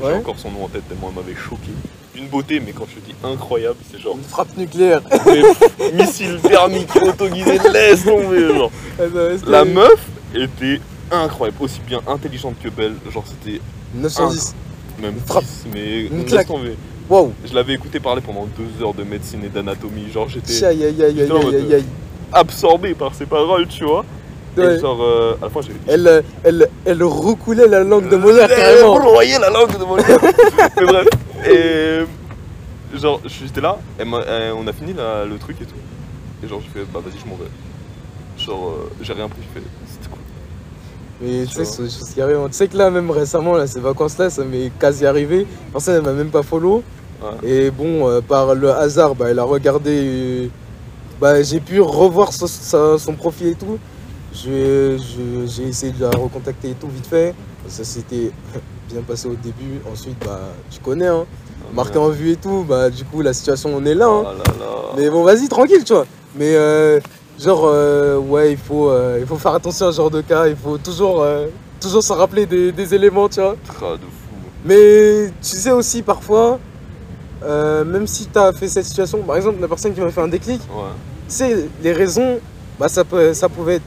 [0.00, 0.14] J'ai Ouais.
[0.14, 1.70] encore son nom en tête tellement elle m'avait choqué.
[2.14, 5.00] d'une beauté, mais quand je te dis incroyable, c'est genre Une frappe nucléaire.
[5.78, 8.70] des missiles thermiques autoguidés, laisse tomber, genre.
[8.98, 9.02] Ah,
[9.36, 10.00] c'était- La meuf
[10.34, 10.80] était
[11.10, 13.60] incroyable, aussi bien intelligente que belle, genre c'était
[13.94, 14.54] 910.
[15.00, 15.44] même Une frappe.
[15.44, 16.48] 10, mais Une claque.
[17.08, 17.32] Waouh.
[17.44, 21.02] Je l'avais écouté parler pendant deux heures de médecine et d'anatomie, genre j'étais Aïe aïe
[21.02, 21.84] aïe aïe Putain, en mode, aïe aïe.
[22.32, 24.04] absorbé par ses paroles, tu vois.
[24.56, 24.78] Ouais.
[24.80, 25.50] Genre, euh, à la
[25.86, 28.98] Elle, euh, elle, elle recoulait la langue de Molière carrément.
[28.98, 30.18] broyer la langue de Molière.
[30.76, 31.08] Mais bref.
[31.48, 35.74] Et genre, j'étais là, elle elle- on a fini la- le truc et tout.
[36.44, 37.44] Et genre, j'ai fait, bah vas-y, je m'en vais.
[38.38, 40.18] Genre, euh, j'ai rien pris, j'ai fait, c'était cool.
[41.22, 42.38] Mais tu sais, c'est des choses qui arrivent.
[42.48, 45.46] Tu sais que là, même récemment, là, ces vacances-là, ça m'est quasi arrivé.
[45.70, 46.82] Personne elle m'a même pas follow.
[47.22, 47.48] Ouais.
[47.48, 50.50] Et bon, euh, par le hasard, bah, elle a regardé.
[51.20, 53.78] bah, j'ai pu revoir son profil et tout.
[54.34, 57.34] Je- je- J'ai essayé de la recontacter et tout, vite fait.
[57.68, 58.30] Ça s'était
[58.92, 59.80] bien passé au début.
[59.90, 61.24] Ensuite, bah, tu connais, hein.
[61.74, 62.64] Marqué en vue et tout.
[62.68, 64.08] Bah, du coup, la situation, on est là.
[64.08, 64.32] Oh hein.
[64.38, 64.66] là là.
[64.96, 66.06] Mais bon, vas-y, tranquille, tu vois.
[66.36, 67.00] Mais euh,
[67.38, 70.46] genre, euh, ouais, il faut, euh, il faut faire attention à ce genre de cas.
[70.48, 71.24] Il faut toujours,
[71.80, 73.52] toujours se rappeler des, des éléments, tu vois.
[73.52, 73.56] De
[73.98, 74.36] fou.
[74.64, 76.58] Mais tu sais aussi, parfois,
[77.42, 80.28] même si tu as fait cette situation, par exemple, la personne qui m'a fait un
[80.28, 80.82] déclic, Ouais.
[81.28, 82.38] tu sais, les raisons,
[82.78, 83.84] bah, ça, peut, ça pouvait être.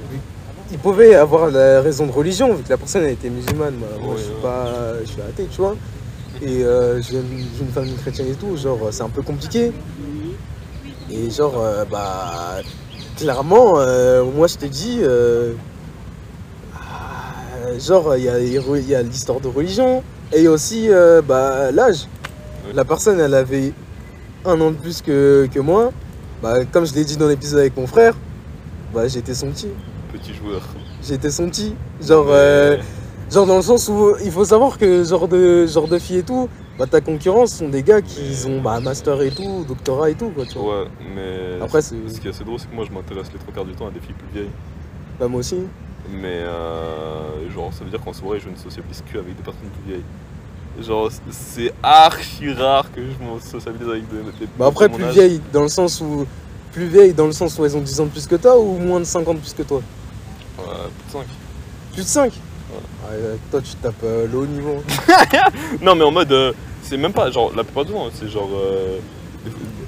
[0.73, 3.75] Il pouvait avoir la raison de religion, vu que la personne elle était musulmane.
[3.75, 4.41] Moi, moi, Ouais, je suis ouais.
[4.41, 4.65] pas.
[5.01, 5.75] Je suis athée, tu vois.
[6.41, 9.71] Et euh, j'ai une, famille chrétienne et tout, genre, c'est un peu compliqué.
[11.11, 12.61] Et genre, euh, bah.
[13.17, 14.97] Clairement, euh, moi je te dis.
[15.03, 15.53] euh,
[16.75, 20.01] ah, genre, il y a, il y a l'histoire de religion
[20.33, 22.07] et aussi euh, bah, l'âge.
[22.73, 23.71] La personne, elle avait
[24.45, 25.91] un an de plus que, que moi.
[26.41, 28.15] Bah, comme je l'ai dit dans l'épisode avec mon frère,
[28.93, 29.69] bah, j'étais son petit.
[30.23, 30.61] Petit joueur.
[31.03, 31.75] J'étais son petit.
[32.01, 32.77] Genre, euh,
[33.31, 36.23] genre dans le sens où il faut savoir que genre de, genre de filles et
[36.23, 36.47] tout,
[36.79, 40.15] bah, ta concurrence sont des gars qui Mais- ont bah, master et tout, doctorat et
[40.15, 40.29] tout.
[40.29, 40.83] Quoi, tu vois.
[40.83, 41.61] Ouais, mais.
[41.61, 43.65] Après, c'est- ce qui est assez drôle, c'est que moi je m'intéresse les trois quarts
[43.65, 44.51] du temps à des filles plus vieilles.
[45.19, 45.57] Bah, moi aussi.
[46.09, 49.69] Mais euh, genre, ça veut dire qu'en soirée, je ne sociabilise que avec des personnes
[49.83, 50.03] plus vieilles.
[50.81, 55.41] Genre, c'est archi rare que je me sociabilise avec des, des Bah après, plus vieille,
[55.51, 56.25] dans le sens où.
[56.71, 58.79] Plus vieille, dans le sens où elles ont 10 ans de plus que toi ou
[58.79, 59.79] moins de 50 plus que toi?
[60.59, 61.25] Ouais, plus de 5.
[61.93, 62.33] Plus de 5
[63.51, 64.83] Toi, tu tapes euh, le haut niveau.
[65.81, 68.49] Non, mais en mode, euh, c'est même pas, genre, la plupart du temps, c'est genre.
[68.53, 68.97] euh,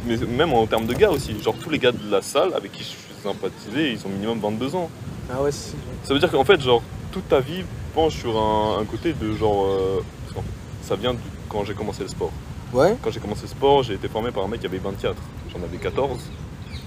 [0.06, 2.72] mais même en termes de gars aussi, genre, tous les gars de la salle avec
[2.72, 4.90] qui je suis sympathisé, ils ont minimum 22 ans.
[5.34, 5.74] Ah ouais, si.
[6.04, 7.64] Ça veut dire qu'en fait, genre, toute ta vie
[7.94, 9.66] penche sur un, un côté de genre.
[9.66, 12.32] euh, parce qu'en fait, ça vient de quand j'ai commencé le sport.
[12.74, 15.16] Ouais Quand j'ai commencé le sport, j'ai été formé par un mec qui avait 24.
[15.54, 16.20] J'en avais 14.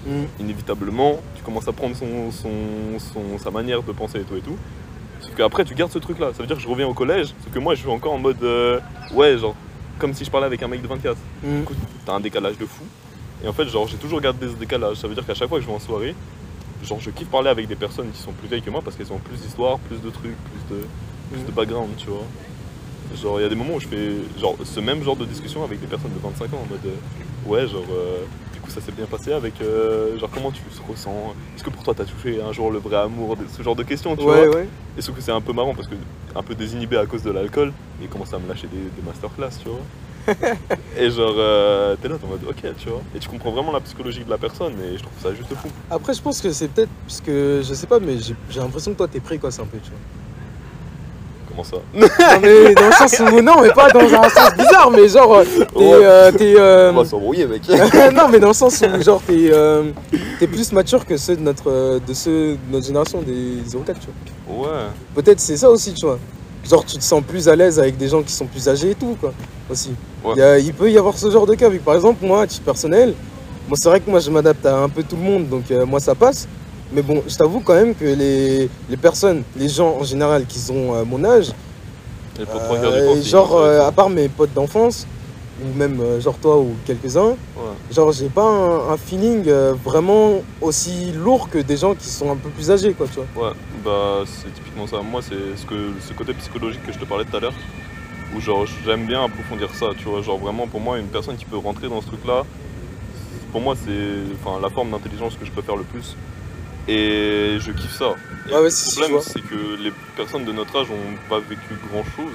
[0.05, 0.23] Mm.
[0.39, 2.49] Inévitablement, tu commences à prendre son, son,
[2.99, 4.57] son- sa manière de penser et tout et tout.
[5.21, 6.31] Sauf qu'après, tu gardes ce truc là.
[6.33, 8.17] Ça veut dire que je reviens au collège, sauf que moi, je suis encore en
[8.19, 8.41] mode.
[8.43, 8.79] euh,
[9.13, 9.55] ouais, genre,
[9.99, 11.17] comme si je parlais avec un mec de 24.
[11.43, 11.57] Mm.
[11.59, 11.73] Du coup,
[12.05, 12.83] t'as un décalage de fou.
[13.43, 14.97] Et en fait, genre, j'ai toujours gardé ce décalage.
[14.97, 16.15] Ça veut dire qu'à chaque fois que je vais en soirée,
[16.83, 19.11] genre, je kiffe parler avec des personnes qui sont plus vieilles que moi parce qu'elles
[19.11, 20.81] ont plus d'histoire, plus de trucs, plus de,
[21.31, 22.23] plus de background, tu vois.
[23.21, 25.63] Genre, il y a des moments où je fais genre, ce même genre de discussion
[25.63, 28.23] avec des personnes de 25 ans en mode euh, ouais, genre, euh,
[28.69, 31.33] coup, ça s'est bien passé avec euh, genre, comment tu te ressens?
[31.55, 33.35] Est-ce que pour toi, t'as touché un jour le vrai amour?
[33.55, 34.57] Ce genre de questions, tu Ouais, vois?
[34.57, 34.67] ouais.
[34.97, 35.95] Et sauf que c'est un peu marrant parce que
[36.35, 39.49] un peu désinhibé à cause de l'alcool, il commence à me lâcher des, des masterclass,
[39.63, 39.79] tu vois?
[40.97, 43.01] et genre, euh, t'es là, t'es en mode ok, tu vois?
[43.15, 45.69] Et tu comprends vraiment la psychologie de la personne, et je trouve ça juste fou.
[45.89, 46.89] Après, je pense que c'est peut-être.
[47.07, 49.89] Parce que je sais pas, mais j'ai l'impression que toi, t'es précoce un peu, tu
[49.89, 49.99] vois?
[51.59, 51.77] Comment ça
[52.35, 53.41] Non, mais dans le sens où.
[53.41, 55.33] Non, mais pas dans un sens bizarre, mais genre.
[55.35, 55.77] euh, T'es.
[55.79, 55.91] Ouais.
[56.03, 57.61] euh, t'es, euh, On va s'embrouiller, mec.
[58.15, 59.83] non, mais dans le sens où, genre, t'es euh,
[60.39, 64.07] t'es plus mature que ceux de notre, de ceux de notre génération, des 04, tu
[64.47, 64.67] vois.
[64.67, 64.73] Ouais.
[65.15, 66.19] Peut-être c'est ça aussi, tu vois.
[66.69, 68.95] Genre, tu te sens plus à l'aise avec des gens qui sont plus âgés et
[68.95, 69.33] tout, quoi.
[69.69, 69.91] Aussi.
[70.23, 70.33] Ouais.
[70.35, 71.69] Il, y a- il peut y avoir ce genre de cas.
[71.69, 73.13] Vu que, par exemple, moi, à titre personnel,
[73.67, 75.99] moi, c'est vrai que moi, je m'adapte à un peu tout le monde, donc moi,
[75.99, 76.47] ça passe.
[76.91, 80.59] Mais bon, je t'avoue quand même que les, les personnes, les gens en général qui
[80.71, 81.51] ont euh, mon âge,
[82.35, 85.05] du euh, genre, euh, à part mes potes d'enfance,
[85.63, 87.75] ou même genre toi ou quelques-uns, Ouais.
[87.93, 89.43] genre, j'ai pas un, un feeling
[89.85, 93.49] vraiment aussi lourd que des gens qui sont un peu plus âgés, quoi, tu vois.
[93.49, 93.53] Ouais,
[93.83, 95.01] bah c'est typiquement ça.
[95.01, 97.53] Moi, c'est ce, que, ce côté psychologique que je te parlais tout à l'heure,
[98.35, 100.21] où genre j'aime bien approfondir ça, tu vois.
[100.21, 102.43] Genre vraiment, pour moi, une personne qui peut rentrer dans ce truc-là,
[103.51, 103.91] pour moi, c'est
[104.41, 106.15] enfin, la forme d'intelligence que je préfère le plus.
[106.91, 108.13] Et je kiffe ça.
[108.49, 111.75] Et Ouais, ouais, le problème, c'est que les personnes de notre âge ont pas vécu
[111.91, 112.33] grand-chose.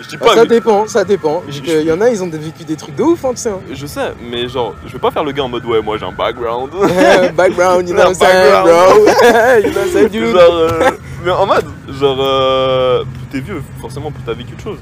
[0.00, 1.42] Je dis Bah, pas, ça mais- dépend, ça dépend.
[1.48, 3.48] Je- qu'il y en a, ils ont vécu des trucs de ouf, hein, tu sais.
[3.50, 3.60] hein.
[3.72, 6.04] je sais, mais genre, je vais pas faire le gars en mode ouais, moi j'ai
[6.04, 6.70] un background.
[7.36, 8.98] background, you know what I'm saying, bro.
[9.62, 10.90] you know what I'm saying, genre, euh,
[11.24, 14.78] mais en mode, genre, euh, plus t'es vieux, forcément, plus t'as vécu de choses.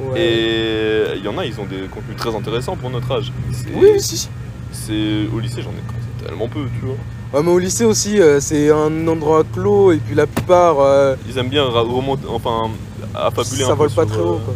[0.00, 0.20] Ouais.
[0.20, 3.32] Et il y en a, ils ont des contenus très intéressants pour notre âge.
[3.74, 4.28] Oui, si.
[4.72, 6.96] C'est au lycée, j'en ai tellement peu, tu vois.
[7.34, 11.16] Ouais, mais au lycée aussi, euh, c'est un endroit clos et puis la plupart, euh,
[11.28, 12.70] Ils aiment bien ra- remonter, enfin,
[13.14, 14.34] affabuler un ça peu vole pas sur, très haut.
[14.34, 14.54] euh, Quoi.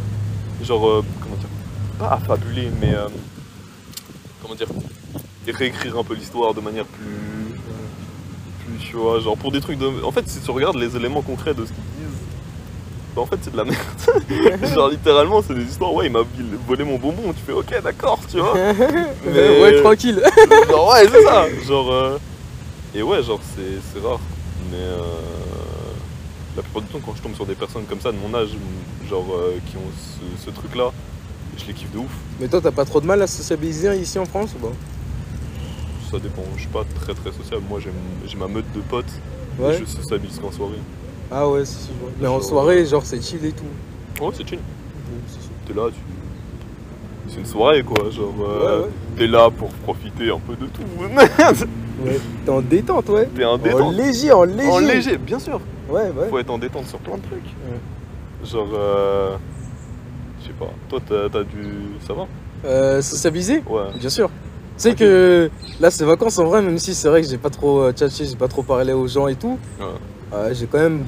[0.65, 1.49] Genre, euh, comment dire
[1.99, 3.09] Pas affabuler, mais euh,
[4.43, 4.69] comment dire
[5.47, 7.59] Et réécrire un peu l'histoire de manière plus,
[8.65, 9.91] plus, tu vois, genre pour des trucs de.
[10.05, 12.19] En fait, si tu regardes les éléments concrets de ce qu'ils disent,
[13.17, 14.65] bah en fait c'est de la merde.
[14.75, 15.93] genre littéralement, c'est des histoires.
[15.95, 16.21] Ouais, il m'a
[16.69, 17.33] volé mon bonbon.
[17.33, 18.55] Tu fais ok, d'accord, tu vois.
[19.27, 20.23] Mais- Ouais, tranquille.
[20.71, 21.47] genre ouais, c'est ça.
[21.67, 22.19] Genre euh,
[22.99, 24.21] et ouais, genre c'est c'est rare,
[24.71, 24.99] mais euh,
[26.57, 28.51] la plupart du temps quand je tombe sur des personnes comme ça de mon âge,
[29.09, 30.91] genre euh, qui ont ce, ce truc-là,
[31.57, 32.11] je les kiffe de ouf.
[32.41, 34.73] Mais toi, t'as pas trop de mal à sociabiliser ici en France ou pas?
[36.11, 36.43] Ça dépend.
[36.57, 37.63] Je suis pas très très sociable.
[37.69, 37.91] Moi, j'ai
[38.27, 39.05] j'ai ma meute de potes.
[39.59, 39.79] et Ouais.
[39.79, 40.81] je sociabilise qu'en soirée.
[41.31, 42.11] Ah ouais, si, si, vois.
[42.21, 44.25] Mais en soirée, genre, c'est chill et tout.
[44.25, 44.59] Ouais, c'est chill.
[45.67, 46.01] T'es là, tu.
[47.31, 48.09] C'est une soirée quoi.
[48.11, 48.91] Genre, euh, Ouais, ouais.
[49.19, 50.83] t'es là pour profiter un peu de tout.
[52.05, 52.19] Ouais.
[52.45, 53.29] T'es en détente, ouais.
[53.35, 53.95] t'es en En détente.
[53.97, 54.71] léger, en léger.
[54.71, 55.61] En léger, bien sûr.
[55.91, 56.29] Ouais, ouais.
[56.31, 57.43] Faut être en détente sur plein de trucs.
[58.45, 59.37] Genre, euh,
[60.41, 60.71] je sais pas.
[60.89, 61.67] Toi, t'as t'as dû.
[62.07, 62.27] Ça va?
[62.65, 63.63] Euh, sociabiliser?
[63.69, 63.83] Ouais.
[63.99, 64.29] Bien sûr.
[64.77, 65.51] Tu sais que
[65.81, 68.27] là, c'est vacances en vrai, même si c'est vrai que j'ai pas trop euh, tchatché,
[68.27, 69.59] j'ai pas trop parlé aux gens et tout.
[69.81, 69.87] Ouais.
[70.35, 71.05] euh, j'ai quand même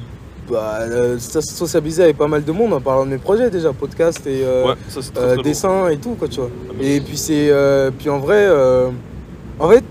[0.49, 3.71] bah, euh, so- sociabilisé avec pas mal de monde en parlant de mes projets déjà,
[3.71, 5.43] podcast et euh, Ouais, ça c'est très, très lourd.
[5.45, 6.49] dessin et tout, quoi, tu vois.
[6.69, 7.49] Ah, Et puis c'est.
[7.97, 8.89] puis en vrai, euh,
[9.57, 9.85] en fait,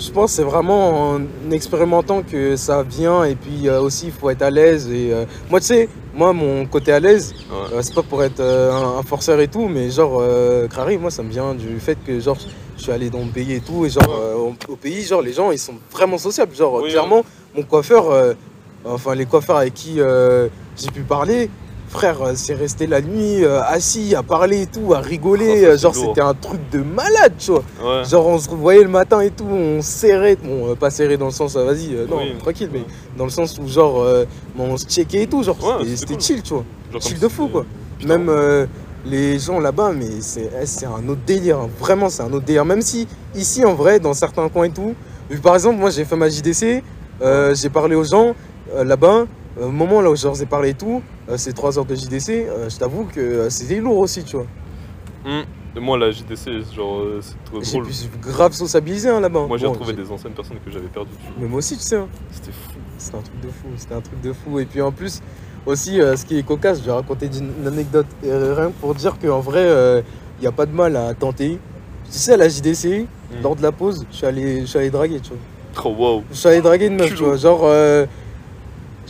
[0.00, 1.20] je pense que c'est vraiment en
[1.52, 3.24] expérimentant que ça vient.
[3.24, 4.88] Et puis euh, aussi, il faut être à l'aise.
[4.90, 7.76] Et euh, moi, tu sais, moi, mon côté à l'aise, Ouais.
[7.76, 10.22] euh, c'est pas pour être un, un forceur et tout, mais genre,
[10.70, 12.38] Crary, moi, ça me vient du fait que genre,
[12.76, 13.84] je suis allé dans le pays et tout.
[13.84, 16.54] Et genre, au, au pays, genre, les gens, ils sont vraiment sociables.
[16.54, 17.22] Genre, Oui, clairement,
[17.54, 18.34] mon coiffeur,
[18.84, 19.96] enfin, les coiffeurs avec qui
[20.76, 21.50] j'ai pu parler.
[21.90, 25.64] Frère, euh, c'est resté la nuit euh, assis à parler et tout, à rigoler.
[25.66, 27.64] Oh, ça, genre, c'était un truc de malade, tu vois.
[27.82, 28.04] Ouais.
[28.04, 30.36] Genre, on se revoyait le matin et tout, on serrait.
[30.36, 32.34] Bon, euh, pas serré dans le sens, euh, vas-y, euh, non, Oui.
[32.38, 32.84] tranquille, mais
[33.18, 34.24] dans le sens où, genre, euh,
[34.56, 35.42] on se checkait et tout.
[35.42, 36.22] Genre, Ouais, c'était- cool.
[36.22, 36.64] chill, tu vois.
[36.92, 37.66] Genre chill de fou, quoi.
[37.98, 38.18] Putain.
[38.18, 38.68] Même
[39.04, 41.58] les gens là-bas, mais c'est eh, un autre délire.
[41.58, 41.68] hein.
[41.80, 42.64] Vraiment, c'est un autre délire.
[42.64, 44.94] Même si, ici, en vrai, dans certains coins et tout,
[45.42, 46.84] par exemple, moi, j'ai fait ma JDC,
[47.54, 48.34] j'ai parlé aux gens
[48.76, 49.24] là-bas.
[49.60, 51.84] Euh, Au moment là où je leur ai parlé et tout, euh, ces 3 heures
[51.84, 54.46] de JDC, euh, je t'avoue que euh, c'était lourd aussi, tu vois.
[55.26, 55.44] Hum.
[55.76, 57.86] Et moi, la JDC, genre, euh, c'est trop J'ai drôle.
[57.86, 57.92] pu
[58.28, 59.46] grave sociabiliser hein, là-bas.
[59.46, 61.10] Moi, j'ai Bon, retrouvé des anciennes personnes que j'avais perdues.
[61.20, 61.34] tu vois.
[61.40, 61.96] Mais moi aussi, tu sais.
[61.96, 62.08] hein.
[62.32, 62.78] C'était fou.
[62.98, 64.58] C'était un truc de fou, c'était un truc de fou.
[64.58, 65.20] Et puis en plus,
[65.66, 68.94] aussi, euh, ce qui est cocasse, je vais raconter une, anecdote, euh, rien que pour
[68.96, 70.02] dire qu'en vrai,
[70.38, 71.58] il n'y a pas de mal à tenter.
[72.10, 73.42] Tu sais, à la JDC, Mm.
[73.44, 75.38] lors de la pause, je suis allé, je suis allé draguer, tu vois.
[75.84, 76.22] Oh, wow.
[76.32, 77.36] Je suis allé draguer une meuf, tu vois.
[77.36, 78.04] Genre, euh,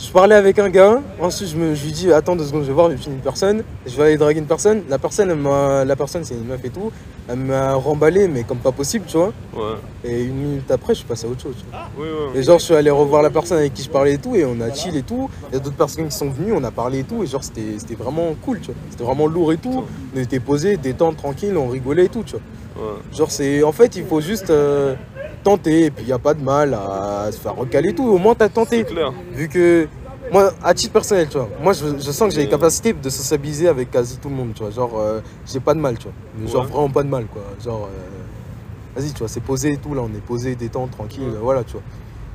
[0.03, 2.67] je parlais avec un gars, ensuite je, me, je lui dis, attends deux secondes, je
[2.67, 3.63] vais voir, je une personne.
[3.85, 4.81] Je vais aller draguer une personne.
[4.89, 6.91] La personne, elle m'a- la personne, c'est une meuf et tout.
[7.27, 9.31] Elle m'a remballé, mais comme pas possible, tu vois.
[9.55, 9.75] Ouais.
[10.03, 11.55] Et une minute après, je suis passé à autre chose.
[11.57, 11.87] tu vois.
[11.97, 12.39] Oui, ouais.
[12.39, 14.43] Et genre, je suis allé revoir la personne avec qui je parlais et tout, et
[14.43, 15.29] on a chill et tout.
[15.49, 17.43] Il y a d'autres personnes qui sont venues, on a parlé et tout, et genre,
[17.43, 18.75] c'était c'était vraiment cool, tu vois.
[18.89, 19.83] C'était vraiment lourd et tout.
[20.15, 22.41] On était posés, détente, tranquille, on rigolait et tout, tu vois.
[22.83, 22.93] Ouais.
[23.15, 23.61] Genre, c'est.
[23.63, 24.95] En fait, il faut juste euh,
[25.43, 28.07] tenter, et puis il n'y a pas de mal à se faire recaler tout.
[28.07, 28.83] Au moins, t'as C'est tenté.
[28.83, 29.11] clair.
[29.33, 29.87] Vu que.
[30.31, 33.09] Moi, à titre personnel, tu vois, moi je, je sens que j'ai les capacités de
[33.09, 34.71] sociabiliser avec quasi tout le monde, tu vois.
[34.71, 36.13] Genre, euh, j'ai pas de mal, tu vois.
[36.37, 37.41] Mais Genre, vraiment pas de mal, quoi.
[37.61, 41.23] Genre, euh, vas-y, tu vois, c'est posé et tout, là, on est posé, détente, tranquille,
[41.23, 41.37] Ouais.
[41.41, 41.81] voilà, tu vois.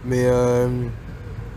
[0.04, 0.68] Mais euh,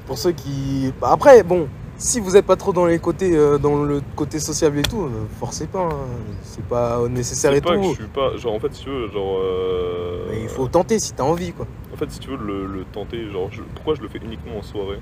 [0.07, 0.93] pour ceux qui.
[1.01, 1.67] bah, après, bon,
[1.99, 5.01] si vous êtes pas trop dans les côtés, euh, dans le côté sociable et tout,
[5.03, 5.09] euh,
[5.39, 6.07] forcez pas, hein.
[6.43, 7.89] c'est pas nécessaire et pas que tout.
[7.89, 8.35] je suis pas.
[8.37, 9.37] Genre, en fait, si tu veux, genre.
[9.41, 11.67] euh, Mais il faut tenter si t'as envie, quoi.
[11.93, 14.57] En fait, si tu veux le, le tenter, genre, je- pourquoi je le fais uniquement
[14.57, 14.99] en soirée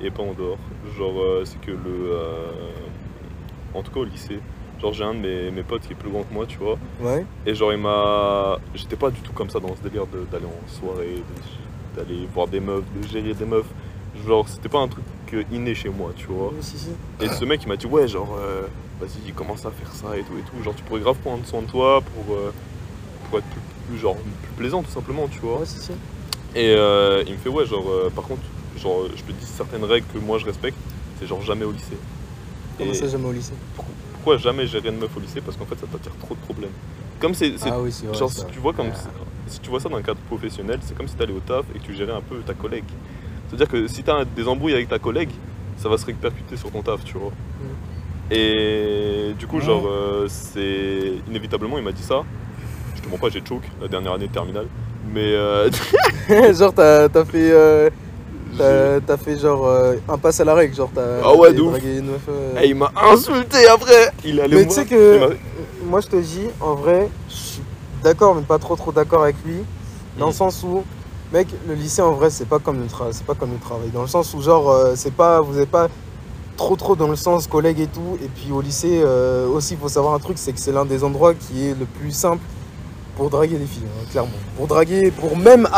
[0.00, 0.58] et pas en dehors?
[0.96, 2.12] Genre, euh, c'est que le.
[2.12, 2.50] euh,
[3.74, 4.38] En tout cas, au lycée,
[4.80, 6.78] genre, j'ai un de mes, mes potes qui est plus grand que moi, tu vois.
[7.02, 7.24] Ouais.
[7.46, 8.58] Et genre, il m'a.
[8.74, 12.28] J'étais pas du tout comme ça dans ce délire de- d'aller en soirée, de- d'aller
[12.32, 13.66] voir des meufs, de gérer des meufs.
[14.26, 15.04] Genre, c'était pas un truc
[15.52, 16.48] inné chez moi, tu vois.
[16.48, 16.90] Oui, si, si.
[17.20, 18.66] Et ce mec, il m'a dit, ouais, genre, euh,
[19.00, 20.62] vas-y, commence à faire ça et tout et tout.
[20.62, 22.52] Genre, tu pourrais grave prendre soin de toi pour, euh,
[23.28, 25.60] pour être plus, plus, genre, plus plaisant, tout simplement, tu vois.
[25.60, 25.92] Ouais, si, si.
[26.54, 27.84] Et euh, il me fait, ouais, genre,
[28.14, 28.42] par contre,
[28.78, 30.76] genre, je te dis certaines règles que moi je respecte,
[31.18, 31.98] c'est genre jamais au lycée.
[32.78, 33.54] Comment Et ça, jamais au lycée?
[34.14, 35.40] pourquoi jamais gérer une meuf au lycée?
[35.40, 36.70] Parce qu'en fait, ça t'attire trop de problèmes.
[37.20, 37.54] Comme c'est.
[37.66, 38.90] Ah oui, genre, si tu vois comme.
[38.92, 39.10] Ah.
[39.46, 41.78] Si tu vois ça dans un cadre professionnel, c'est comme si t'allais au taf et
[41.78, 42.84] que tu gérais un peu ta collègue.
[43.48, 45.30] C'est-à-dire que si t'as des embrouilles avec ta collègue,
[45.78, 47.32] ça va se répercuter sur ton taf, tu vois.
[48.30, 51.12] Et du coup, genre, euh, c'est.
[51.28, 52.22] Inévitablement, il m'a dit ça.
[52.96, 54.66] Je te mens pas, j'ai choke la dernière année de terminale.
[55.14, 55.32] Mais.
[55.32, 55.70] euh,
[56.52, 57.50] Genre, t'as t'as fait.
[57.52, 57.88] euh,
[59.06, 59.70] T'as fait genre
[60.08, 62.20] un pass à la règle, genre t'as Ah ouais, meuf.
[62.28, 62.54] euh.
[62.60, 65.36] Eh, il m'a insulté après Il allait Mais tu sais que-
[65.84, 67.62] Moi je te dis, en vrai, je suis
[68.02, 69.58] d'accord, mais pas trop trop d'accord avec lui.
[70.18, 70.30] Dans Mm.
[70.30, 70.82] le sens où,
[71.32, 73.90] mec, le lycée en vrai, c'est pas comme le travail, c'est pas comme le travail.
[73.92, 75.88] Dans le sens où, genre, euh, c'est pas, vous n'êtes pas
[76.56, 78.18] trop trop dans le sens collègue et tout.
[78.22, 80.84] Et puis au lycée euh, aussi, il faut savoir un truc, c'est que c'est l'un
[80.84, 82.42] des endroits qui est le plus simple
[83.16, 84.30] pour draguer des filles, hein, clairement.
[84.56, 85.68] Pour draguer, pour même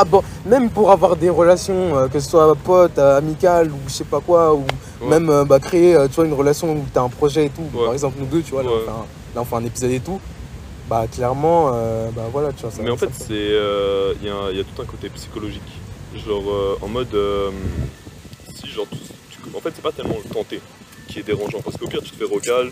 [0.46, 4.20] même pour avoir des relations, euh, que ce soit pote, amicales ou je sais pas
[4.20, 4.64] quoi, ou
[5.02, 5.08] Ouais.
[5.18, 7.62] même bah, créer, tu vois, une relation où t'as un projet et tout.
[7.74, 7.84] Ouais.
[7.86, 8.74] Par exemple, nous deux, tu vois, là, Ouais.
[8.82, 9.04] on fait un-
[9.34, 10.20] là, on fait un épisode et tout.
[10.90, 12.70] Bah clairement, euh, bah voilà, tu vois.
[12.72, 15.62] Ça, Mais en fait, c'est euh, il y, a y a tout un côté psychologique.
[16.16, 17.50] Genre euh, en mode euh,
[18.52, 18.98] si genre tu,
[19.30, 20.60] tu- en fait c'est pas tellement le tenter
[21.06, 22.68] qui est dérangeant parce qu'au pire tu te fais recal,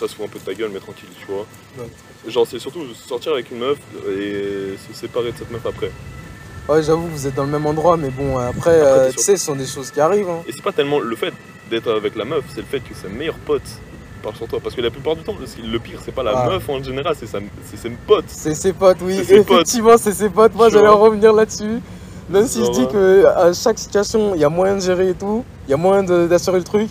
[0.00, 1.44] ça se fout un peu de ta gueule mais tranquille tu vois.
[1.78, 1.86] Ouais.
[2.30, 3.76] Genre c'est surtout sortir avec une meuf
[4.08, 5.90] et se séparer de cette meuf après.
[6.70, 9.46] Ouais, j'avoue, vous êtes dans le même endroit, mais bon, après, euh, tu sais, ce
[9.46, 10.28] sont des choses qui arrivent.
[10.28, 10.42] hein.
[10.46, 11.32] Et c'est pas tellement le fait
[11.70, 13.62] d'être avec la meuf, c'est le fait que sa meilleure pote
[14.18, 14.58] parle sur toi.
[14.62, 16.48] Parce que la plupart du temps, le pire c'est pas la Ah.
[16.50, 18.24] meuf en général, c'est ses potes.
[18.28, 20.54] C'est ses potes, oui, ses effectivement, c'est ses potes.
[20.54, 21.80] Moi, j'allais revenir là-dessus.
[22.30, 25.08] Même si je dis euh, que à chaque situation, il y a moyen de gérer
[25.10, 26.88] et tout, il y a moyen d'assurer le truc.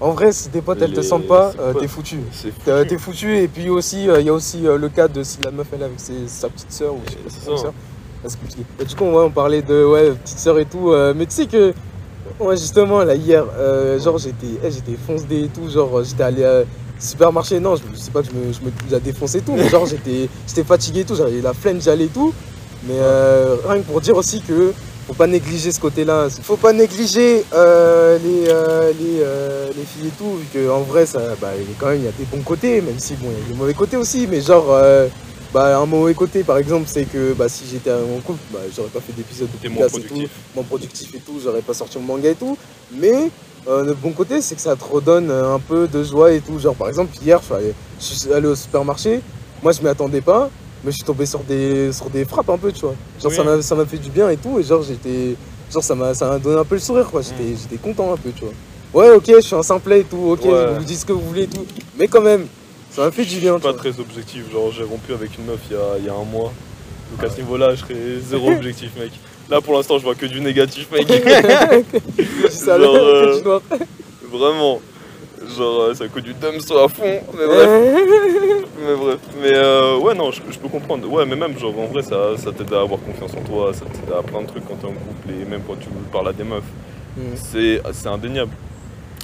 [0.00, 2.18] En vrai, si tes potes, elles te sentent pas, euh, t'es foutu.
[2.64, 3.36] T'es foutu.
[3.38, 5.66] et puis aussi, euh, il y a aussi euh, le cas de si la meuf
[5.72, 7.70] elle est avec ses- sa petite soeur ou sa
[8.26, 8.62] C'est compliqué.
[8.80, 11.46] Et du coup, ouais, on parlait de ouais, petite soeur et tout, mais tu sais
[11.46, 11.74] que,
[12.40, 16.44] ouais, justement, là, hier, euh, genre, j'étais eh, j'étais fonce et tout, genre, j'étais allé
[16.44, 16.62] à
[16.98, 19.52] supermarché, non, je, je sais pas que je me, je me la défonce et tout,
[19.56, 22.32] mais genre, j'étais j'étais fatigué et tout, j'avais la flemme d'y aller et tout,
[22.86, 24.72] mais euh, rien que pour dire aussi que
[25.06, 26.28] faut pas négliger ce côté-là.
[26.42, 31.06] Faut pas négliger euh, les, euh, les, euh, les filles et tout, vu qu'en vrai,
[31.06, 33.46] ça, bah, quand même il y a des bons côtés, même si bon, il y
[33.46, 34.26] a des mauvais côtés aussi.
[34.26, 35.08] Mais genre, euh,
[35.54, 38.88] bah, un mauvais côté, par exemple, c'est que bah, si j'étais en couple, bah, j'aurais
[38.88, 40.30] pas fait d'épisode de moins podcast et tout, productif.
[40.54, 42.58] moins productif et tout, j'aurais pas sorti mon manga et tout.
[42.92, 43.30] Mais
[43.68, 46.40] euh, le bon côté, c'est que ça te redonne euh, un peu de joie et
[46.40, 46.58] tout.
[46.58, 49.20] Genre, par exemple, hier, je suis allé, je suis allé au supermarché,
[49.62, 50.50] moi, je m'y attendais pas.
[50.84, 52.94] Mais je suis tombé sur des, sur des frappes un peu, tu vois.
[53.22, 53.36] Genre, Oui.
[53.36, 54.58] ça m'a- ça m'a fait du bien et tout.
[54.58, 55.34] Et genre, j'étais.
[55.72, 57.22] Genre, ça m'a ça m'a donné un peu le sourire, quoi.
[57.22, 57.56] J'étais Mm.
[57.62, 58.52] j'étais content un peu, tu vois.
[59.02, 60.18] Ouais, ok, je suis un simplet et tout.
[60.32, 60.74] Ok, Ouais.
[60.76, 61.64] vous dites ce que vous voulez et tout.
[61.98, 62.46] Mais quand même,
[62.94, 63.78] ça m'a fait Je du suis bien, tu pas vois.
[63.78, 66.24] très objectif, genre j'ai rompu avec une meuf il y a, il y a un
[66.24, 66.52] mois.
[67.12, 69.10] Donc à ce niveau-là, je serais zéro objectif, mec.
[69.50, 71.06] Là pour l'instant, je vois que du négatif, mec.
[72.18, 73.60] Je Genre, euh,
[74.30, 74.80] Vraiment.
[75.56, 77.20] Genre, euh, ça coûte du dumpster à fond.
[77.36, 77.68] Mais bref,
[78.80, 79.18] mais bref.
[79.42, 81.06] Mais euh, ouais, non, je, je peux comprendre.
[81.10, 83.84] Ouais, mais même, genre, en vrai, ça, ça t'aide à avoir confiance en toi, ça
[83.84, 86.32] t'aide à plein de trucs quand t'es en couple et même quand tu parles à
[86.32, 86.62] des meufs.
[87.16, 87.22] Mm.
[87.36, 88.50] c'est indéniable.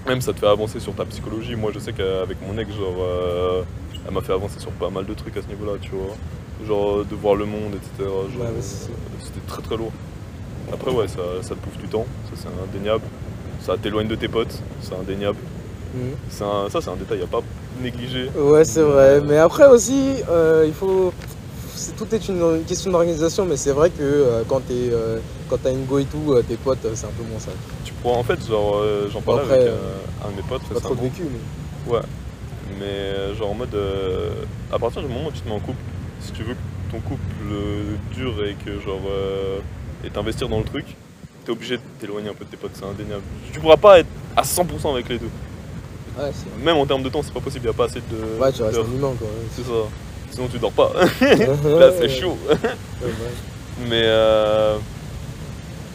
[0.07, 1.55] Même ça te fait avancer sur ta psychologie.
[1.57, 3.63] Moi, je sais qu'avec mon ex, genre, euh,
[4.07, 6.17] elle m'a fait avancer sur pas mal de trucs à ce niveau-là, tu vois.
[6.67, 8.09] Genre, de voir le monde, etc.
[8.39, 8.61] Ouais, euh,
[9.23, 9.93] C'était très très lourd.
[10.73, 12.49] Après, ouais, ça, ça te bouffe du temps, ça c'est
[12.79, 13.05] indéniable.
[13.61, 15.39] Ça t'éloigne de tes potes, c'est indéniable.
[16.45, 17.43] Un- ça, c'est un détail à pas
[17.83, 18.31] négliger.
[18.37, 19.21] Ouais, c'est vrai.
[19.21, 21.13] Mais après aussi, euh, il faut.
[21.97, 25.19] Tout est une, une question d'organisation, mais c'est vrai que euh, quand t'es, euh,
[25.49, 27.51] quand t'as une go et tout, euh, tes potes, euh, c'est un peu moins ça.
[28.05, 29.77] En fait, genre, euh, j'en parlais Après, avec euh,
[30.27, 31.03] un de mes potes Pas trop récemment.
[31.03, 31.99] vécu, mais.
[32.79, 34.31] Mais euh, genre en mode, euh,
[34.73, 35.77] à partir du moment où tu te mets en couple,
[36.21, 36.59] si tu veux que
[36.93, 37.21] ton couple
[37.53, 37.83] euh,
[38.15, 39.59] dure et que genre euh,
[40.05, 40.87] et t'investir dans le truc,
[41.45, 43.23] t'es obligé de t'éloigner un peu de tes potes, c'est indéniable.
[43.53, 45.29] Tu pourras pas être à 100% avec les deux.
[46.19, 48.41] Ouais, c'est Même en termes de temps, c'est pas possible, y a pas assez de.
[48.43, 48.87] Ouais, tu restes d'heures.
[48.87, 49.29] un humain, quoi.
[49.55, 49.73] C'est ça.
[50.31, 50.93] Sinon tu dors pas.
[51.21, 52.37] Là, c'est chaud.
[53.89, 54.77] Mais euh...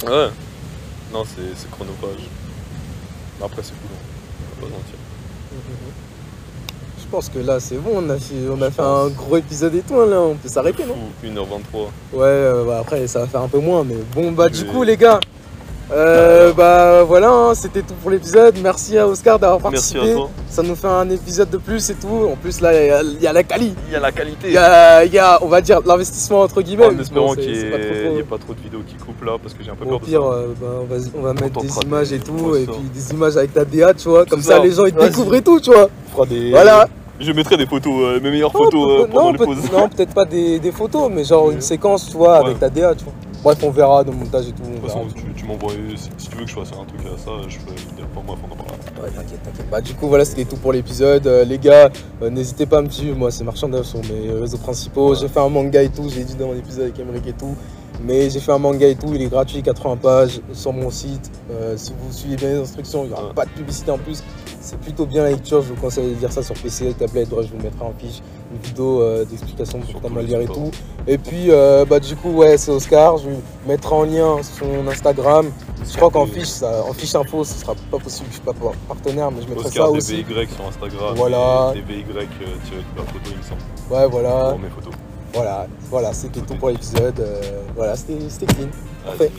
[0.06, 0.30] ouais.
[1.16, 2.28] Non, c'est chronophage.
[3.40, 3.90] Mais après c'est cool.
[3.94, 4.96] On va pas se mentir.
[7.00, 9.12] Je pense que là, c'est bon, on a fait, on a Je fait pense.
[9.12, 10.96] un gros épisode et tout, hein, là, on peut s'arrêter, non?
[11.22, 11.38] Fou, 1h23.
[12.12, 14.84] Ouais, euh, bah, après, ça va faire un peu moins, mais bon, bah, du coup,
[14.84, 15.22] les gars,
[15.92, 18.56] euh, bah, voilà, hein, c'était tout pour l'épisode.
[18.64, 20.12] Merci à Oscar d'avoir Merci participé.
[20.14, 20.30] à toi.
[20.50, 22.28] Ça nous fait un épisode de plus et tout.
[22.32, 23.74] En plus, là, il y a- il y, a la quali.
[23.88, 24.48] Il y a la qualité.
[24.48, 26.86] Il y a, il y a, on va dire, l'investissement entre guillemets.
[26.88, 27.60] en espérant qu'il n'y
[28.20, 30.00] ait pas trop de vidéos qui coupent là parce que j'ai un peu Au peur
[30.00, 30.28] de pire, ça.
[30.28, 32.76] euh, bah, on va, on va mettre des de- images et tout, Ouais, et puis
[32.94, 34.60] des images avec ta DA, tu vois, comme ça, ça.
[34.64, 35.88] les gens ils découvrent et tout, tu vois.
[36.10, 36.50] On fera des...
[36.52, 36.88] Voilà.
[37.20, 39.72] Je mettrai des photos, euh, mes meilleures Non, photos euh, pendant non, les pauses.
[39.72, 42.94] non, peut-être pas des, des photos, mais genre une séquence, tu vois, avec ta DA,
[42.96, 43.14] tu vois.
[43.44, 44.64] Bref, on verra dans le montage et tout.
[45.46, 47.76] Tu, m'envoies, si, si tu veux que je fasse un truc à ça, je ferai
[48.14, 48.76] pour moi, on en parlera.
[49.02, 49.70] Ouais, t'inquiète, t'inquiète.
[49.70, 51.28] Bah, du coup, voilà, c'était tout pour l'épisode.
[51.28, 51.90] Euh, les gars,
[52.22, 53.16] euh, n'hésitez pas à me suivre.
[53.18, 55.12] Moi, c'est Marchandin sur mes réseaux principaux.
[55.12, 55.18] Ouais.
[55.20, 56.10] J'ai fait un manga et tout.
[56.10, 57.56] J'ai dit dans mon épisode avec Emmerich et tout.
[58.04, 59.12] Mais j'ai fait un manga et tout.
[59.14, 61.32] Il est gratuit, 80 pages sur mon site.
[61.52, 63.34] Euh, si vous suivez bien les instructions, il n'y aura Ouais.
[63.34, 64.22] pas de publicité en plus.
[64.60, 65.62] c'est plutôt bien la lecture.
[65.62, 67.32] Je vous conseille de lire ça sur PC, tablette.
[67.32, 68.22] Ouais, je vous mettrai en fiche
[68.56, 70.72] une vidéo euh, d'explication Sur les lire et tout.
[71.08, 73.18] Et puis, euh, bah, du coup, ouais, c'est Oscar.
[73.18, 73.30] Je
[73.68, 75.52] mettrai en lien son Instagram.
[75.88, 78.28] Je crois qu'en fiche, ça, en fiche info, ce sera pas possible.
[78.30, 78.54] Je suis pas
[78.88, 80.24] partenaire, mais je mettrai Oscar ça aussi.
[80.24, 81.14] DVY sur Instagram.
[81.16, 81.74] Voilà.
[81.76, 82.26] DVY euh,
[82.66, 83.62] tiré de la photo, il me semble.
[83.92, 84.50] Ouais, voilà.
[84.52, 84.94] Pour mes photos.
[85.34, 87.20] Voilà, voilà, c'était tout pour l'épisode.
[87.20, 88.70] Euh, voilà, c'était clean.
[89.04, 89.32] Parfait.